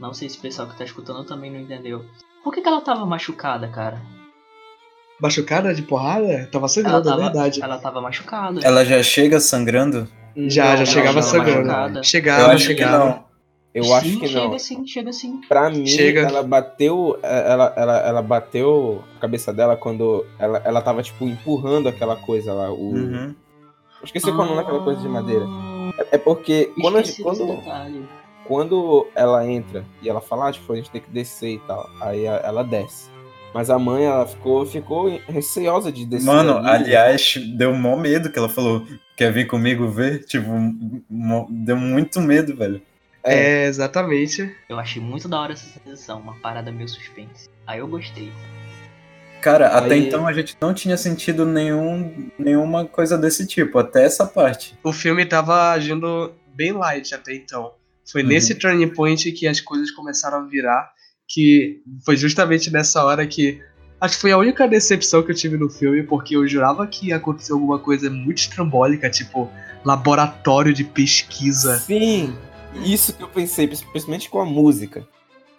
[0.00, 2.04] Não sei se o pessoal que tá escutando também não entendeu.
[2.42, 4.00] Por que, que ela tava machucada, cara?
[5.20, 6.48] Machucada de porrada?
[6.50, 7.62] Tava Ela sangrando, é tava, verdade.
[7.62, 8.60] ela tava machucada.
[8.64, 10.08] Ela já chega sangrando?
[10.34, 11.66] Já, já Não, chegava não, sangrando.
[11.68, 11.98] machucada.
[12.00, 13.04] Eu Chegava, acho que chegava.
[13.04, 13.24] não.
[13.74, 14.58] eu acho Sim, que chega não.
[14.58, 15.40] sim, chega sim.
[15.48, 16.22] Pra mim, Chega.
[16.22, 17.16] ela bateu.
[17.22, 22.52] Ela, ela, ela bateu a cabeça dela quando ela, ela tava, tipo, empurrando aquela coisa
[22.52, 22.72] lá.
[22.72, 22.92] O...
[22.94, 23.34] Uhum.
[24.02, 25.46] Eu esqueci qual é o nome daquela coisa de madeira.
[26.10, 28.08] É porque quando, a gente- Esqueci desse quando, detalhe.
[28.44, 31.88] quando ela entra e ela fala, ah, tipo, a gente tem que descer e tal,
[32.00, 33.10] aí a- ela desce.
[33.54, 36.26] Mas a mãe, ela ficou, ficou receosa de descer.
[36.26, 36.68] Mano, ali.
[36.68, 38.84] aliás, deu mó medo que ela falou.
[39.16, 40.24] Quer vir comigo ver?
[40.24, 40.48] Tipo,
[41.50, 42.80] deu muito medo, velho.
[43.22, 44.52] É, exatamente.
[44.68, 47.48] Eu achei muito da hora essa sensação, uma parada meio suspense.
[47.66, 48.32] Aí eu gostei.
[49.42, 54.04] Cara, até Aí- então a gente não tinha sentido nenhum, nenhuma coisa desse tipo, até
[54.04, 54.74] essa parte.
[54.84, 57.72] O filme tava agindo bem light até então.
[58.10, 58.28] Foi Uhum.
[58.28, 60.90] nesse turning point que as coisas começaram a virar,
[61.28, 63.60] que foi justamente nessa hora que
[64.00, 67.08] acho que foi a única decepção que eu tive no filme, porque eu jurava que
[67.08, 69.50] ia acontecer alguma coisa muito estrambólica, tipo
[69.84, 71.78] laboratório de pesquisa.
[71.78, 72.36] Sim,
[72.84, 75.06] isso que eu pensei, principalmente com a música.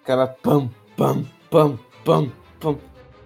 [0.02, 2.78] Aquela pam, pam, pam, pam, pam.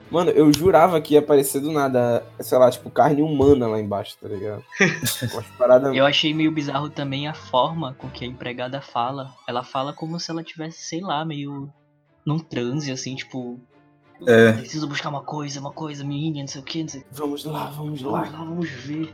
[0.10, 4.18] Mano, eu jurava que ia aparecer do nada, sei lá, tipo, carne humana lá embaixo,
[4.22, 4.64] tá ligado?
[5.58, 5.96] Paradas.
[5.96, 9.34] Eu achei meio bizarro também a forma com que a empregada fala.
[9.48, 11.70] Ela fala como se ela tivesse, sei lá, meio
[12.26, 13.60] num transe, assim, tipo.
[14.26, 14.54] É.
[14.54, 17.10] Preciso buscar uma coisa, uma coisa, menina, não sei o que, não sei o que.
[17.12, 18.38] Vamos lá, vamos Vamos lá.
[18.38, 19.14] lá, vamos ver.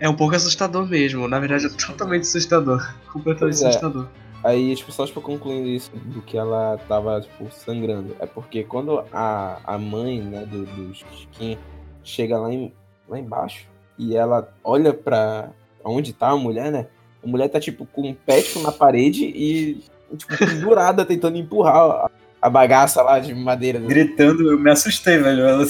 [0.00, 2.92] É um pouco assustador mesmo, na verdade é totalmente assustador.
[3.12, 3.68] Completamente é.
[3.68, 4.08] assustador.
[4.44, 8.16] Aí, tipo, só tipo, concluindo isso do que ela tava, tipo, sangrando.
[8.18, 11.58] É porque quando a, a mãe, né, do, do Chiquinho
[12.02, 12.72] chega lá, em,
[13.08, 13.66] lá embaixo
[13.96, 15.50] e ela olha pra
[15.84, 16.86] onde tá a mulher, né?
[17.22, 19.80] A mulher tá, tipo, com um pé tipo, na parede e,
[20.16, 22.10] tipo, pendurada tentando empurrar a,
[22.40, 23.78] a bagaça lá de madeira.
[23.78, 23.86] né?
[23.86, 25.44] Gritando, eu me assustei, velho.
[25.46, 25.64] Ela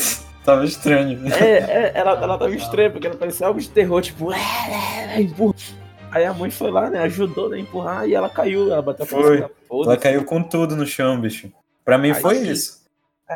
[0.46, 1.20] tava estranho.
[1.30, 4.30] É, é, ela, ela tava estranha, porque ela parecia algo de terror, tipo,
[5.18, 5.54] empurra.
[6.12, 9.04] Aí a mãe foi lá, né, ajudou né, a empurrar e ela caiu, ela bateu
[9.04, 9.40] a Foi.
[9.40, 11.50] cabeça, Ela caiu com tudo no chão, bicho.
[11.84, 12.50] Pra mim Aí foi sim.
[12.52, 12.82] isso.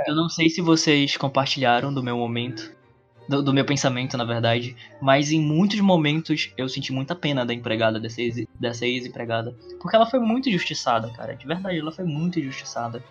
[0.06, 2.70] Eu não sei se vocês compartilharam do meu momento,
[3.28, 7.54] do, do meu pensamento, na verdade, mas em muitos momentos eu senti muita pena da
[7.54, 9.56] empregada, dessa ex- dessa ex-empregada.
[9.80, 11.34] Porque ela foi muito injustiçada, cara.
[11.34, 13.02] De verdade, ela foi muito injustiçada.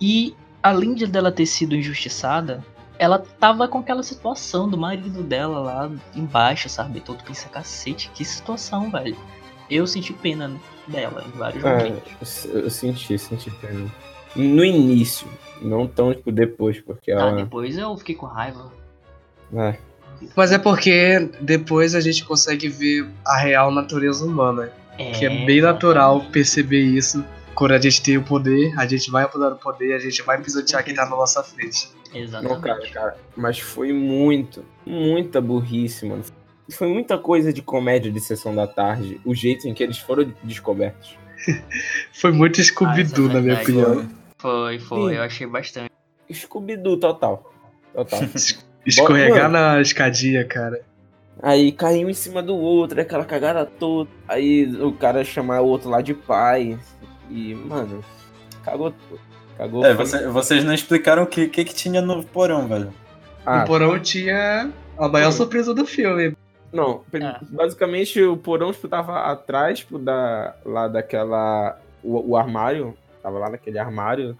[0.00, 2.62] E além de dela ter sido injustiçada,
[3.02, 7.00] ela tava com aquela situação do marido dela lá embaixo, sabe?
[7.00, 9.16] Todo pensa, cacete, que situação, velho.
[9.68, 10.52] Eu senti pena
[10.86, 12.44] dela em vários É, momentos.
[12.44, 13.90] eu, senti, senti pena.
[14.36, 15.26] No início,
[15.60, 17.32] não tão, tipo, depois, porque Ah, ela...
[17.32, 18.72] depois eu fiquei com raiva.
[19.54, 19.74] é,
[20.36, 24.70] Mas é porque depois a gente consegue ver a real natureza humana.
[25.18, 27.24] Que é bem natural perceber isso.
[27.54, 30.40] Quando a gente tem o poder, a gente vai apoderar o poder, a gente vai
[30.40, 31.90] pisotear quem tá na nossa frente.
[32.14, 32.54] Exatamente.
[32.54, 36.22] Não, cara, cara, mas foi muito, muita burrice, mano.
[36.70, 40.32] Foi muita coisa de comédia de sessão da tarde, o jeito em que eles foram
[40.42, 41.16] descobertos.
[42.14, 44.08] Foi muito Scooby-Doo, Ah, na minha opinião.
[44.38, 45.16] Foi, foi, Sim.
[45.16, 45.90] eu achei bastante.
[46.32, 47.52] Scooby-Doo total.
[47.92, 48.20] Total.
[48.86, 50.80] Escorregar na escadinha, cara.
[51.42, 54.08] Aí caiu em cima do outro, aquela cagada toda.
[54.28, 56.78] Aí o cara chamar o outro lá de pai.
[57.32, 58.04] E, mano,
[58.64, 59.20] cagou tudo.
[59.56, 62.92] Cagou É, você- vocês não explicaram o que, que, que tinha no porão, velho.
[63.44, 65.38] Ah, no porão tinha a maior Foi.
[65.38, 66.36] surpresa do filme.
[66.72, 67.38] Não, Ah.
[67.42, 71.78] basicamente o porão tipo, tava atrás tipo, da, lá daquela.
[72.02, 72.96] O, o armário.
[73.22, 74.36] Tava lá naquele armário.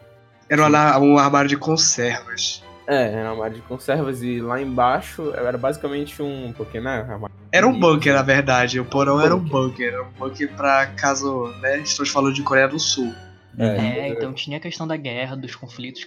[0.49, 2.63] Era um, ala- um armário de conservas.
[2.87, 6.53] É, era um armário de conservas e lá embaixo era basicamente um.
[6.53, 7.07] Porque, né?
[7.51, 8.81] Era um bunker, na verdade.
[8.81, 9.61] O porão era um Bunker.
[9.61, 9.89] bunker.
[9.89, 11.79] Era um bunker pra caso, né?
[11.79, 13.13] Estamos falando de Coreia do Sul.
[13.59, 16.07] É, então tinha a questão da guerra, dos conflitos.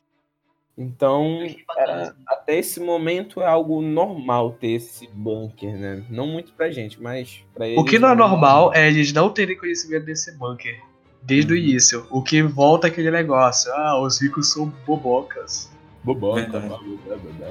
[0.78, 1.40] Então,
[1.78, 6.04] era, até esse momento é algo normal ter esse bunker, né?
[6.10, 7.80] Não muito pra gente, mas pra eles.
[7.80, 10.78] O que não é normal é eles não terem conhecimento desse bunker.
[11.22, 12.06] Desde o início.
[12.12, 13.72] O que volta é aquele negócio.
[13.74, 15.72] Ah, os ricos são bobocas.
[16.06, 17.48] Boboca, blá, blá, blá, blá.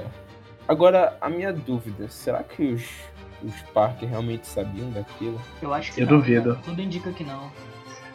[0.67, 2.83] Agora, a minha dúvida, será que os,
[3.43, 5.39] os Parker realmente sabiam daquilo?
[5.61, 6.53] Eu acho que Eu não, duvido.
[6.53, 6.59] né?
[6.63, 7.51] Tudo indica que não.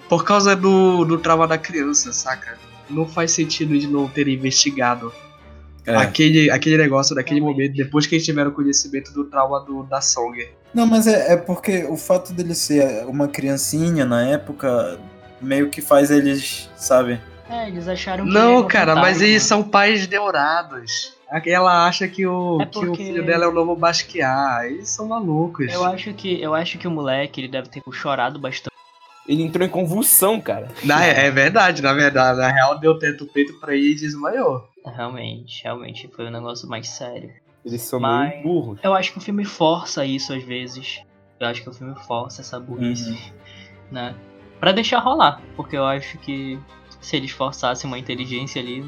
[0.09, 2.59] Por causa do, do trauma da criança, saca?
[2.89, 5.13] Não faz sentido de não terem investigado
[5.87, 5.95] É.
[5.95, 10.49] aquele, aquele negócio daquele momento, depois que eles tiveram conhecimento do trauma do, da Song.
[10.75, 14.99] Não, mas é, é porque o fato dele ser uma criancinha na época
[15.41, 17.21] meio que faz eles, sabe?
[17.51, 18.31] É, eles acharam que.
[18.33, 21.15] Não, um cara, mas eles são pais neurados.
[21.47, 24.67] Ela acha que o, É que o porque- filho dela é o novo Basquiat.
[24.67, 25.73] Eles são malucos.
[25.73, 28.71] Eu acho que eu acho que o moleque ele deve ter chorado bastante.
[29.29, 30.69] Ele entrou em convulsão, cara.
[30.85, 32.39] Na- é verdade, na verdade.
[32.39, 34.69] Na real, deu teto peito pra ele e desmaiou.
[34.85, 37.31] Realmente, realmente foi um negócio mais sério.
[37.65, 38.79] Eles são Mas- meio burros.
[38.83, 41.01] Eu acho que o filme força isso às vezes.
[41.39, 43.19] Eu acho que o filme força essa burrice, Uhum.
[43.93, 44.15] né?
[44.59, 46.59] Pra deixar rolar, porque eu acho que
[47.01, 48.83] Se eles forçassem uma inteligência ali,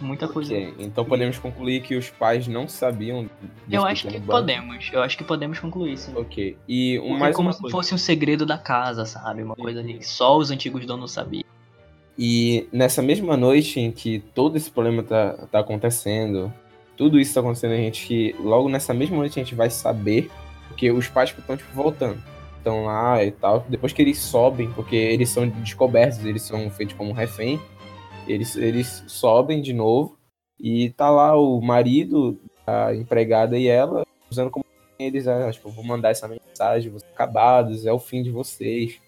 [0.00, 0.54] muita coisa.
[0.78, 3.28] Então podemos concluir que os pais não sabiam.
[3.70, 4.26] Eu acho que banco.
[4.32, 4.90] podemos.
[4.90, 6.12] Eu acho que podemos concluir sim.
[6.16, 6.56] Ok.
[6.66, 7.76] E um, mais como uma se coisa.
[7.76, 9.42] fosse um segredo da casa, sabe?
[9.42, 11.44] Uma coisa ali que só os antigos donos sabiam.
[12.18, 16.52] E nessa mesma noite em que todo esse problema tá, tá acontecendo,
[16.96, 18.34] tudo isso tá acontecendo, a gente.
[18.40, 20.30] Logo nessa mesma noite a gente vai saber,
[20.66, 22.20] porque os pais estão, tipo, voltando.
[22.58, 23.64] Estão lá e tal.
[23.68, 27.60] Depois que eles sobem, porque eles são descobertos, eles são feitos como refém.
[28.26, 30.18] Eles, eles sobem de novo.
[30.60, 34.64] E tá lá o marido, a empregada e ela, usando como
[34.98, 38.98] eles, ah, tipo, vou mandar essa mensagem, vocês acabados, é o fim de vocês.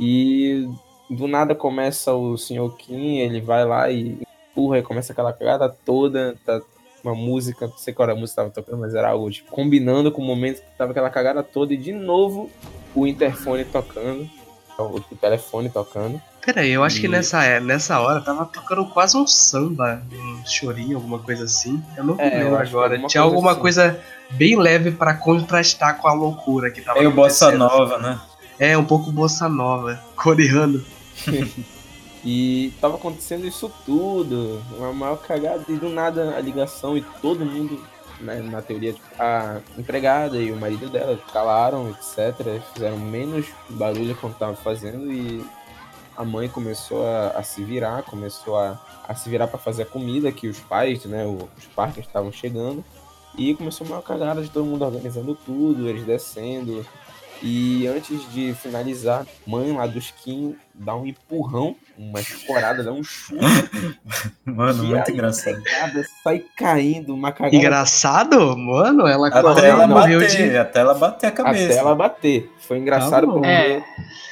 [0.00, 0.66] E
[1.10, 2.74] do nada começa o Sr.
[2.78, 4.18] Kim, ele vai lá e
[4.50, 6.60] empurra e começa aquela cagada toda, tá
[7.04, 9.50] uma música, não sei qual era a música que tava tocando, mas era algo tipo,
[9.50, 12.50] combinando com o momento que tava aquela cagada toda e de novo
[12.96, 14.28] o interfone tocando,
[14.78, 16.20] o, o telefone tocando.
[16.44, 20.46] Peraí, eu acho que E- nessa, é, nessa hora tava tocando quase um samba, um
[20.46, 21.82] chorinho, alguma coisa assim.
[21.96, 22.92] Eu não É, lembro que agora.
[22.94, 23.60] alguma Tinha coisa alguma assim.
[23.60, 24.00] coisa
[24.30, 27.68] bem leve pra contrastar com a loucura que tava Meio bossa acontecendo.
[27.78, 28.20] nova, né?
[28.58, 30.82] É, um pouco bossa nova, coreano.
[32.28, 37.44] E tava acontecendo isso tudo, uma maior cagada, e do nada a ligação e todo
[37.46, 37.80] mundo,
[38.20, 42.60] né, na teoria, a empregada e o marido dela calaram, etc.
[42.72, 45.44] Fizeram menos barulho quando tava fazendo e
[46.16, 49.86] a mãe começou a, a se virar, começou a, a se virar para fazer a
[49.86, 52.84] comida que os pais, né, os parques estavam chegando.
[53.36, 56.86] E começou uma cagada de todo mundo organizando tudo, eles descendo.
[57.42, 63.02] E antes de finalizar, mãe lá dos Kim dá um empurrão, uma escorada, dá um
[63.02, 63.40] chute.
[64.44, 65.58] Mano, muito engraçado.
[65.58, 67.54] empregada sai caindo, uma cagada.
[67.56, 68.56] Engraçado?
[68.56, 70.56] Mano, ela Até ela morreu bater, de.
[70.56, 71.64] até ela bater a cabeça.
[71.66, 72.50] Até ela bater.
[72.58, 73.46] Foi engraçado Tá porque.
[73.48, 73.82] É.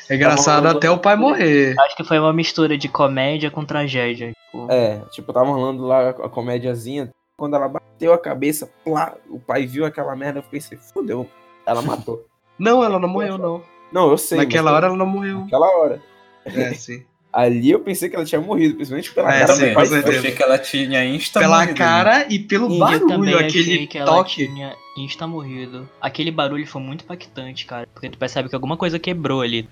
[0.08, 1.74] É engraçado até o pai morrer.
[1.80, 4.32] Acho que foi uma mistura de comédia com tragédia.
[4.32, 7.10] Tipo, É, tipo, tava rolando lá a comédiazinha.
[7.36, 11.28] Quando ela bateu a cabeça, plá, o pai viu aquela merda, eu pensei, fodeu.
[11.66, 12.24] Ela matou.
[12.58, 13.62] Não, ela não morreu, não.
[13.92, 14.38] Não, eu sei.
[14.38, 15.40] Naquela mas- hora ela não morreu.
[15.40, 16.02] Naquela hora.
[16.44, 17.02] É, sim.
[17.32, 20.30] Ali eu pensei que ela tinha morrido, principalmente pela É, cara sim, Também, eu achei
[20.32, 21.78] que ela tinha insta Pela morrido, né?
[21.78, 24.46] cara e pelo eu também barulho, achei aquele que ela toque.
[24.46, 25.88] tinha insta morrido.
[26.00, 27.88] Aquele barulho foi muito impactante, cara.
[27.92, 29.68] Porque tu percebe que alguma coisa quebrou ali.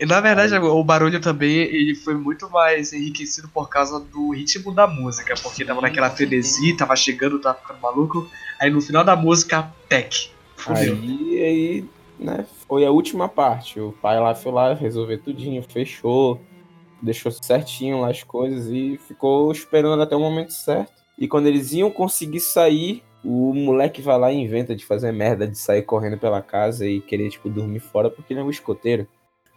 [0.00, 4.72] E na verdade, o barulho também ele foi muito mais enriquecido por causa do ritmo
[4.74, 8.28] da música, porque tava naquela frenesi, tava chegando, tava ficando maluco.
[8.60, 9.72] Aí no final da música.
[10.56, 10.94] Fudeu.
[11.00, 11.84] Aí, aí,
[12.18, 13.80] né, foi a última parte.
[13.80, 16.40] O pai lá foi lá resolver tudinho, fechou,
[17.02, 20.92] deixou certinho lá as coisas e ficou esperando até o momento certo.
[21.18, 25.46] E quando eles iam conseguir sair, o moleque vai lá e inventa de fazer merda,
[25.46, 29.06] de sair correndo pela casa e querer, tipo, dormir fora porque ele é um escoteiro.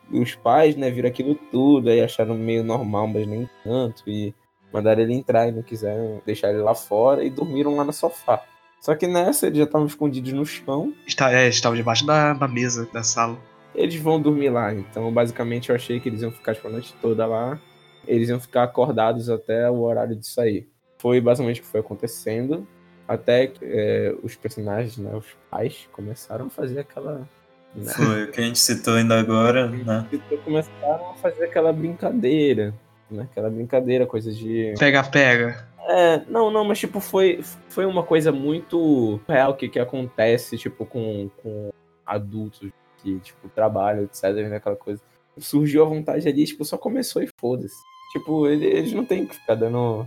[0.09, 4.33] E os pais, né, viram aquilo tudo, aí acharam meio normal, mas nem tanto, e
[4.71, 8.41] mandaram ele entrar e não quiseram deixar ele lá fora e dormiram lá no sofá.
[8.81, 12.47] Só que nessa eles já estavam escondidos no chão Está, é, estava debaixo da, da
[12.47, 13.37] mesa da sala.
[13.75, 14.73] eles vão dormir lá.
[14.73, 17.59] Então, basicamente, eu achei que eles iam ficar tipo, a noite toda lá.
[18.07, 20.69] Eles iam ficar acordados até o horário de sair.
[20.97, 22.65] Foi basicamente o que foi acontecendo.
[23.07, 27.27] Até que é, os personagens, né, os pais, começaram a fazer aquela.
[27.75, 30.07] Né, Foi o que a gente citou ainda agora, né?
[30.43, 32.73] começaram a fazer aquela brincadeira.
[33.09, 34.73] Né, aquela brincadeira, coisa de.
[34.77, 35.67] Pega, pega.
[35.87, 40.85] É, não, não, mas tipo, foi, foi uma coisa muito real que, que acontece, tipo,
[40.85, 41.69] com, com
[42.05, 42.69] adultos
[43.01, 45.01] que, tipo, trabalham, etc, né, aquela coisa.
[45.37, 47.75] Surgiu a vontade ali, tipo, só começou e foda-se.
[48.11, 50.05] Tipo, ele- eles não têm que ficar dando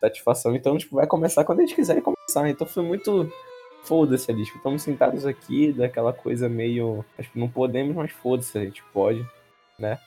[0.00, 2.48] satisfação, então, tipo, vai começar quando eles quiserem começar.
[2.48, 3.30] Então foi muito
[3.82, 8.64] foda-se ali, tipo, estamos sentados aqui, daquela coisa meio, tipo, não podemos, mas foda-se, a
[8.64, 9.26] gente pode,
[9.78, 9.98] né?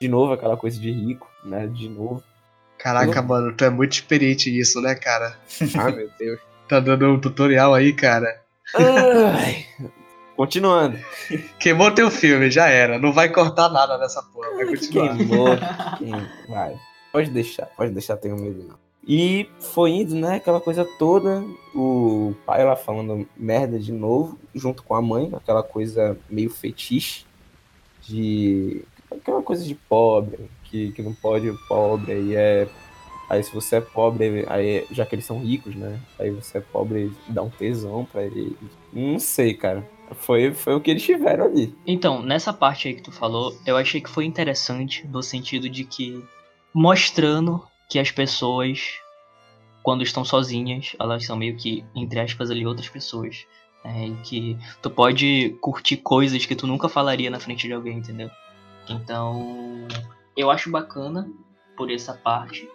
[0.00, 2.22] De novo, aquela coisa de rico, né, de novo.
[2.82, 5.36] Caraca, mano, tu é muito experiente nisso, né, cara?
[5.78, 6.40] Ah, meu Deus.
[6.70, 8.42] Tá dando um tutorial aí, cara.
[8.76, 9.66] Ai.
[10.36, 10.96] Continuando.
[11.58, 12.96] Queimou teu filme, já era.
[12.96, 15.16] Não vai cortar nada nessa porra, vai continuar.
[15.16, 15.48] Queimou.
[15.98, 16.22] Queimou.
[16.48, 16.78] Vai.
[17.12, 18.76] Pode deixar, pode deixar, tenho medo não.
[19.06, 21.42] E foi indo, né, aquela coisa toda,
[21.74, 27.24] o pai lá falando merda de novo, junto com a mãe, aquela coisa meio fetiche,
[28.02, 28.84] de.
[29.10, 32.68] aquela coisa de pobre, que, que não pode pobre, aí é.
[33.28, 36.00] Aí se você é pobre, aí já que eles são ricos, né?
[36.18, 38.56] Aí você é pobre, dá um tesão pra ele.
[38.92, 39.88] Não sei, cara.
[40.16, 41.72] Foi, foi o que eles tiveram ali.
[41.86, 45.84] Então, nessa parte aí que tu falou, eu achei que foi interessante no sentido de
[45.84, 46.24] que
[46.74, 48.94] mostrando que as pessoas,
[49.82, 53.46] quando estão sozinhas, elas são meio que, entre aspas, ali outras pessoas.
[53.84, 54.08] né?
[54.08, 58.28] E que tu pode curtir coisas que tu nunca falaria na frente de alguém, entendeu?
[58.88, 59.86] Então,
[60.40, 61.28] eu acho bacana
[61.76, 62.68] por essa parte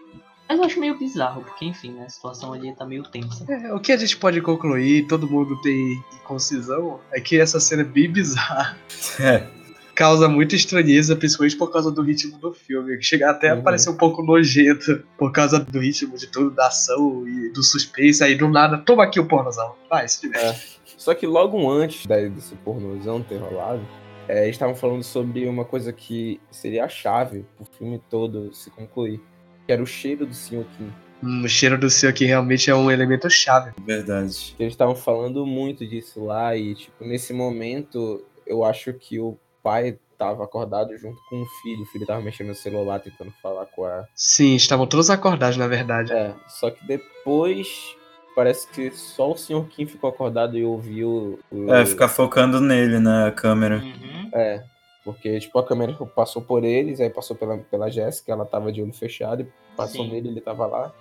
[0.48, 3.46] Mas eu acho meio bizarro, porque enfim, né, a situação ali tá meio tensa.
[3.52, 7.82] É, o que a gente pode concluir, todo mundo tem concisão, é que essa cena
[7.82, 8.78] é bem bizarra.
[9.20, 9.48] É.
[9.96, 12.98] Causa muita estranheza, principalmente por causa do ritmo do filme.
[12.98, 13.64] que Chega até a Uhum.
[13.64, 18.22] parecer um pouco nojento, por causa do ritmo de tudo, da ação e do suspense.
[18.24, 19.74] Aí do nada, toma aqui o pornozão.
[19.90, 20.82] Vai, se diverte.
[20.98, 23.82] Só que logo antes desse pornozão ter rolado,
[24.28, 28.70] é, eles estavam falando sobre uma coisa que seria a chave pro filme todo se
[28.72, 29.22] concluir.
[29.66, 30.66] Que era o cheiro do Sr.
[30.78, 30.92] Kim.
[31.24, 33.72] Hum, o cheiro do seu aqui realmente é um elemento chave.
[33.84, 34.56] Verdade.
[34.60, 39.98] Eles estavam falando muito disso lá e, tipo, nesse momento, eu acho que o pai
[40.18, 41.82] tava acordado junto com o filho.
[41.84, 44.06] O filho tava mexendo no celular, tentando falar com a...
[44.14, 46.14] Sim, estavam todos acordados, na verdade.
[46.14, 47.96] É, só que depois...
[48.36, 49.66] Parece que só o Sr.
[49.70, 51.40] Kim ficou acordado e ouviu...
[51.50, 51.74] O...
[51.74, 53.78] É, ficar focando nele, né, a câmera.
[53.78, 54.30] Uhum.
[54.34, 54.62] É,
[55.06, 58.82] porque, tipo, a câmera passou por eles, aí passou pela, pela Jéssica, ela tava de
[58.82, 59.48] olho fechado, e
[59.78, 60.12] passou Sim.
[60.12, 60.94] nele, ele tava lá.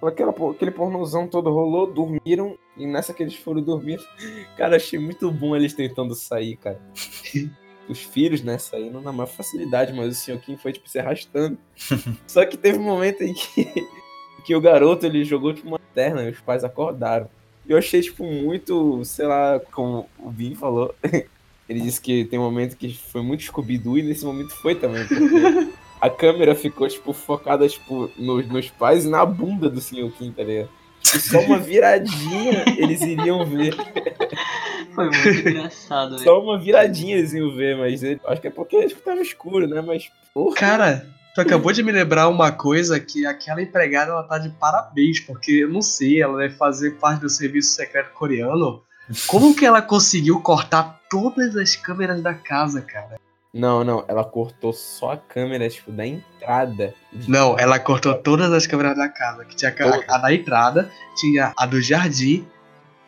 [0.00, 3.98] Aquela, por- aquele pornozão todo rolou, dormiram, e nessa que eles foram dormir,
[4.56, 6.80] cara, achei muito bom eles tentando sair, cara.
[7.88, 11.58] Os filhos, né, saindo na maior facilidade, mas o senhor Kim foi, tipo, se arrastando.
[12.28, 13.88] Só que teve um momento em que,
[14.44, 17.28] que o garoto, ele jogou, tipo, e os pais acordaram.
[17.66, 20.94] E eu achei, tipo, muito, sei lá, como o Vin falou,
[21.68, 25.06] ele disse que tem um momento que foi muito Scooby-Doo e nesse momento foi também,
[25.06, 25.24] porque
[26.00, 30.10] a câmera ficou, tipo, focada, tipo, nos, nos pais e na bunda do Sr.
[30.16, 30.70] Kim, tá ligado?
[31.02, 33.74] Tipo, só uma viradinha eles iriam ver.
[34.94, 36.24] Foi muito engraçado, né?
[36.24, 39.68] Só uma viradinha eles iam ver, mas ele- acho que é porque tipo, tava escuro,
[39.68, 39.80] né?
[39.80, 40.56] Mas, porra.
[40.56, 41.06] Cara,
[41.38, 45.52] tu acabou de me lembrar uma coisa que aquela empregada ela tá de parabéns, porque
[45.52, 48.82] eu não sei, ela deve fazer parte do serviço secreto coreano.
[49.28, 53.20] Como que ela conseguiu cortar todas as câmeras da casa, cara?
[53.54, 56.92] Não, não, ela cortou só a câmera, tipo, da entrada.
[57.28, 59.44] Não, ela cortou todas as câmeras da casa.
[59.44, 62.44] Que tinha a, a da entrada, tinha a do jardim.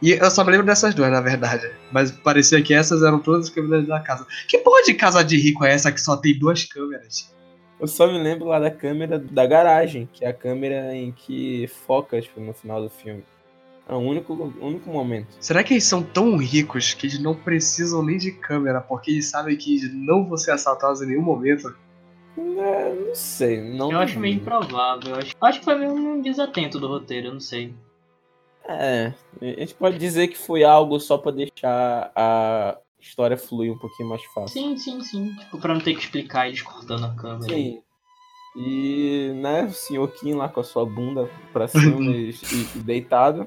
[0.01, 1.69] E eu só me lembro dessas duas, na verdade.
[1.91, 4.25] Mas parecia que essas eram todas as câmeras da casa.
[4.49, 7.29] Que porra de casa de rico é essa que só tem duas câmeras?
[7.81, 11.67] Eu só me lembro lá da câmera da garagem, que é a câmera em que
[11.67, 13.25] foca, tipo, no final do filme.
[13.89, 15.29] É o único, o único momento.
[15.41, 19.27] Será que eles são tão ricos que eles não precisam nem de câmera, porque eles
[19.27, 21.75] sabem que eles não vão ser assaltados em nenhum momento?
[22.37, 23.91] É, não sei, não.
[23.91, 25.15] Eu acho meio improvável.
[25.15, 27.75] Eu acho, acho que foi meio um desatento do roteiro, eu não sei.
[28.69, 33.79] É, a gente pode dizer que foi algo só pra deixar a história fluir um
[33.79, 34.49] pouquinho mais fácil.
[34.61, 35.35] Sim, sim, sim.
[35.37, 37.53] Tipo, pra não ter que explicar eles cortando a câmera.
[37.55, 37.81] Sim.
[38.57, 42.79] E, né, o senhor Kim lá com a sua bunda pra cima e, e- e
[42.81, 43.47] deitado.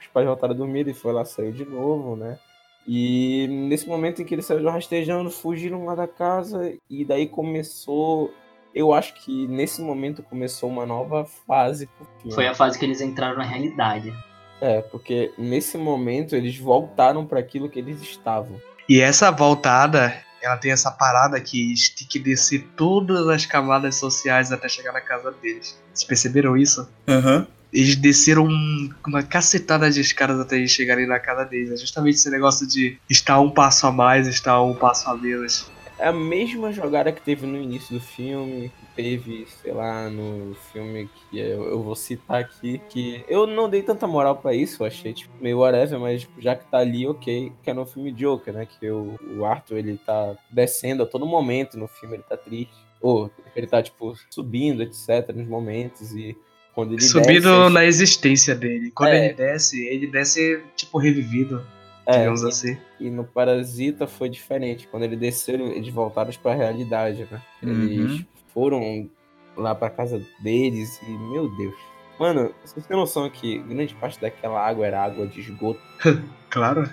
[0.00, 2.38] Os pais voltaram a dormir, ele foi lá, saiu de novo, né?
[2.86, 8.32] E nesse momento em que ele saiu rastejando, fugiram lá da casa e daí começou.
[8.74, 11.88] Eu acho que nesse momento começou uma nova fase
[12.20, 12.34] filme.
[12.34, 14.14] Foi a fase que eles entraram na realidade.
[14.60, 18.58] É, porque nesse momento eles voltaram para aquilo que eles estavam.
[18.88, 23.96] E essa voltada, ela tem essa parada que eles têm que descer todas as camadas
[23.96, 25.78] sociais até chegar na casa deles.
[25.92, 26.88] Vocês perceberam isso?
[27.06, 27.46] Aham.
[27.70, 31.70] Eles desceram um- uma cacetada de escadas até eles chegarem na casa deles.
[31.70, 35.70] É justamente esse negócio de estar um passo a mais, estar um passo a menos.
[35.98, 40.54] É a mesma jogada que teve no início do filme, que teve, sei lá, no
[40.72, 44.82] filme que eu, eu vou citar aqui, que eu não dei tanta moral pra isso,
[44.82, 47.84] eu achei tipo, meio whatever, mas tipo, já que tá ali, ok, que é no
[47.84, 48.66] filme Joker, né?
[48.66, 52.72] Que o, o Arthur ele tá descendo a todo momento no filme, ele tá triste.
[53.00, 56.36] Ou ele tá, tipo, subindo, etc., nos momentos, e
[56.74, 58.90] quando ele Subindo desce, na existência dele.
[58.92, 59.26] Quando É.
[59.26, 61.64] ele desce, ele desce, tipo, revivido,
[62.08, 62.78] é, digamos e- assim.
[62.98, 64.88] E no Parasita foi diferente.
[64.88, 67.40] Quando eles desceram, eles voltaram pra realidade, né?
[67.62, 68.24] Eles Uhum.
[68.52, 69.10] foram
[69.56, 71.74] lá pra casa deles e, meu Deus.
[72.18, 75.80] Mano, vocês têm noção que grande parte daquela água era água de esgoto?
[76.50, 76.88] Claro.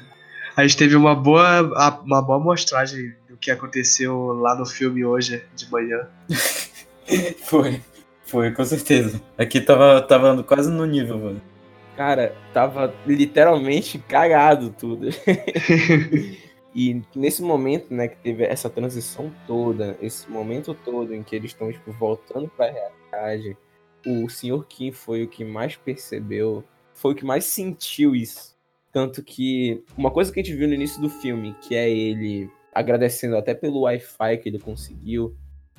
[0.58, 5.04] A gente teve uma boa, a- uma boa amostragem do que aconteceu lá no filme
[5.06, 6.08] hoje, de manhã.
[7.46, 7.82] Foi.
[8.26, 9.22] Foi, com certeza.
[9.38, 11.42] Aqui tava, tava quase no nível, mano.
[11.96, 15.08] Cara, tava literalmente cagado tudo.
[16.76, 21.52] e nesse momento, né, que teve essa transição toda, esse momento todo em que eles
[21.52, 23.58] estão, tipo, voltando pra realidade,
[24.06, 24.66] o Sr.
[24.68, 26.64] Kim foi o que mais percebeu,
[26.94, 28.56] foi o que mais sentiu isso.
[28.92, 32.50] Tanto que uma coisa que a gente viu no início do filme, que é ele
[32.74, 35.36] agradecendo até pelo Wi-Fi que ele conseguiu,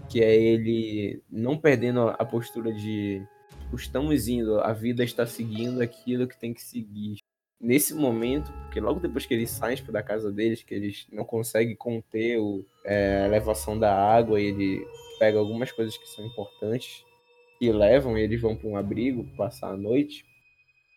[0.09, 3.23] que é ele não perdendo a postura de
[3.75, 7.17] estamos indo, a vida está seguindo aquilo que tem que seguir.
[7.61, 11.25] Nesse momento, porque logo depois que eles saem tipo, da casa deles, que eles não
[11.25, 14.87] conseguem conter o, é, a elevação da água e ele
[15.19, 17.03] pega algumas coisas que são importantes,
[17.61, 20.25] e levam, eles vão para um abrigo passar a noite.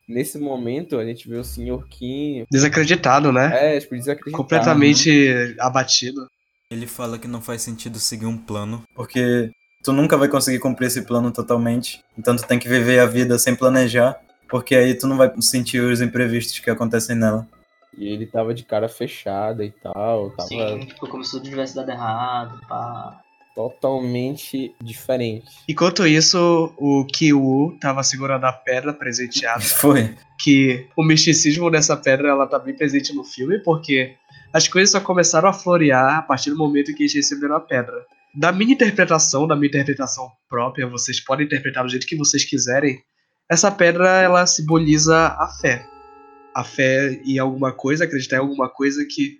[0.07, 1.87] Nesse momento, a gente vê o Sr.
[1.87, 2.45] Kim.
[2.51, 3.75] Desacreditado, né?
[3.75, 4.35] É, tipo, desacreditado.
[4.35, 6.27] Completamente abatido.
[6.71, 9.51] Ele fala que não faz sentido seguir um plano, porque
[9.83, 12.03] tu nunca vai conseguir cumprir esse plano totalmente.
[12.17, 14.19] Então tu tem que viver a vida sem planejar,
[14.49, 17.47] porque aí tu não vai sentir os imprevistos que acontecem nela.
[17.97, 20.31] E ele tava de cara fechada e tal.
[20.31, 23.19] Tava Sim, tipo, como se tudo tivesse dado errado, pá.
[23.55, 25.47] totalmente diferente.
[25.67, 29.61] Enquanto isso, o Kiwu tava segurando a pedra presenteada.
[29.63, 30.15] Foi.
[30.41, 34.15] que o misticismo dessa pedra ela tá bem presente no filme, porque
[34.53, 38.05] as coisas só começaram a florear a partir do momento que eles receberam a pedra.
[38.35, 42.99] Da minha interpretação, da minha interpretação própria, vocês podem interpretar do jeito que vocês quiserem.
[43.49, 45.85] Essa pedra ela simboliza a fé.
[46.53, 49.39] A fé em alguma coisa, acreditar em alguma coisa que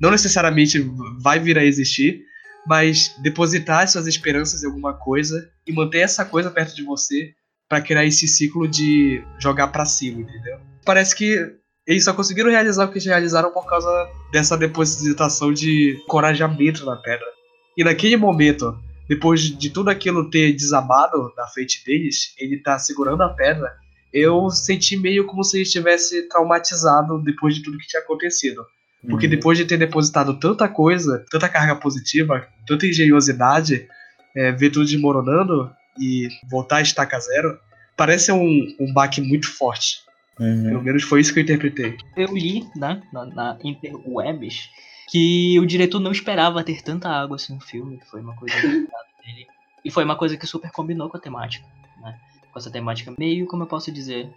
[0.00, 0.78] não necessariamente
[1.20, 2.22] vai vir a existir,
[2.66, 7.32] mas depositar suas esperanças em alguma coisa e manter essa coisa perto de você
[7.68, 10.58] para criar esse ciclo de jogar pra cima, entendeu?
[10.84, 11.54] Parece que
[11.86, 13.88] eles só conseguiram realizar o que eles realizaram por causa
[14.30, 17.37] dessa depositação de corajamento na pedra.
[17.78, 18.76] E naquele momento,
[19.08, 23.72] depois de tudo aquilo ter desabado na frente deles, ele tá segurando a pedra.
[24.12, 28.66] Eu senti meio como se ele estivesse traumatizado depois de tudo que tinha acontecido.
[29.08, 29.30] Porque Uhum.
[29.30, 33.86] depois de ter depositado tanta coisa, tanta carga positiva, tanta engenhosidade,
[34.34, 37.60] é, ver tudo desmoronando e voltar a estaca zero,
[37.96, 40.00] parece um, um baque muito forte.
[40.40, 40.64] Uhum.
[40.64, 41.96] Pelo menos foi isso que eu interpretei.
[42.16, 44.68] Eu li, né, na, na interwebs,
[45.08, 48.00] que o diretor não esperava ter tanta água assim no filme.
[48.04, 49.46] Foi uma coisa inesperada dele.
[49.84, 51.66] E foi uma coisa que super combinou com a temática,
[52.00, 52.18] né?
[52.52, 54.30] Com essa temática meio, como eu posso dizer,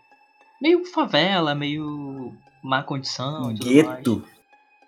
[0.62, 2.34] meio favela, meio
[2.64, 3.54] má condição.
[3.54, 4.24] Gueto.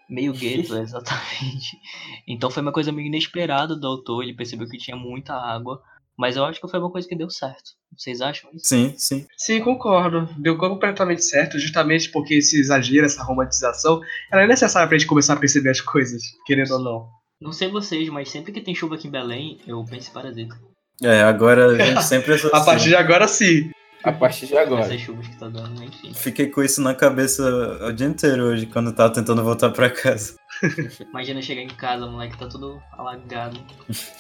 [0.08, 1.80] Meio gueto, exatamente.
[2.28, 5.84] Então foi uma coisa meio inesperada do autor, ele percebeu que tinha muita água,
[6.18, 7.72] mas eu acho que foi uma coisa que deu certo.
[7.98, 8.68] Vocês acham isso?
[8.68, 9.26] Sim, sim.
[9.38, 10.28] Sim, concordo.
[10.38, 15.34] Deu completamente certo, justamente porque esse exagero, essa romantização, ela é necessária pra gente começar
[15.34, 17.10] a perceber as coisas, querendo ou não.
[17.42, 20.56] Não sei vocês, mas sempre que tem chuva aqui em Belém, eu penso em parasita.
[21.02, 22.56] É, agora a gente sempre associa.
[22.58, 23.72] A partir de agora, sim.
[24.04, 24.82] A partir de agora.
[24.82, 26.14] Essas chuvas que tá dando, enfim.
[26.14, 27.44] Fiquei com isso na cabeça
[27.88, 30.36] o dia inteiro hoje, quando eu tava tentando voltar pra casa.
[31.10, 33.60] Imagina chegar em casa, moleque, tá tudo alagado.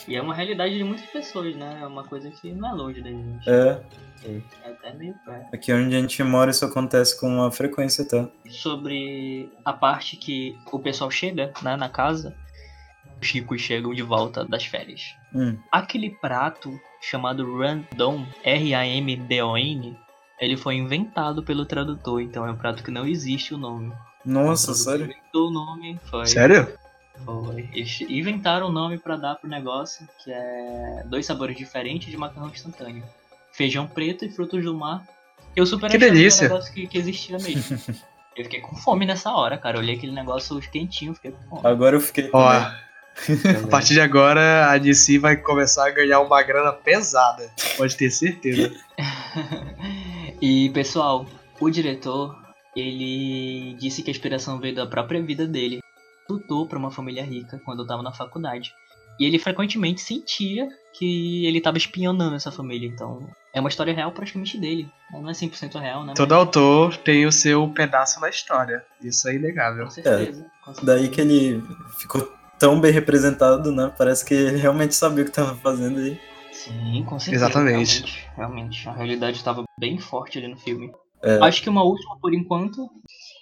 [0.07, 1.79] E é uma realidade de muitas pessoas, né?
[1.81, 3.49] É uma coisa que não é longe da gente.
[3.49, 3.81] É,
[4.25, 5.53] É até meio perto.
[5.53, 8.27] aqui onde a gente mora isso acontece com uma frequência, tá?
[8.49, 12.33] Sobre a parte que o pessoal chega, né, na casa,
[13.21, 15.15] os ricos chegam de volta das férias.
[15.35, 15.57] Hum.
[15.71, 16.71] Aquele prato
[17.09, 19.97] chamado Randon, R-A-M-D-O-N,
[20.39, 23.91] ele foi inventado pelo tradutor, então é um prato que não existe o nome.
[24.25, 25.05] Nossa, O sério?
[25.05, 26.25] Inventou o nome, foi.
[26.25, 26.73] Sério?
[27.25, 27.69] Foi.
[27.73, 32.49] Eles inventaram o nome pra dar pro negócio, que é dois sabores diferentes de macarrão
[32.49, 33.03] instantâneo.
[33.51, 35.03] Feijão preto e frutos do mar.
[35.55, 36.47] Eu super Que que delícia.
[36.47, 37.77] um negócio que, que existia mesmo.
[38.35, 39.77] Eu fiquei com fome nessa hora, cara.
[39.77, 41.61] Eu olhei aquele negócio quentinho, fiquei com fome.
[41.67, 42.29] Agora eu fiquei.
[42.33, 42.71] Ó,
[43.13, 43.63] também.
[43.63, 47.49] a partir de agora, a DC vai começar a ganhar uma grana pesada.
[47.77, 48.71] Pode ter certeza.
[50.41, 51.25] e pessoal,
[51.59, 52.35] o diretor,
[52.75, 55.81] ele disse que a inspiração veio da própria vida dele.
[56.27, 58.73] Tutor para uma família rica quando eu tava na faculdade.
[59.19, 64.11] E ele frequentemente sentia que ele tava espionando essa família, então é uma história real
[64.11, 64.89] praticamente dele.
[65.11, 66.13] Não é 100% real, né?
[66.15, 68.83] Todo autor tem o seu pedaço na história.
[69.01, 69.85] Isso é inegável.
[69.85, 70.45] Com certeza.
[70.63, 70.85] com certeza.
[70.85, 71.63] Daí que ele
[71.99, 72.31] ficou
[72.63, 73.93] tão bem representado, né?
[73.97, 76.17] Parece que ele realmente sabia o que tava fazendo aí.
[76.53, 77.43] Sim, com certeza.
[77.43, 77.99] Exatamente.
[77.99, 78.89] Realmente, realmente.
[78.89, 80.89] A realidade estava bem forte ali no filme.
[81.21, 81.39] É.
[81.43, 82.89] Acho que uma última por enquanto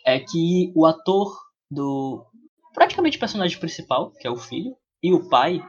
[0.04, 1.38] é que o ator
[1.70, 2.26] do.
[2.74, 5.64] praticamente o personagem principal, que é o filho, e o pai,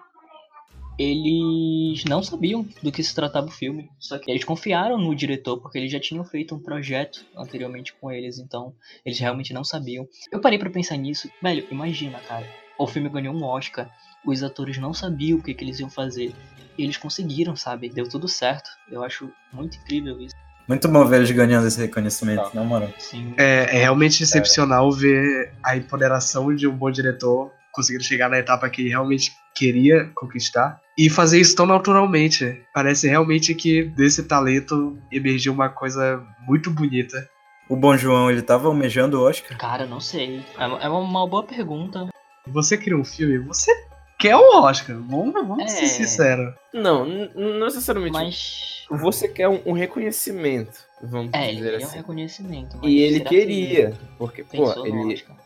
[0.99, 3.91] eles não sabiam do que se tratava o filme.
[3.99, 8.11] Só que eles confiaram no diretor, porque eles já tinham feito um projeto anteriormente com
[8.11, 8.73] eles, então
[9.05, 10.09] eles realmente não sabiam.
[10.31, 11.29] Eu parei pra pensar nisso.
[11.43, 12.62] Velho, imagina, cara.
[12.79, 13.89] O filme ganhou um Oscar.
[14.25, 16.35] Os atores não sabiam o que, que eles iam fazer.
[16.79, 17.89] E eles conseguiram, sabe?
[17.89, 18.71] Deu tudo certo.
[18.91, 20.35] Eu acho muito incrível isso.
[20.69, 22.89] Muito bom ver eles ganhando esse reconhecimento, na moral.
[22.99, 23.35] Sim.
[23.37, 28.69] É, é realmente excepcional ver a empoderação de um bom diretor conseguindo chegar na etapa
[28.71, 32.63] que ele realmente queria conquistar e fazer isso tão naturalmente.
[32.73, 37.29] Parece realmente que desse talento emergiu uma coisa muito bonita.
[37.69, 39.57] O Bom João, ele tava almejando o Oscar?
[39.59, 40.43] Cara, não sei.
[40.59, 42.09] É uma- é uma boa pergunta.
[42.47, 43.73] Você cria um filme, você
[44.19, 44.97] quer o Oscar.
[44.97, 45.69] Vamos, vamos É.
[45.69, 46.55] ser sinceros.
[46.73, 47.05] Não,
[47.35, 48.13] não necessariamente.
[48.13, 48.73] Mas.
[48.91, 51.97] Você quer um, um reconhecimento, vamos É, ele dizer queria um assim.
[51.99, 52.79] reconhecimento.
[52.83, 55.37] E ele será que queria, porque, pô, ele, Oscar?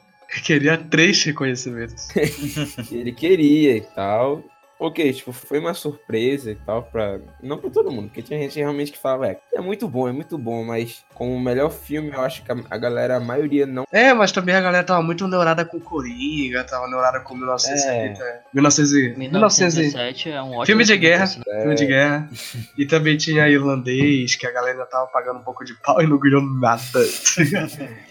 [0.44, 2.08] Queria três reconhecimentos.
[2.90, 4.42] ele queria e tal.
[4.78, 7.18] Ok, tipo, foi uma surpresa e tal, pra.
[7.42, 10.12] Não pra todo mundo, porque tinha gente realmente que falava, é, é muito bom, é
[10.12, 13.84] muito bom, mas como o melhor filme, eu acho que a, galera, a maioria não.
[13.90, 18.22] É, mas também a galera tava muito neurada com Coringa, tava neurada com 1970.
[18.22, 18.40] É.
[18.52, 21.26] 1900 e- 1900 e- 1917 é um ótimo Filme de guerra.
[21.26, 21.44] sinal.
[21.60, 22.30] Filme de guerra.
[22.76, 26.18] E também tinha irlandês, que a galera tava pagando um pouco de pau e não
[26.18, 26.82] ganhou nada.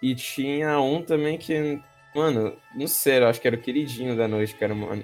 [0.00, 1.80] E tinha um também que,
[2.14, 4.96] mano, não sei, eu acho que era o queridinho da noite, que era uma,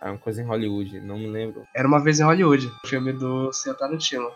[0.00, 1.66] era uma coisa em Hollywood, não me lembro.
[1.74, 4.30] Era uma vez em Hollywood, o filme do Senhor Tarantino.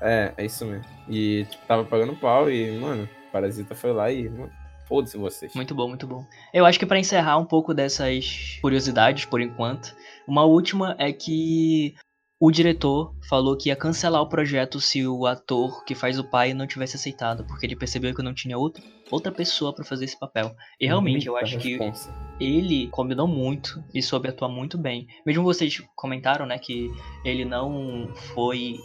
[0.00, 0.84] É, é isso mesmo.
[1.08, 4.52] E tipo, tava pagando pau e, mano, Parasita foi lá e, mano,
[4.86, 5.54] foda-se vocês.
[5.54, 6.24] Muito bom, muito bom.
[6.52, 9.94] Eu acho que pra encerrar um pouco dessas curiosidades por enquanto,
[10.26, 11.94] uma última é que
[12.40, 16.54] o diretor falou que ia cancelar o projeto se o ator que faz o pai
[16.54, 20.18] não tivesse aceitado, porque ele percebeu que não tinha outra, outra pessoa pra fazer esse
[20.18, 20.54] papel.
[20.80, 22.14] E realmente, eu Muita acho que responsa.
[22.38, 25.08] ele combinou muito e soube atuar muito bem.
[25.26, 26.90] Mesmo vocês comentaram, né, que
[27.24, 28.78] ele não foi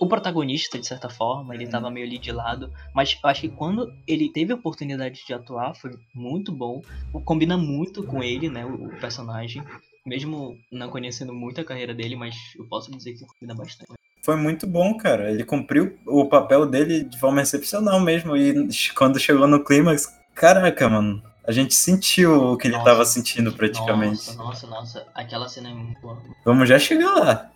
[0.00, 3.48] o protagonista, de certa forma, ele tava meio ali de lado, mas eu acho que
[3.50, 6.82] quando ele teve a oportunidade de atuar, foi muito bom.
[7.22, 9.62] Combina muito com ele, né, o, o personagem.
[10.06, 13.92] Mesmo não conhecendo muito a carreira dele, mas eu posso dizer que combina bastante.
[14.22, 15.30] Foi muito bom, cara.
[15.30, 18.34] Ele cumpriu o papel dele de forma excepcional mesmo.
[18.34, 21.22] E quando chegou no clímax, caraca, mano.
[21.46, 22.84] A gente sentiu o que ele Nossa.
[22.86, 24.28] tava sentindo praticamente.
[24.28, 25.06] Nossa, nossa, nossa.
[25.14, 26.18] Aquela cena é muito boa.
[26.44, 27.50] Vamos já chegar lá.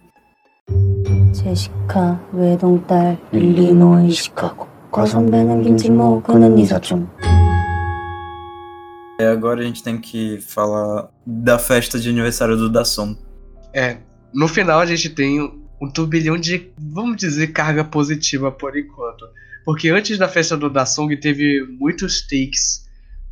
[1.34, 7.10] 제시카 외동딸 일리노이 시카고 과선배는 김진모 그는 이사촌
[9.20, 13.18] E agora a gente tem que falar da festa de aniversário do Dasson.
[13.74, 13.98] É,
[14.34, 15.42] no final a gente tem
[15.82, 19.26] um turbilhão de, vamos dizer, carga positiva por enquanto.
[19.66, 22.88] Porque antes da festa do Dasong teve muitos takes.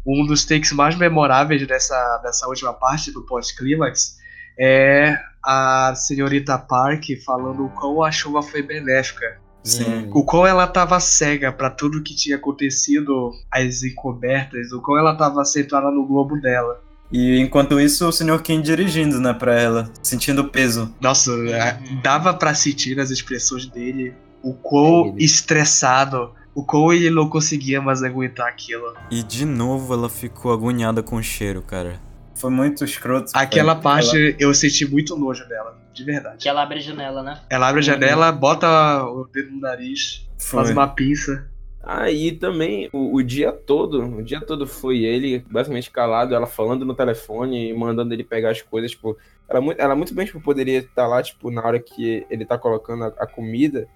[0.05, 4.17] Um dos takes mais memoráveis dessa, dessa última parte do pós-clímax
[4.58, 9.40] é a senhorita Park falando o quão a chuva foi benéfica.
[9.64, 10.08] Sim.
[10.12, 15.14] O quão ela tava cega pra tudo que tinha acontecido, as encobertas, o quão ela
[15.16, 16.80] tava centrada no globo dela.
[17.12, 18.40] E enquanto isso, o Sr.
[18.42, 20.92] King dirigindo, né, pra ela, sentindo o peso.
[21.00, 25.24] Nossa, é, dava pra sentir nas expressões dele o quão Ele.
[25.24, 28.94] estressado, o quão ele não conseguia mais aguentar aquilo.
[29.10, 32.00] E de novo ela ficou agoniada com o cheiro, cara.
[32.42, 33.30] Foi muito escroto.
[33.34, 36.38] Aquela Foi- parte eu senti muito nojo dela, de verdade.
[36.38, 37.40] Que ela abre a janela, né?
[37.48, 40.58] Ela abre a janela, bota o dedo no nariz, Foi.
[40.64, 41.48] faz uma pinça.
[41.80, 46.84] Aí também, o, o dia todo, o dia todo foi ele basicamente calado, ela falando
[46.84, 49.16] no telefone e mandando ele pegar as coisas, tipo,
[49.48, 52.58] ela muito, ela muito bem, tipo, poderia estar lá, tipo, na hora que ele tá
[52.58, 53.86] colocando a, a comida,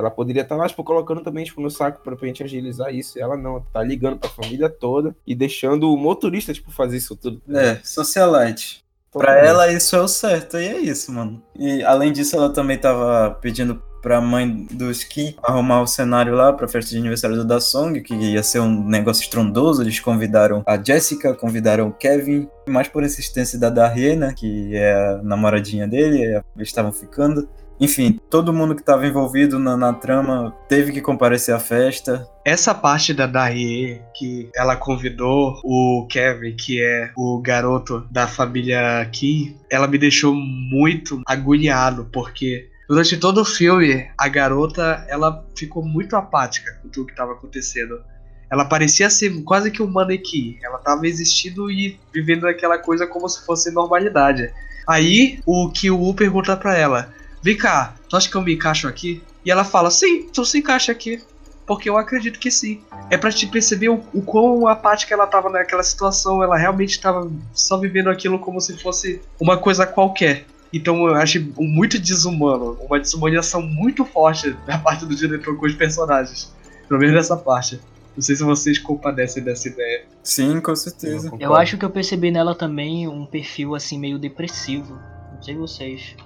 [0.00, 3.18] ela poderia estar lá, tipo, colocando também, tipo, no saco pra, pra gente agilizar isso,
[3.18, 7.16] e ela não, tá ligando pra família toda e deixando o motorista, tipo, fazer isso
[7.16, 7.40] tudo.
[7.54, 8.84] É, socialite.
[9.12, 11.42] Pra ela isso é o certo, e é isso, mano.
[11.58, 16.52] E além disso, ela também tava pedindo pra mãe do Ski arrumar o cenário lá
[16.52, 19.82] pra festa de aniversário do Da Song, que ia ser um negócio estrondoso.
[19.82, 24.92] Eles convidaram a Jessica, convidaram o Kevin, mais por insistência da Darie, né, que é
[24.92, 26.22] a namoradinha dele,
[26.56, 27.48] eles estavam ficando.
[27.80, 32.28] Enfim, todo mundo que tava envolvido na, na trama teve que comparecer à festa.
[32.44, 39.02] Essa parte da Darie, que ela convidou o Kevin, que é o garoto da família
[39.10, 45.82] Kim, ela me deixou muito agoniado, porque durante todo o filme, a garota, ela ficou
[45.82, 47.98] muito apática com tudo que estava acontecendo.
[48.52, 50.58] Ela parecia ser quase que um manequim.
[50.62, 54.52] Ela estava existindo e vivendo aquela coisa como se fosse normalidade.
[54.86, 59.22] Aí, o Kyu pergunta pra ela, Vem cá, tu acha que eu me encaixo aqui?
[59.44, 61.22] E ela fala, sim, tu se encaixa aqui.
[61.66, 62.82] Porque eu acredito que sim.
[63.10, 66.42] É pra te perceber o, o quão apática ela tava naquela situação.
[66.42, 70.46] Ela realmente tava só vivendo aquilo como se fosse uma coisa qualquer.
[70.72, 72.76] Então eu acho muito desumano.
[72.80, 76.52] Uma desumanização muito forte da parte do diretor com os personagens.
[76.88, 77.80] Pelo menos nessa parte.
[78.16, 80.06] Não sei se vocês compadecem dessa ideia.
[80.24, 81.30] Sim, com certeza.
[81.38, 84.98] Eu acho que eu percebi nela também um perfil assim meio depressivo.
[85.32, 86.16] Não sei vocês.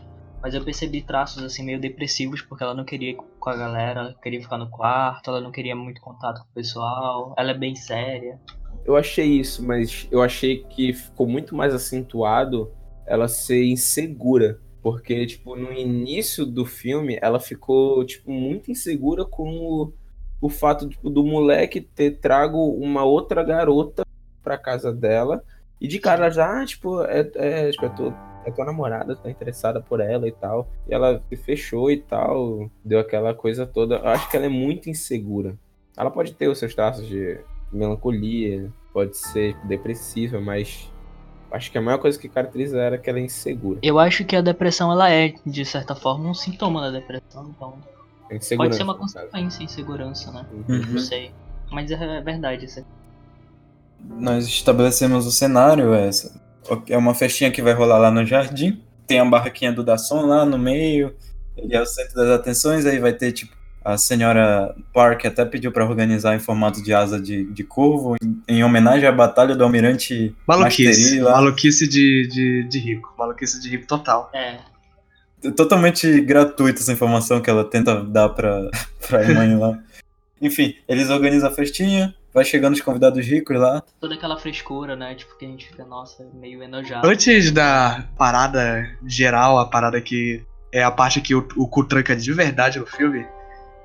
[0.45, 4.01] Mas eu percebi traços assim meio depressivos porque ela não queria ir com a galera,
[4.01, 7.55] ela queria ficar no quarto, ela não queria muito contato com o pessoal, ela é
[7.55, 8.39] bem séria.
[8.85, 12.71] Eu achei isso, mas eu achei que ficou muito mais acentuado
[13.07, 14.61] ela ser insegura.
[14.83, 19.95] Porque, tipo, no início do filme, ela ficou, tipo, muito insegura com o,
[20.43, 24.05] o fato tipo, do moleque ter trago uma outra garota
[24.43, 25.43] pra casa dela.
[25.81, 29.81] E de cara já, tipo, é, é, tipo, é, tua, é tua namorada, tá interessada
[29.81, 30.69] por ela e tal.
[30.89, 33.97] E ela se fechou e tal, deu aquela coisa toda.
[33.97, 35.57] Eu acho que ela é muito insegura.
[35.97, 37.39] Ela pode ter os seus traços de
[37.73, 40.91] melancolia, pode ser depressiva, mas
[41.55, 43.79] Acho que a maior coisa que caracteriza ela é que ela é insegura.
[43.81, 47.75] Eu acho que a depressão ela é, de certa forma, um sintoma da depressão, então.
[48.29, 50.45] É Pode ser uma consequência, insegurança, né?
[50.69, 50.95] Uhum.
[50.95, 51.31] Não sei.
[51.71, 52.81] Mas é verdade isso.
[52.81, 52.85] aí.
[54.19, 56.43] Nós estabelecemos o cenário, é essa.
[56.89, 58.81] É uma festinha que vai rolar lá no jardim.
[59.07, 61.15] Tem a barraquinha do Dasson lá no meio.
[61.57, 63.55] Ele é o centro das atenções, aí vai ter, tipo,
[63.85, 68.43] a senhora Park até pediu pra organizar em formato de asa de, de corvo, em,
[68.49, 70.89] em homenagem à batalha do almirante Maluquice.
[70.89, 71.33] Masteri lá.
[71.33, 73.15] Maluquice de, de, de rico.
[73.19, 74.31] Maluquice de rico total.
[74.33, 74.59] É.
[75.55, 78.71] Totalmente gratuita essa informação que ela tenta dar pra,
[79.07, 79.79] pra mãe lá.
[80.41, 83.83] Enfim, eles organizam a festinha, vai chegando os convidados ricos lá.
[84.01, 85.15] Toda aquela frescura, né?
[85.15, 87.07] Tipo, que a gente fica, nossa, meio enojado.
[87.07, 92.17] Antes da parada geral, a parada que é a parte que o, o cu tranca
[92.17, 93.25] de verdade no filme,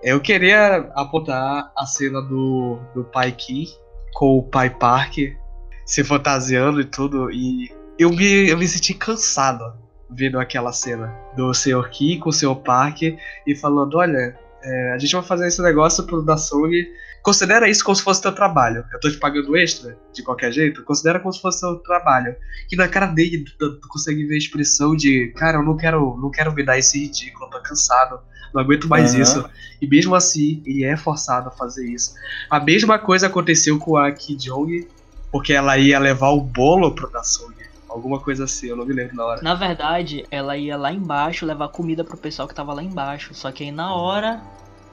[0.01, 3.67] eu queria apontar a cena do, do pai Kim
[4.13, 5.17] com o pai Park
[5.85, 9.73] se fantasiando e tudo, e eu me, eu me senti cansado
[10.09, 11.89] vendo aquela cena do Sr.
[11.89, 12.55] Kim com o Sr.
[12.55, 16.87] Park e falando: olha, é, a gente vai fazer esse negócio pro da Sony.
[17.21, 18.85] Considera isso como se fosse teu trabalho.
[18.91, 20.83] Eu tô te pagando extra, de qualquer jeito.
[20.83, 22.35] Considera como se fosse teu trabalho.
[22.67, 26.17] Que na cara dele tu, tu consegue ver a expressão de, cara, eu não quero,
[26.21, 28.19] não quero me dar esse ridículo, eu tô cansado,
[28.53, 29.21] não aguento mais Aham.
[29.21, 29.49] isso.
[29.81, 32.13] E mesmo assim, ele é forçado a fazer isso.
[32.49, 34.87] A mesma coisa aconteceu com a Ki Jong,
[35.31, 37.55] porque ela ia levar o bolo pro da Sony.
[37.89, 39.41] Alguma coisa assim, eu não me lembro na hora.
[39.41, 43.33] Na verdade, ela ia lá embaixo levar comida pro pessoal que tava lá embaixo.
[43.33, 44.41] Só que aí na hora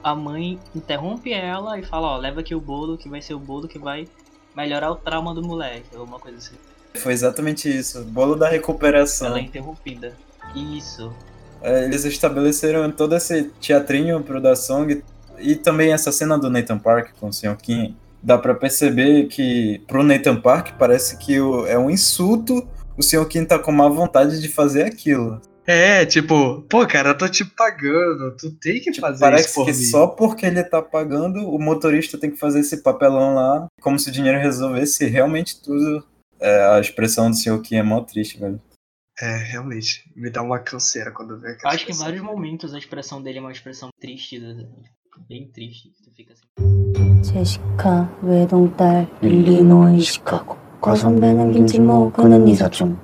[0.03, 3.39] a mãe interrompe ela e fala, ó, leva aqui o bolo, que vai ser o
[3.39, 4.07] bolo que vai
[4.55, 6.55] melhorar o trauma do moleque, alguma coisa assim.
[6.95, 8.03] Foi exatamente isso.
[8.05, 9.27] Bolo da recuperação.
[9.27, 10.13] Ela é interrompida.
[10.55, 11.13] Isso.
[11.61, 15.03] É, eles estabeleceram todo esse teatrinho pro Da Song
[15.37, 17.55] e também essa cena do Nathan Park com o Sr.
[17.57, 17.95] Kim.
[18.21, 21.35] Dá pra perceber que pro Nathan Park parece que
[21.67, 22.67] é um insulto
[22.97, 23.27] o Sr.
[23.27, 25.39] Kim tá com má vontade de fazer aquilo.
[25.66, 29.64] É, tipo, pô, cara, eu tô te pagando, tu tem que fazer isso Parece por
[29.66, 29.76] que mim.
[29.84, 34.08] só porque ele tá pagando, o motorista tem que fazer esse papelão lá, como se
[34.08, 36.04] o dinheiro resolvesse realmente tudo.
[36.40, 37.60] É, a expressão do Sr.
[37.62, 38.60] Kim é mó triste, velho.
[39.20, 42.04] É, realmente, me dá uma canseira quando vê aquela Acho que em expressão.
[42.06, 44.40] vários momentos a expressão dele é uma expressão triste,
[45.28, 45.90] bem triste.
[45.90, 47.22] que Tu fica assim.
[47.22, 52.98] 제시카 외동딸 일리노이 시카고 과선배는 김치먹고는 이사촌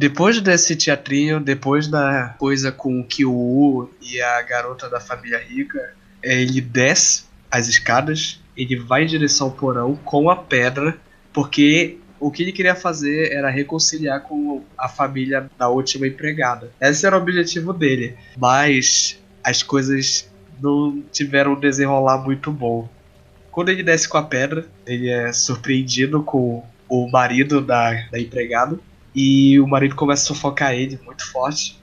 [0.00, 5.92] depois desse teatrinho, depois da coisa com o Kyu e a garota da família rica,
[6.22, 10.96] ele desce as escadas, ele vai em direção ao porão com a pedra,
[11.34, 16.72] porque o que ele queria fazer era reconciliar com a família da última empregada.
[16.80, 20.32] Esse era o objetivo dele, mas as coisas
[20.62, 22.88] não tiveram um desenrolar muito bom.
[23.50, 28.78] Quando ele desce com a pedra, ele é surpreendido com o marido da, da empregada.
[29.14, 31.80] E o marido começa a sufocar ele muito forte.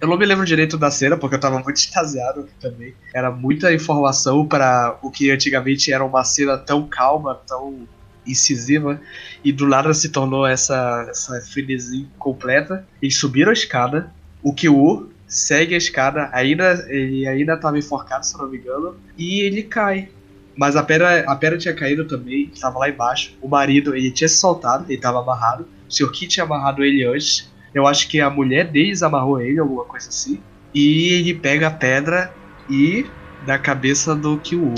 [0.00, 2.94] Eu não me lembro direito da cena, porque eu tava muito extasiado também.
[3.14, 7.88] Era muita informação para o que antigamente era uma cena tão calma, tão
[8.26, 9.00] incisiva.
[9.42, 12.86] E do nada se tornou essa, essa frenesi completa.
[13.00, 14.12] Eles subiram a escada.
[14.42, 16.28] O Kyu segue a escada.
[16.32, 18.96] Ainda, ele ainda tava enforcado, se não me engano.
[19.16, 20.10] E ele cai.
[20.56, 23.36] Mas a pedra, a pedra tinha caído também, estava lá embaixo.
[23.42, 25.68] O marido, ele tinha se soltado, ele estava amarrado.
[25.88, 26.10] O Sr.
[26.10, 27.52] Ki tinha amarrado ele antes.
[27.74, 30.40] Eu acho que a mulher deles amarrou ele, alguma coisa assim.
[30.74, 32.32] E ele pega a pedra
[32.68, 33.06] e
[33.44, 34.74] da cabeça do Kyu.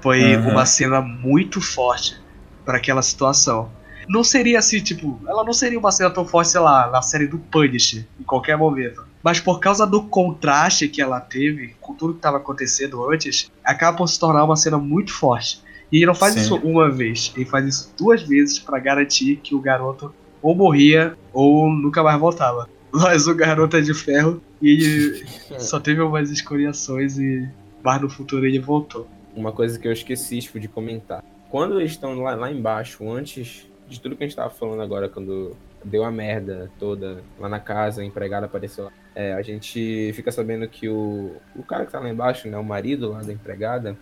[0.00, 0.50] Foi Aham.
[0.50, 2.16] uma cena muito forte
[2.64, 3.70] para aquela situação.
[4.08, 7.26] Não seria assim, tipo, ela não seria uma cena tão forte, sei lá, na série
[7.26, 9.04] do Punisher, em qualquer momento.
[9.22, 13.98] Mas por causa do contraste que ela teve com tudo que estava acontecendo antes, acaba
[13.98, 15.62] por se tornar uma cena muito forte.
[15.90, 16.40] E ele não faz Sim.
[16.40, 21.16] isso uma vez, ele faz isso duas vezes para garantir que o garoto ou morria
[21.32, 22.68] ou nunca mais voltava.
[22.92, 25.26] Mas o garoto é de ferro e ele
[25.60, 27.48] só teve umas escoriações e
[27.82, 29.06] mas no futuro ele voltou.
[29.34, 31.22] Uma coisa que eu esqueci tipo, de comentar.
[31.48, 35.08] Quando eles estão lá, lá embaixo, antes de tudo que a gente tava falando agora,
[35.08, 38.92] quando deu a merda toda lá na casa, a empregada apareceu lá.
[39.14, 42.64] É, a gente fica sabendo que o, o cara que tá lá embaixo, né, o
[42.64, 43.96] marido lá da empregada,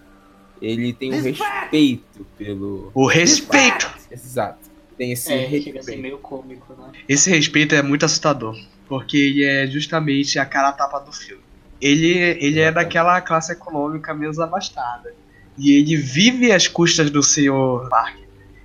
[0.60, 2.90] ele tem um respeito pelo.
[2.94, 3.90] O respeito!
[4.10, 4.70] Exato.
[4.96, 5.84] Tem esse É, chega a respeito.
[5.84, 6.90] ser meio cômico, né?
[7.08, 8.56] Esse respeito é muito assustador,
[8.88, 11.42] porque ele é justamente a cara tapa do filme.
[11.80, 15.12] Ele, ele é daquela classe econômica menos abastada.
[15.58, 18.16] E ele vive às custas do senhor Park.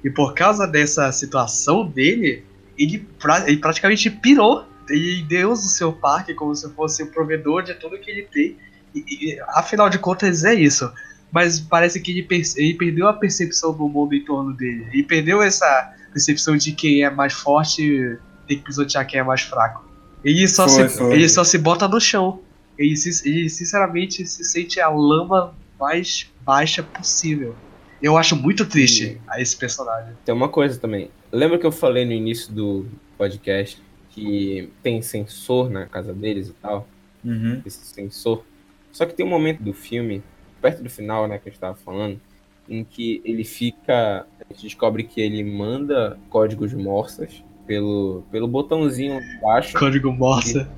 [0.04, 2.44] E por causa dessa situação dele,
[2.78, 4.66] ele, pra- ele praticamente pirou.
[4.90, 8.58] Ele deusa o seu parque como se fosse o provedor de tudo que ele tem.
[8.96, 9.00] E,
[9.36, 10.92] e, afinal de contas, é isso.
[11.32, 12.28] Mas parece que ele,
[12.58, 14.88] ele perdeu a percepção do mundo em torno dele.
[14.92, 18.18] Ele perdeu essa percepção de quem é mais forte
[18.48, 19.90] tem que pisotear quem é mais fraco.
[20.24, 21.14] Ele só, Foi, se, foi.
[21.14, 22.40] ele só se bota no chão.
[22.78, 22.94] Ele,
[23.26, 27.56] ele sinceramente se sente a lama mais baixa possível.
[28.02, 30.14] Eu acho muito triste a esse personagem.
[30.26, 31.10] Tem uma coisa também.
[31.32, 32.86] Lembra que eu falei no início do
[33.18, 36.88] podcast que tem sensor na casa deles e tal?
[37.24, 37.62] Uhum.
[37.66, 38.44] Esse sensor.
[38.92, 40.22] Só que tem um momento do filme,
[40.62, 42.20] perto do final, né, que a gente tava falando,
[42.68, 44.26] em que ele fica.
[44.52, 49.78] A gente descobre que ele manda códigos morsas pelo, pelo botãozinho embaixo.
[49.80, 50.70] Código Morsa.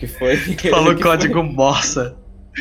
[0.00, 0.36] Que foi.
[0.68, 2.16] Falou que código Morsa.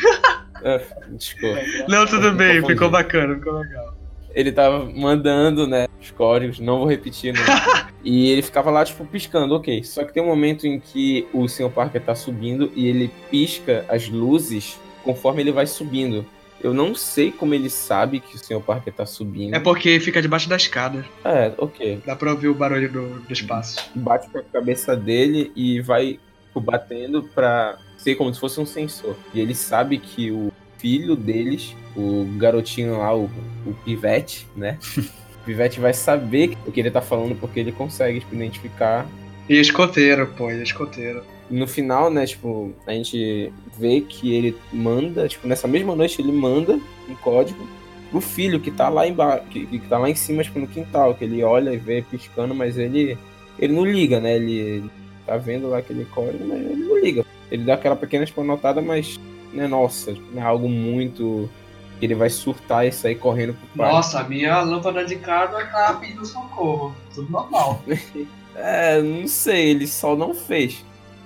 [0.62, 0.80] foi- Ah,
[1.10, 1.60] Desculpa.
[1.90, 3.96] Não, tudo bem, ficou bacana, ficou legal.
[4.36, 7.40] ele tava mandando, né, os códigos, não vou repetir, né?
[8.06, 9.84] e ele ficava lá, tipo, piscando, ok.
[9.84, 11.72] Só que tem um momento em que o Sr.
[11.72, 16.24] Parker tá subindo e ele pisca as luzes conforme ele vai subindo.
[16.64, 18.62] Eu não sei como ele sabe que o Sr.
[18.62, 19.56] Parker tá subindo.
[19.56, 21.06] É porque fica debaixo da escada.
[21.24, 22.02] É, ok.
[22.06, 23.90] Dá pra ouvir o barulho do, dos passos.
[23.96, 26.20] Bate com a cabeça dele e vai
[26.54, 29.16] batendo pra ser como se fosse um sensor.
[29.34, 33.30] E ele sabe que o filho deles, o garotinho lá, o,
[33.66, 34.78] o pivete, né?
[35.42, 39.08] O pivete vai saber o que ele tá falando porque ele consegue tipo, identificar.
[39.48, 41.24] E escoteiro, pô, e escoteiro.
[41.52, 46.32] No final, né, tipo, a gente vê que ele manda, tipo, nessa mesma noite ele
[46.32, 46.80] manda
[47.10, 47.68] um código
[48.10, 51.14] pro filho que tá lá embaixo, que, que tá lá em cima, tipo, no quintal,
[51.14, 53.18] que ele olha e vê piscando, mas ele
[53.60, 54.36] ele não liga, né?
[54.38, 54.90] Ele,
[55.26, 57.26] tá vendo lá aquele código, mas ele não liga.
[57.52, 59.20] Ele dá aquela pequena tipo, notada, mas
[59.54, 61.50] não é nossa, tipo, não é algo muito
[62.00, 63.92] que ele vai surtar e sair correndo pro pai.
[63.92, 66.96] Nossa, a minha lâmpada de casa tá pedindo socorro.
[67.14, 67.82] Tudo normal.
[68.54, 70.84] É, não sei, ele só não fez.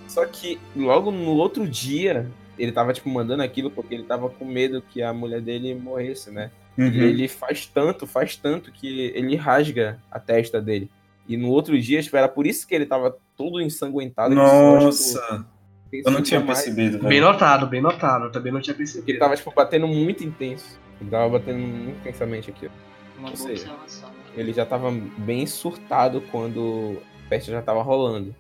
[0.08, 4.46] Só que logo no outro dia, ele tava, tipo, mandando aquilo porque ele tava com
[4.46, 6.52] medo que a mulher dele morresse, né?
[6.78, 6.88] E Uhum.
[6.90, 10.90] ele faz tanto, faz tanto que ele rasga a testa dele.
[11.28, 14.36] E no outro dia, tipo, era por isso que ele tava todo ensanguentado.
[14.36, 15.46] só, tipo, Nossa,
[15.94, 17.22] eu não tinha mais, percebido, Bem velho.
[17.32, 18.26] notado, bem notado.
[18.26, 19.10] Eu também não tinha Porque percebido.
[19.10, 20.78] ele tava, tipo, batendo muito intenso.
[21.02, 22.68] Ele tava batendo muito intensamente aqui.
[22.68, 23.20] ó.
[23.20, 24.10] Uma Ou boa seja, observação.
[24.36, 28.36] Ele já tava bem surtado quando a festa já tava rolando.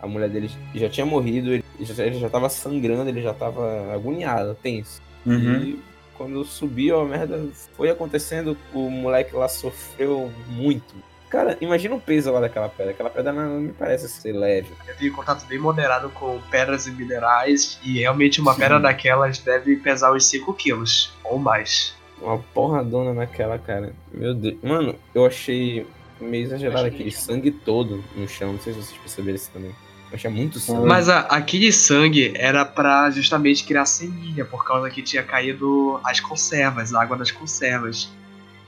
[0.00, 3.92] A mulher dele já tinha morrido, ele já, ele já tava sangrando, ele já tava
[3.94, 5.00] agoniado, tenso.
[5.24, 5.56] Uhum.
[5.56, 5.80] E
[6.16, 7.46] quando subiu a merda,
[7.76, 10.94] foi acontecendo, o moleque lá sofreu muito.
[11.28, 12.92] Cara, imagina o peso lá daquela pedra.
[12.92, 14.68] Aquela pedra não me parece ser leve.
[14.86, 17.80] Eu tenho contato bem moderado com pedras e minerais.
[17.82, 21.96] E realmente uma pedra daquelas deve pesar uns 5 quilos ou mais.
[22.22, 23.92] Uma porradona naquela, cara.
[24.12, 24.56] Meu Deus.
[24.62, 25.84] Mano, eu achei
[26.20, 28.52] meio exagerado aquele sangue todo no chão.
[28.52, 29.74] Não sei se vocês perceberam isso também.
[30.10, 30.86] Eu achei muito sangue.
[30.86, 36.20] Mas a- aquele sangue era pra justamente criar semilha, por causa que tinha caído as
[36.20, 38.08] conservas, a água das conservas.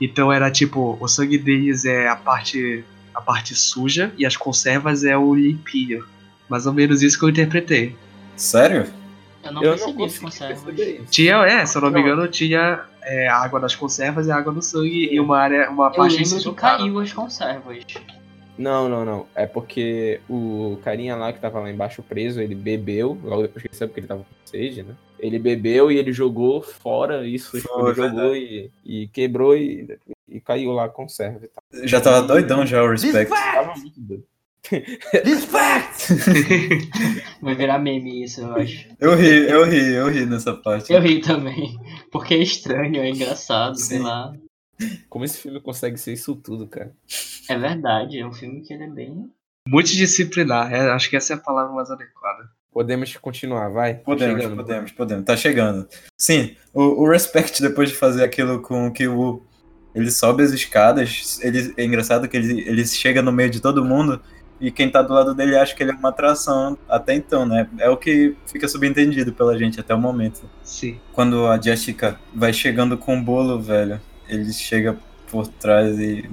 [0.01, 2.83] Então era tipo, o sangue deles é a parte
[3.13, 6.05] a parte suja e as conservas é o limpinho.
[6.47, 7.95] Mais ou menos isso que eu interpretei.
[8.35, 8.87] Sério?
[9.43, 10.75] Eu não eu não percebi as conservas.
[11.09, 14.35] Tinha, é, se eu não me engano, tinha é, a água das conservas e a
[14.35, 17.83] água do sangue e uma área, uma Eu parte lembro que caiu as conservas.
[18.59, 19.25] Não, não, não.
[19.33, 23.69] É porque o carinha lá que tava lá embaixo preso, ele bebeu, logo depois que
[23.69, 24.95] ele sabe que ele tava com sede, né?
[25.17, 29.97] Ele bebeu e ele jogou fora isso, tipo, Foi, ele jogou e, e quebrou e,
[30.27, 31.63] e caiu lá com serve e tal.
[31.87, 33.29] Já tava doidão já o Respect.
[33.29, 34.25] Tava muito doido.
[37.41, 38.89] Vai virar meme isso, eu acho.
[38.99, 40.91] Eu ri, eu ri, eu ri nessa parte.
[40.91, 41.77] Eu ri também.
[42.11, 44.03] Porque é estranho, é engraçado, sei Sim.
[44.03, 44.33] lá.
[45.09, 46.93] Como esse filme consegue ser isso tudo, cara?
[47.49, 49.31] É verdade, é um filme que ele é bem.
[49.67, 52.49] Multidisciplinar, é, acho que essa é a palavra mais adequada.
[52.71, 53.95] Podemos continuar, vai?
[53.95, 54.55] Tá Podemos, chegando.
[54.55, 55.25] podemos, podemos.
[55.25, 55.87] Tá chegando.
[56.17, 59.45] Sim, o, o Respect, depois de fazer aquilo com o Kiwu,
[59.93, 61.39] ele sobe as escadas.
[61.41, 64.21] Ele, é engraçado que ele, ele chega no meio de todo mundo
[64.61, 67.67] e quem tá do lado dele acha que ele é uma atração até então, né?
[67.79, 70.41] É o que fica subentendido pela gente até o momento.
[70.63, 70.99] Sim.
[71.13, 73.99] Quando a Jessica vai chegando com o bolo, velho,
[74.29, 74.97] ele chega
[75.29, 76.29] por trás e.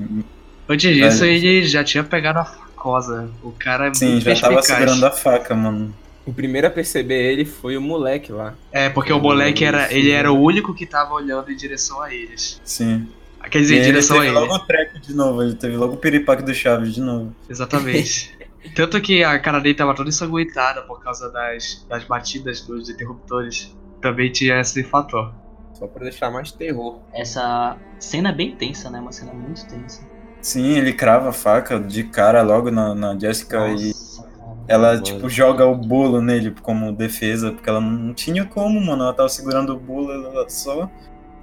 [0.69, 3.31] Antes disso, ele já tinha pegado a facosa.
[3.43, 4.67] O cara é Sim, muito já tava perspicaz.
[4.67, 5.95] segurando a faca, mano.
[6.25, 8.55] O primeiro a perceber ele foi o moleque lá.
[8.73, 12.13] É, porque o moleque era, ele era o único que tava olhando em direção a
[12.13, 12.61] eles.
[12.65, 13.09] Sim.
[13.49, 14.41] Quer dizer, em ele direção a teve ele.
[14.41, 17.33] logo o treco de novo, ele teve logo o piripaque do Chaves de novo.
[17.49, 18.37] Exatamente.
[18.75, 23.73] Tanto que a cara dele tava toda ensanguentada por causa das, das batidas dos interruptores.
[24.03, 25.33] Também tinha esse fator.
[25.79, 27.01] Só pra deixar mais terror.
[27.13, 28.99] Essa cena é bem tensa, né?
[29.01, 30.07] Uma cena muito tensa.
[30.41, 34.57] Sim, ele crava a faca de cara logo na, na Jessica e Nossa, cara.
[34.69, 39.03] ela, tipo, joga o bolo nele como defesa, porque ela não tinha como, mano.
[39.03, 40.89] Ela tava segurando o bolo, ela só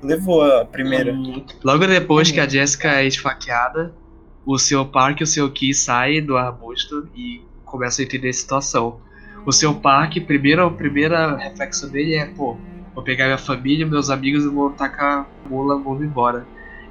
[0.02, 1.14] levou a É primeira.
[1.14, 3.94] muito Logo depois que a Jessica é esfaqueada,
[4.46, 4.86] o Sr.
[4.86, 5.52] Park e o Sr.
[5.52, 9.00] Ki saem do arbusto e começam a entender a situação.
[9.46, 9.76] O Sr.
[9.76, 12.58] Park, primeiro, a primeira reflexão dele é, pô,
[12.94, 16.46] vou pegar minha família, meus amigos e vou tacar a mula, vou embora.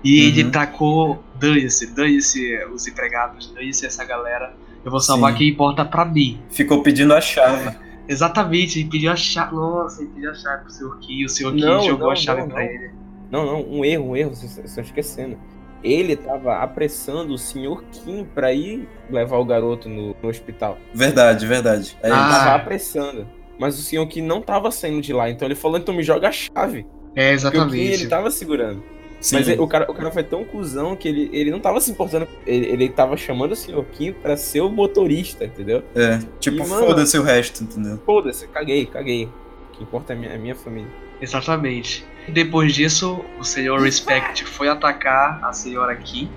[0.05, 0.29] E Uhum.
[0.29, 4.55] ele tacou, dane-se, dane-se os empregados, dane-se essa galera.
[4.85, 5.39] Eu vou salvar Sim.
[5.39, 6.41] quem importa pra mim.
[6.51, 7.77] Ficou pedindo a chave.
[8.09, 9.55] Exatamente, ele pediu a chave.
[9.55, 10.99] Nossa, ele pediu a chave pro Sr.
[11.01, 11.53] Ki, o Sr.
[11.55, 12.71] Ki Não, jogou não, a chave não, pra não.
[12.71, 12.91] ele.
[13.31, 15.39] Não, não, um erro, um erro, vocês estão esquecendo.
[15.85, 17.83] Ele tava apressando o Sr.
[17.93, 20.79] Kim pra ir levar o garoto no, no hospital.
[20.93, 21.97] Verdade, verdade.
[22.03, 22.29] Aí, Ele Ah.
[22.29, 23.27] tava apressando.
[23.63, 24.07] Mas o Sr.
[24.09, 26.85] Kim não tava saindo de lá, então ele falou, então me joga a chave.
[27.15, 28.09] É, Porque o Kim, ele exatamente.
[28.09, 28.83] tava segurando.
[29.21, 29.37] sim.
[29.37, 31.91] Mas ele- o, cara, o cara foi tão cuzão que ele, ele não tava se
[31.93, 32.27] importando.
[32.47, 33.85] Ele, ele tava chamando o Sr.
[33.93, 35.83] Kim pra ser o motorista, entendeu?
[35.95, 38.01] É, tipo, foda-se o resto, entendeu?
[38.05, 39.27] Foda-se, caguei, caguei.
[39.27, 40.91] O que importa é a minha, a minha família.
[41.21, 42.05] Exatamente.
[42.29, 46.29] Depois disso, o senhor Respect foi atacar a senhora Ki,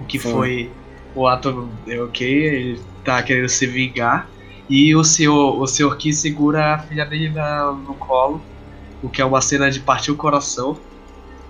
[0.00, 0.32] o que Foi.
[0.32, 0.70] foi
[1.14, 4.28] o ato é ok, ele tá querendo se vingar.
[4.70, 8.40] E o senhor, o senhor Ki segura a filha dele na- no colo,
[9.02, 10.78] o que é uma cena de partir o coração,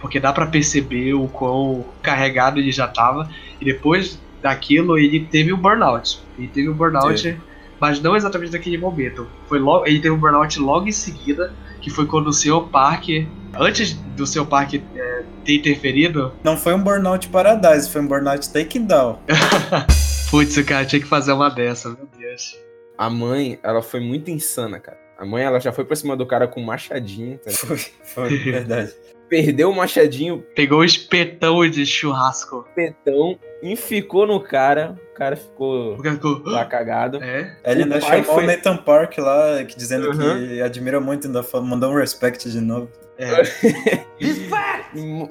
[0.01, 3.29] porque dá pra perceber o quão carregado ele já tava.
[3.61, 6.19] E depois daquilo, ele teve um burnout.
[6.39, 7.39] Ele teve um burnout,
[7.79, 9.27] mas não exatamente naquele momento.
[9.47, 11.53] Foi logo, ele teve um burnout logo em seguida,
[11.83, 16.73] que foi quando o seu parque, antes do seu parque é, ter interferido, Não foi
[16.75, 19.19] um Burnout Paradise, foi um Burnout Taken Down.
[20.31, 22.57] putz, o cara tinha que fazer uma dessa, meu Deus.
[23.01, 24.99] A mãe, ela foi muito insana, cara.
[25.19, 27.51] A mãe, ela já foi pra cima do cara com um machadinho, tá?
[27.51, 28.93] Foi, foi, verdade.
[29.27, 32.67] Perdeu o machadinho, Pegou um espetão de churrasco.
[32.75, 34.99] petão, enficou no cara.
[35.13, 36.43] O cara ficou O cara ficou.
[36.45, 37.23] lá cagado.
[37.23, 37.57] É?
[37.65, 40.47] Ele O ainda pai chamou foi- o Nathan Park lá, que, dizendo Uhum.
[40.49, 42.91] que admira muito, ainda falou- mandou um respect de novo.
[43.17, 43.31] É.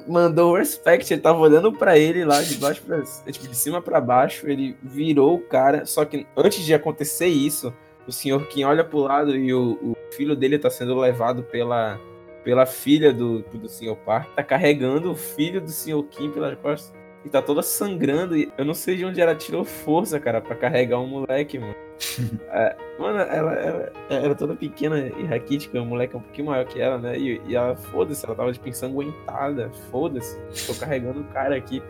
[0.07, 3.81] Mandou o respect, ele tava olhando pra ele lá de baixo pra, tipo, de cima
[3.81, 7.73] pra baixo, ele virou o cara, só que antes de acontecer isso,
[8.07, 11.99] o senhor Kim olha pro lado e o, o filho dele tá sendo levado pela,
[12.44, 16.98] pela filha do, do senhor Park, tá carregando o filho do senhor Kim pelas costas.
[17.26, 20.56] E tá toda sangrando, e eu não sei de onde ela tirou força, cara, pra
[20.56, 21.76] carregar um moleque, mano.
[22.51, 26.65] É, mano, ela, ela, era toda pequena e raquítica, o moleque é um pouquinho maior
[26.65, 27.17] que ela, né?
[27.17, 31.84] E, e ela, foda-se, ela tava tipo ensanguentada, foda-se, tô carregando o cara aqui.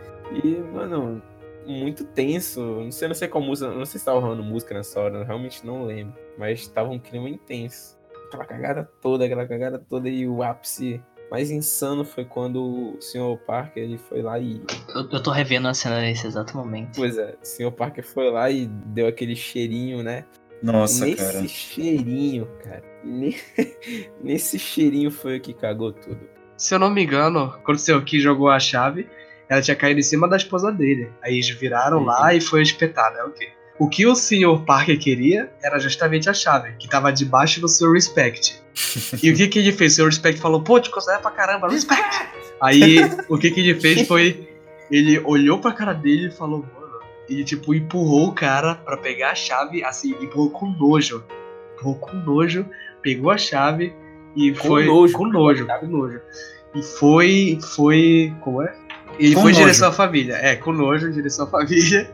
[0.44, 1.22] E, mano,
[1.66, 2.60] muito tenso.
[2.60, 5.64] Não sei, não sei qual música, não sei se tava rolando música nessa hora, realmente
[5.66, 6.14] não lembro.
[6.36, 7.98] Mas tava um clima intenso.
[8.28, 13.36] Aquela cagada toda, aquela cagada toda, e o ápice mais insano foi quando o Sr.
[13.46, 14.60] Parker ele foi lá e.
[14.94, 16.96] Eu, eu tô revendo a cena nesse exato momento.
[16.96, 17.70] Pois é, o Sr.
[17.72, 20.24] Parker foi lá e deu aquele cheirinho, né?
[20.62, 21.48] Nossa, Nesse cara.
[21.48, 22.82] cheirinho, cara.
[23.04, 23.36] ne-
[24.22, 26.20] Nesse cheirinho foi o que cagou tudo.
[26.56, 29.08] Se eu não me engano, quando o seu Ki jogou a chave,
[29.48, 31.10] ela tinha caído em cima da esposa dele.
[31.22, 33.18] Aí eles viraram lá e foi espetada.
[33.20, 33.48] É ok.
[33.80, 34.62] O que o Sr.
[34.66, 38.60] Parker queria era justamente a chave, que tava debaixo do seu Respect.
[39.22, 39.92] E o que, que ele fez?
[39.92, 42.28] O seu Respect falou, pô, te considera pra caramba, Respect!
[42.60, 42.98] Aí
[43.28, 44.48] o que, que ele fez foi.
[44.90, 47.00] Ele olhou pra cara dele e falou, mano.
[47.28, 51.24] E tipo, empurrou o cara pra pegar a chave, assim, empurrou com nojo.
[51.74, 52.66] Empurrou com nojo,
[53.00, 53.94] pegou a chave
[54.36, 54.84] e Com foi.
[54.86, 56.20] nojo, com nojo, com nojo.
[56.74, 57.58] E foi.
[57.74, 58.32] Foi.
[58.42, 58.74] Como é?
[59.18, 59.64] Ele Com foi em nojo.
[59.64, 60.34] direção à família.
[60.34, 62.10] É, com nojo, em direção à família.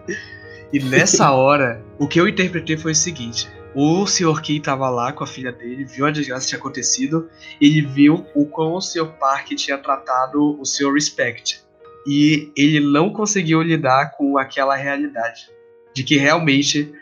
[0.72, 4.40] E nessa hora, o que eu interpretei foi o seguinte: o Sr.
[4.40, 7.28] Kim tava lá com a filha dele, viu a desgraça que tinha acontecido,
[7.60, 9.06] ele viu o como o Sr.
[9.20, 10.93] Park tinha tratado o Sr.
[10.93, 11.62] Respect.
[12.06, 15.51] E ele não conseguiu lidar com aquela realidade.
[15.93, 16.93] De que realmente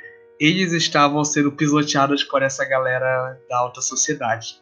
[0.41, 4.57] eles estavam sendo pisoteados por essa galera da alta sociedade.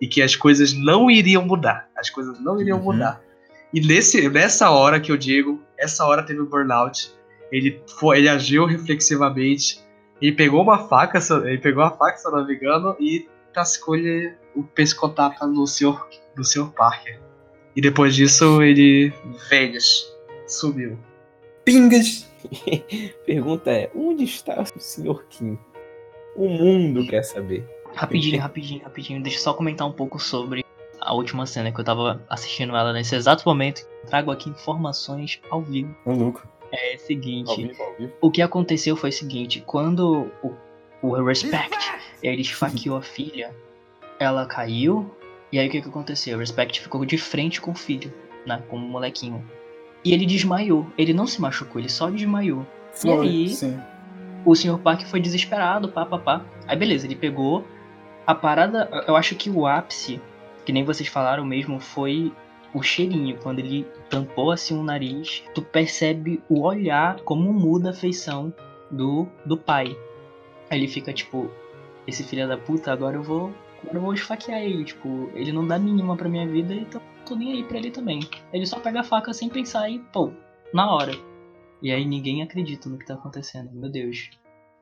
[0.00, 1.88] E que as coisas não iriam mudar.
[1.96, 2.84] As coisas não iriam Uhum.
[2.84, 3.20] mudar.
[3.74, 7.12] E nesse, nessa hora que eu digo, essa hora teve o burnout.
[7.50, 9.80] Ele, foi, ele agiu reflexivamente.
[10.20, 12.96] Ele pegou uma faca, se eu- ele pegou a faca, se eu não me engano,
[13.00, 16.06] e tascou-lhe o pescotapa no Sr.
[16.36, 16.70] no Sr.
[16.72, 17.20] Parker.
[17.76, 19.12] E depois disso ele
[19.48, 20.04] Vênus
[20.46, 20.98] sumiu.
[21.64, 22.28] Pingas!
[23.26, 25.24] Pergunta é: onde está o Sr.
[25.28, 25.58] Kim?
[26.36, 27.68] O mundo quer saber.
[27.94, 29.22] Rapidinho, rapidinho, rapidinho.
[29.22, 30.64] Deixa eu só comentar um pouco sobre
[31.00, 33.86] a última cena que eu tava assistindo ela nesse exato momento.
[34.06, 35.94] Trago aqui informações ao vivo.
[36.04, 36.46] Ô, louco.
[36.72, 37.50] É o seguinte.
[37.50, 38.12] Ao vivo, ao vivo.
[38.20, 40.54] O que aconteceu foi o seguinte, quando o,
[41.02, 41.78] o Respect
[42.22, 43.54] ele esfaqueou a filha,
[44.18, 45.10] ela caiu,
[45.50, 46.36] e aí o que, que aconteceu?
[46.36, 48.12] O Respect ficou de frente com o filho,
[48.46, 48.62] né?
[48.68, 49.44] Com o molequinho.
[50.04, 50.86] E ele desmaiou.
[50.96, 52.66] Ele não se machucou, ele só desmaiou.
[53.04, 53.80] E aí, Sim.
[54.44, 54.78] o Sr.
[54.78, 56.44] Park foi desesperado, pá, pá, pá.
[56.66, 57.64] Aí beleza, ele pegou
[58.26, 58.88] a parada.
[59.06, 60.20] Eu acho que o ápice,
[60.64, 62.32] que nem vocês falaram mesmo, foi
[62.74, 67.94] o cheirinho, quando ele tampou assim o nariz, tu percebe o olhar, como muda a
[67.94, 68.52] feição
[68.90, 69.96] do, do pai.
[70.70, 71.50] Aí ele fica tipo,
[72.06, 73.52] esse filho da puta, agora eu vou.
[73.82, 77.36] Agora eu vou esfaquear ele, tipo, ele não dá mínima pra minha vida, então tô
[77.36, 78.20] nem aí pra ele também.
[78.52, 80.32] Ele só pega a faca sem pensar e, pô,
[80.74, 81.12] na hora.
[81.80, 84.30] E aí ninguém acredita no que tá acontecendo, meu Deus.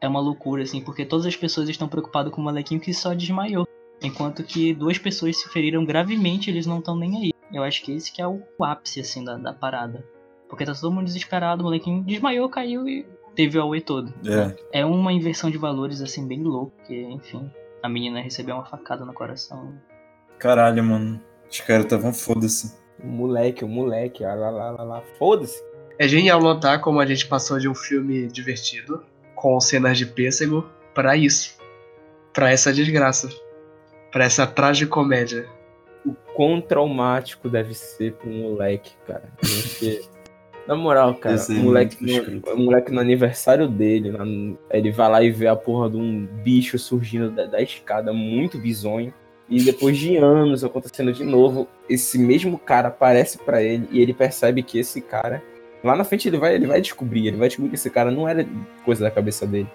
[0.01, 3.13] É uma loucura, assim, porque todas as pessoas estão preocupadas com o molequinho que só
[3.13, 3.69] desmaiou.
[4.03, 7.36] Enquanto que duas pessoas se feriram gravemente, eles não estão nem aí.
[7.53, 10.05] Eu acho que esse que é o ápice, assim, da, da parada.
[10.49, 14.13] Porque tá todo mundo desesperado, o molequinho desmaiou, caiu e teve o Aue todo.
[14.27, 14.81] É.
[14.81, 17.51] É uma inversão de valores, assim, bem louco, porque, enfim,
[17.83, 19.75] a menina recebeu uma facada no coração.
[20.39, 21.21] Caralho, mano.
[21.51, 22.77] Os caras estavam foda-se.
[23.03, 25.03] O moleque, o moleque, ah, lá, lá, lá, lá.
[25.19, 25.63] Foda-se.
[25.99, 29.03] É genial notar como a gente passou de um filme divertido,
[29.35, 31.57] com cenas de pêssego, pra isso.
[32.33, 33.29] Pra essa desgraça.
[34.13, 35.49] Pra essa tragicomédia.
[36.37, 39.25] O quão traumático deve ser pro moleque, cara.
[39.41, 40.03] Porque,
[40.69, 44.13] na moral, cara, Esse é o moleque, no, o moleque no aniversário dele,
[44.71, 48.59] ele vai lá e vê a porra de um bicho surgindo da, da escada, muito
[48.59, 49.15] bizonho.
[49.49, 54.13] E depois de anos acontecendo de novo, esse mesmo cara aparece pra ele e ele
[54.13, 55.43] percebe que esse cara.
[55.85, 58.29] Lá na frente ele vai, ele vai descobrir, ele vai descobrir que esse cara não
[58.29, 58.47] era
[58.85, 59.69] coisa da cabeça dele.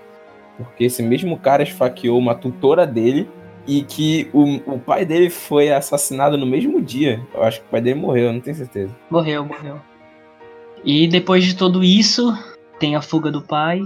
[0.57, 3.29] Porque esse mesmo cara esfaqueou uma tutora dele
[3.67, 7.21] e que o, o pai dele foi assassinado no mesmo dia.
[7.33, 8.95] Eu acho que o pai dele morreu, eu não tenho certeza.
[9.09, 9.79] Morreu, morreu.
[10.83, 12.35] E depois de tudo isso,
[12.79, 13.81] tem a fuga do pai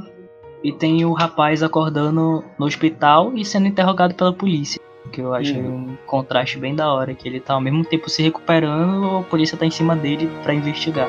[0.64, 4.80] e tem o rapaz acordando no hospital e sendo interrogado pela polícia.
[5.12, 5.90] Que eu acho Uhum.
[5.92, 9.58] um contraste bem da hora, que ele tá ao mesmo tempo se recuperando, a polícia
[9.58, 11.08] tá em cima dele pra investigar.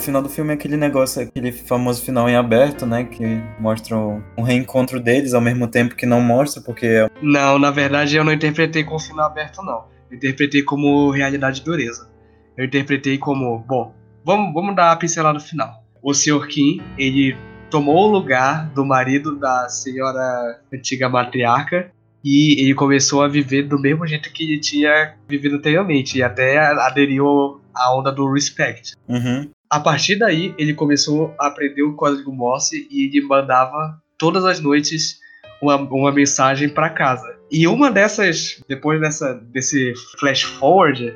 [0.00, 3.04] Final do filme é aquele negócio, aquele famoso final em aberto, né?
[3.04, 3.24] Que
[3.58, 8.16] mostra um reencontro deles ao mesmo tempo que não mostra, porque é Não, na verdade
[8.16, 9.84] eu não interpretei com final aberto, não.
[10.10, 12.10] Eu interpretei como realidade dureza.
[12.56, 13.94] Eu interpretei como, bom,
[14.24, 15.84] vamos, vamos dar a pincelada no final.
[16.02, 16.46] O Sr.
[16.48, 17.36] Kim, ele
[17.70, 21.90] tomou o lugar do marido da senhora antiga matriarca
[22.24, 26.58] e ele começou a viver do mesmo jeito que ele tinha vivido anteriormente e até
[26.58, 28.94] aderiu à onda do respect.
[29.08, 29.50] Uhum.
[29.70, 34.58] A partir daí, ele começou a aprender o código Morse e ele mandava todas as
[34.58, 35.20] noites
[35.62, 37.38] uma, uma mensagem para casa.
[37.48, 41.14] E uma dessas, depois dessa, desse flash forward,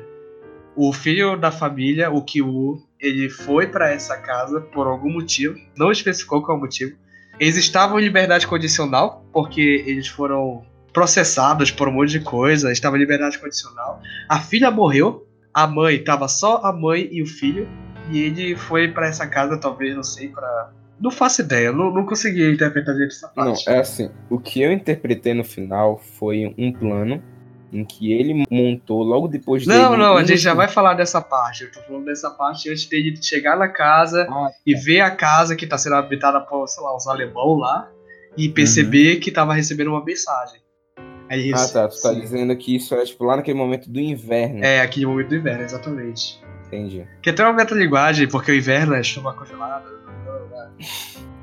[0.73, 5.91] o filho da família, o Kyu, ele foi para essa casa por algum motivo, não
[5.91, 6.95] especificou qual motivo.
[7.37, 10.63] Eles estavam em liberdade condicional, porque eles foram
[10.93, 14.01] processados por um monte de coisa, estavam em liberdade condicional.
[14.29, 17.67] A filha morreu, a mãe tava só a mãe e o filho,
[18.09, 20.71] e ele foi pra essa casa, talvez, não sei, pra.
[20.99, 23.69] Não faço ideia, não, não consegui interpretar direito essa Não, parte.
[23.69, 24.09] é assim.
[24.29, 27.21] O que eu interpretei no final foi um plano
[27.73, 29.77] em que ele montou logo depois dele.
[29.77, 31.65] Não, não, a gente já vai falar dessa parte.
[31.65, 35.53] Eu tô falando dessa parte antes dele chegar na casa Ah, e ver a casa
[35.57, 37.89] que tá sendo habitada por, sei lá, os alemão lá
[38.37, 40.61] e perceber que tava recebendo uma mensagem.
[41.27, 41.77] É isso.
[41.77, 41.87] Ah, tá.
[41.89, 42.21] Tu tá Sim.
[42.21, 44.63] dizendo que isso é tipo lá naquele momento do inverno.
[44.63, 46.41] É, aquele momento do inverno, exatamente.
[46.75, 47.07] Entendi.
[47.21, 49.85] Que tem uma metalinguagem, porque o inverno é chuva congelada.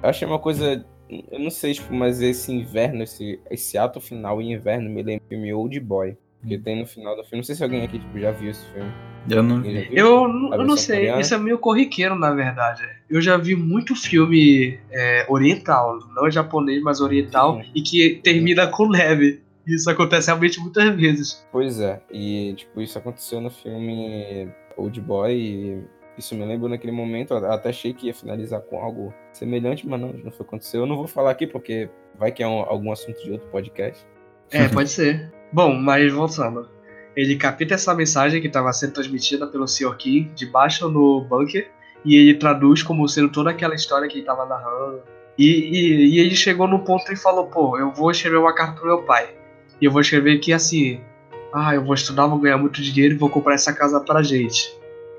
[0.03, 0.85] Eu achei uma coisa.
[1.09, 5.25] Eu não sei, tipo, mas esse inverno, esse, esse ato final em inverno me lembra
[5.25, 6.17] o filme Old Boy.
[6.47, 7.37] Que tem no final do filme.
[7.37, 8.91] Não sei se alguém aqui tipo, já viu esse filme.
[9.31, 9.89] Eu não vi.
[9.93, 11.21] Eu, eu não sei, coreana?
[11.21, 12.83] isso é meio corriqueiro, na verdade.
[13.09, 17.71] Eu já vi muito filme é, oriental, não japonês, mas oriental, Sim.
[17.75, 19.41] e que termina com neve.
[19.65, 21.47] Isso acontece realmente muitas vezes.
[21.53, 25.83] Pois é, e tipo, isso aconteceu no filme Old Boy
[26.17, 30.13] isso me lembrou naquele momento, até achei que ia finalizar com algo semelhante, mas não,
[30.13, 30.83] não foi aconteceu.
[30.83, 31.89] Eu não vou falar aqui porque
[32.19, 34.07] vai que é um- algum assunto de outro podcast.
[34.51, 35.33] É, pode ser.
[35.53, 36.69] Bom, mas voltando.
[37.17, 39.97] Ele capta essa mensagem que estava sendo transmitida pelo Sr.
[39.97, 41.71] Kim debaixo no bunker
[42.05, 45.03] e ele traduz como sendo toda aquela história que ele estava narrando.
[45.39, 48.79] E, e, e ele chegou no ponto e falou: pô, eu vou escrever uma carta
[48.79, 49.35] pro meu pai.
[49.81, 51.01] E eu vou escrever que assim:
[51.53, 54.75] ah, eu vou estudar, vou ganhar muito dinheiro e vou comprar essa casa pra gente.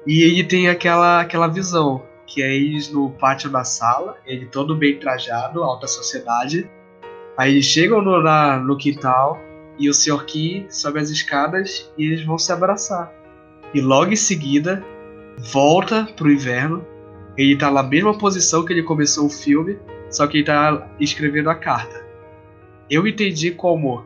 [0.05, 4.75] E ele tem aquela, aquela visão, que é eles no pátio da sala, ele todo
[4.75, 6.69] bem trajado, alta sociedade.
[7.37, 9.39] Aí eles chegam no, na- no quintal
[9.79, 10.25] e o Sr.
[10.25, 13.11] Ki sobe as escadas e eles vão se abraçar.
[13.73, 14.83] E logo em seguida,
[15.51, 16.85] volta pro inverno.
[17.35, 19.79] Ele tá na mesma posição que ele começou o filme,
[20.11, 22.05] só que ele tá escrevendo a carta.
[22.89, 24.05] Eu entendi como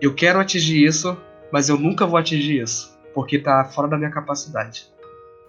[0.00, 1.14] eu quero atingir isso,
[1.54, 4.92] mas eu nunca vou atingir isso, porque tá fora da minha capacidade.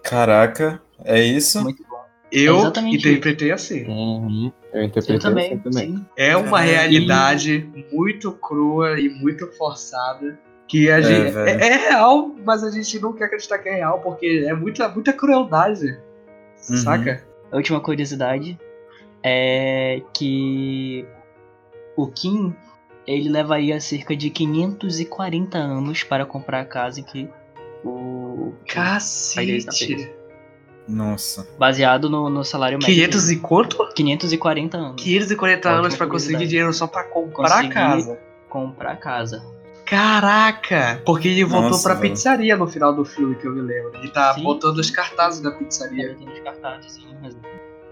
[0.04, 1.60] Caraca, é isso?
[1.64, 1.96] Muito bom.
[2.30, 3.84] Eu exatamente interpretei assim.
[3.88, 4.52] Uhum.
[4.72, 5.96] Eu interpretei Eu também, assim também.
[5.96, 6.06] sim.
[6.16, 6.70] É uma Caralho.
[6.70, 10.38] realidade muito crua e muito forçada.
[10.68, 11.32] Que a gente.
[11.32, 11.60] velho.
[11.60, 14.88] É, é real, mas a gente não quer acreditar que é real, porque é muita,
[14.88, 15.98] muita crueldade.
[16.70, 16.76] Uhum.
[16.76, 17.26] Saca?
[17.50, 18.56] A última curiosidade
[19.24, 21.04] é que
[21.96, 22.54] o Kim
[23.06, 27.28] ele levaria cerca de 540 anos para comprar a casa em que
[27.84, 30.10] o Cacete.
[30.88, 31.46] Nossa.
[31.58, 32.94] baseado no, no salário médio.
[32.94, 33.78] 500 e quanto?
[33.78, 33.92] dele.
[33.94, 35.02] 540 anos.
[35.02, 38.18] 540 Ótima anos pra conseguir dinheiro só pra comprar Conseguir- casa.
[38.48, 39.44] Comprar a casa.
[39.84, 41.00] Caraca!
[41.04, 42.12] Porque ele voltou Nossa, pra velho.
[42.12, 43.92] pizzaria no final do filme, que eu me lembro.
[43.96, 44.42] Ele tá Sim.
[44.42, 46.14] botando os cartazes da pizzaria.
[46.14, 47.36] Tem os cartazes, sim, mas-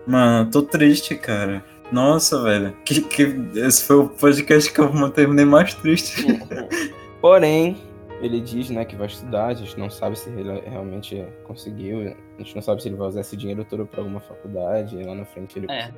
[0.07, 1.65] Mano, tô triste, cara.
[1.93, 2.77] Nossa, velho.
[2.85, 3.23] Que, que,
[3.55, 6.25] esse foi o podcast que eu terminei mais triste.
[7.21, 7.77] Porém,
[8.21, 12.43] ele diz né, que vai estudar, a gente não sabe se ele realmente conseguiu, a
[12.43, 15.25] gente não sabe se ele vai usar esse dinheiro todo pra alguma faculdade, lá na
[15.25, 15.67] frente ele.
[15.71, 15.93] É.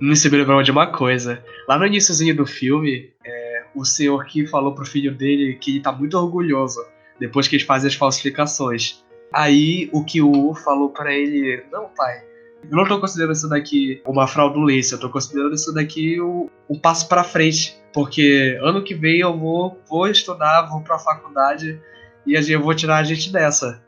[0.00, 1.42] Isso me lembrou de uma coisa.
[1.68, 5.80] Lá no iníciozinho do filme, é, o senhor que falou pro filho dele que ele
[5.80, 6.80] tá muito orgulhoso
[7.18, 9.04] depois que eles fazem as falsificações.
[9.32, 12.22] Aí o Kyu falou pra ele: Não, pai,
[12.62, 16.78] eu não tô considerando isso daqui uma fraudulência, eu tô considerando isso daqui um, um
[16.78, 17.76] passo pra frente.
[17.92, 21.80] Porque ano que vem eu vou, vou estudar, vou pra faculdade
[22.26, 23.82] e a gente- eu vou tirar a gente dessa.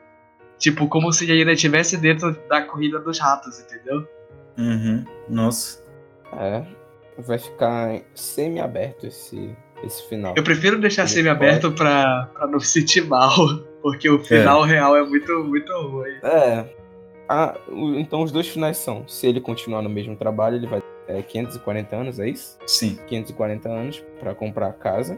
[0.57, 4.07] Tipo, como se ainda estivesse dentro da corrida dos ratos, entendeu?
[4.57, 5.05] Uhum.
[5.29, 5.81] Nossa.
[6.33, 6.63] É,
[7.17, 10.33] vai ficar semi-aberto esse, esse final.
[10.35, 13.33] Eu prefiro deixar Ele semi-aberto pra, pra não me sentir mal,
[13.81, 16.11] porque o final real é muito, muito ruim.
[16.23, 16.65] É.
[17.33, 20.81] Ah, o- então os dois finais são: se ele continuar no mesmo trabalho, ele vai
[21.07, 22.57] ter 540 anos, é isso?
[22.67, 22.97] Sim.
[23.07, 25.17] 540 anos pra comprar a casa.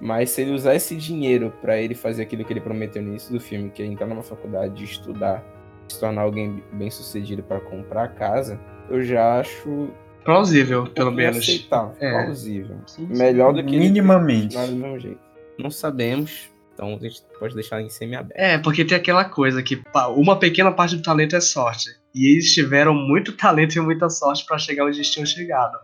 [0.00, 3.32] Mas se ele usar esse dinheiro pra ele fazer aquilo que ele prometeu no início
[3.32, 5.44] do filme, que é entrar numa faculdade, estudar,
[5.88, 8.58] se tornar alguém bem sucedido pra comprar a casa,
[8.88, 9.88] eu já acho
[10.24, 11.36] Plausível, pelo menos.
[11.38, 12.24] aceitável, É.
[12.24, 12.76] plausível.
[12.86, 13.16] Sim, sim.
[13.18, 14.56] Melhor do que ele Minimamente.
[14.56, 15.20] continuar do mesmo jeito.
[15.58, 18.38] Não sabemos, então a gente pode deixar em semi-aberto.
[18.38, 19.82] É, porque tem aquela coisa que
[20.16, 21.90] uma pequena parte do talento é sorte.
[22.14, 25.76] E eles tiveram muito talento e muita sorte pra chegar onde eles tinham chegado.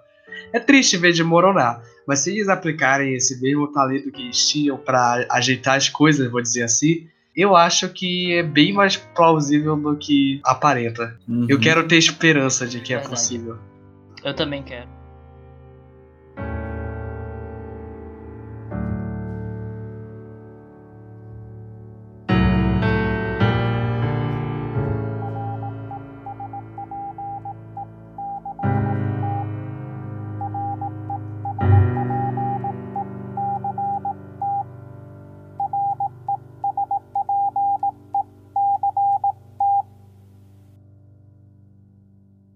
[0.52, 5.26] É triste ver desmoronar, mas se eles aplicarem esse mesmo talento que eles tinham pra
[5.30, 7.06] ajeitar as coisas, vou dizer assim,
[7.36, 11.18] eu acho que é bem mais plausível do que aparenta.
[11.28, 11.46] Uhum.
[11.48, 13.14] Eu quero ter esperança de que é Verdade.
[13.14, 13.58] possível.
[14.24, 14.95] Eu também quero.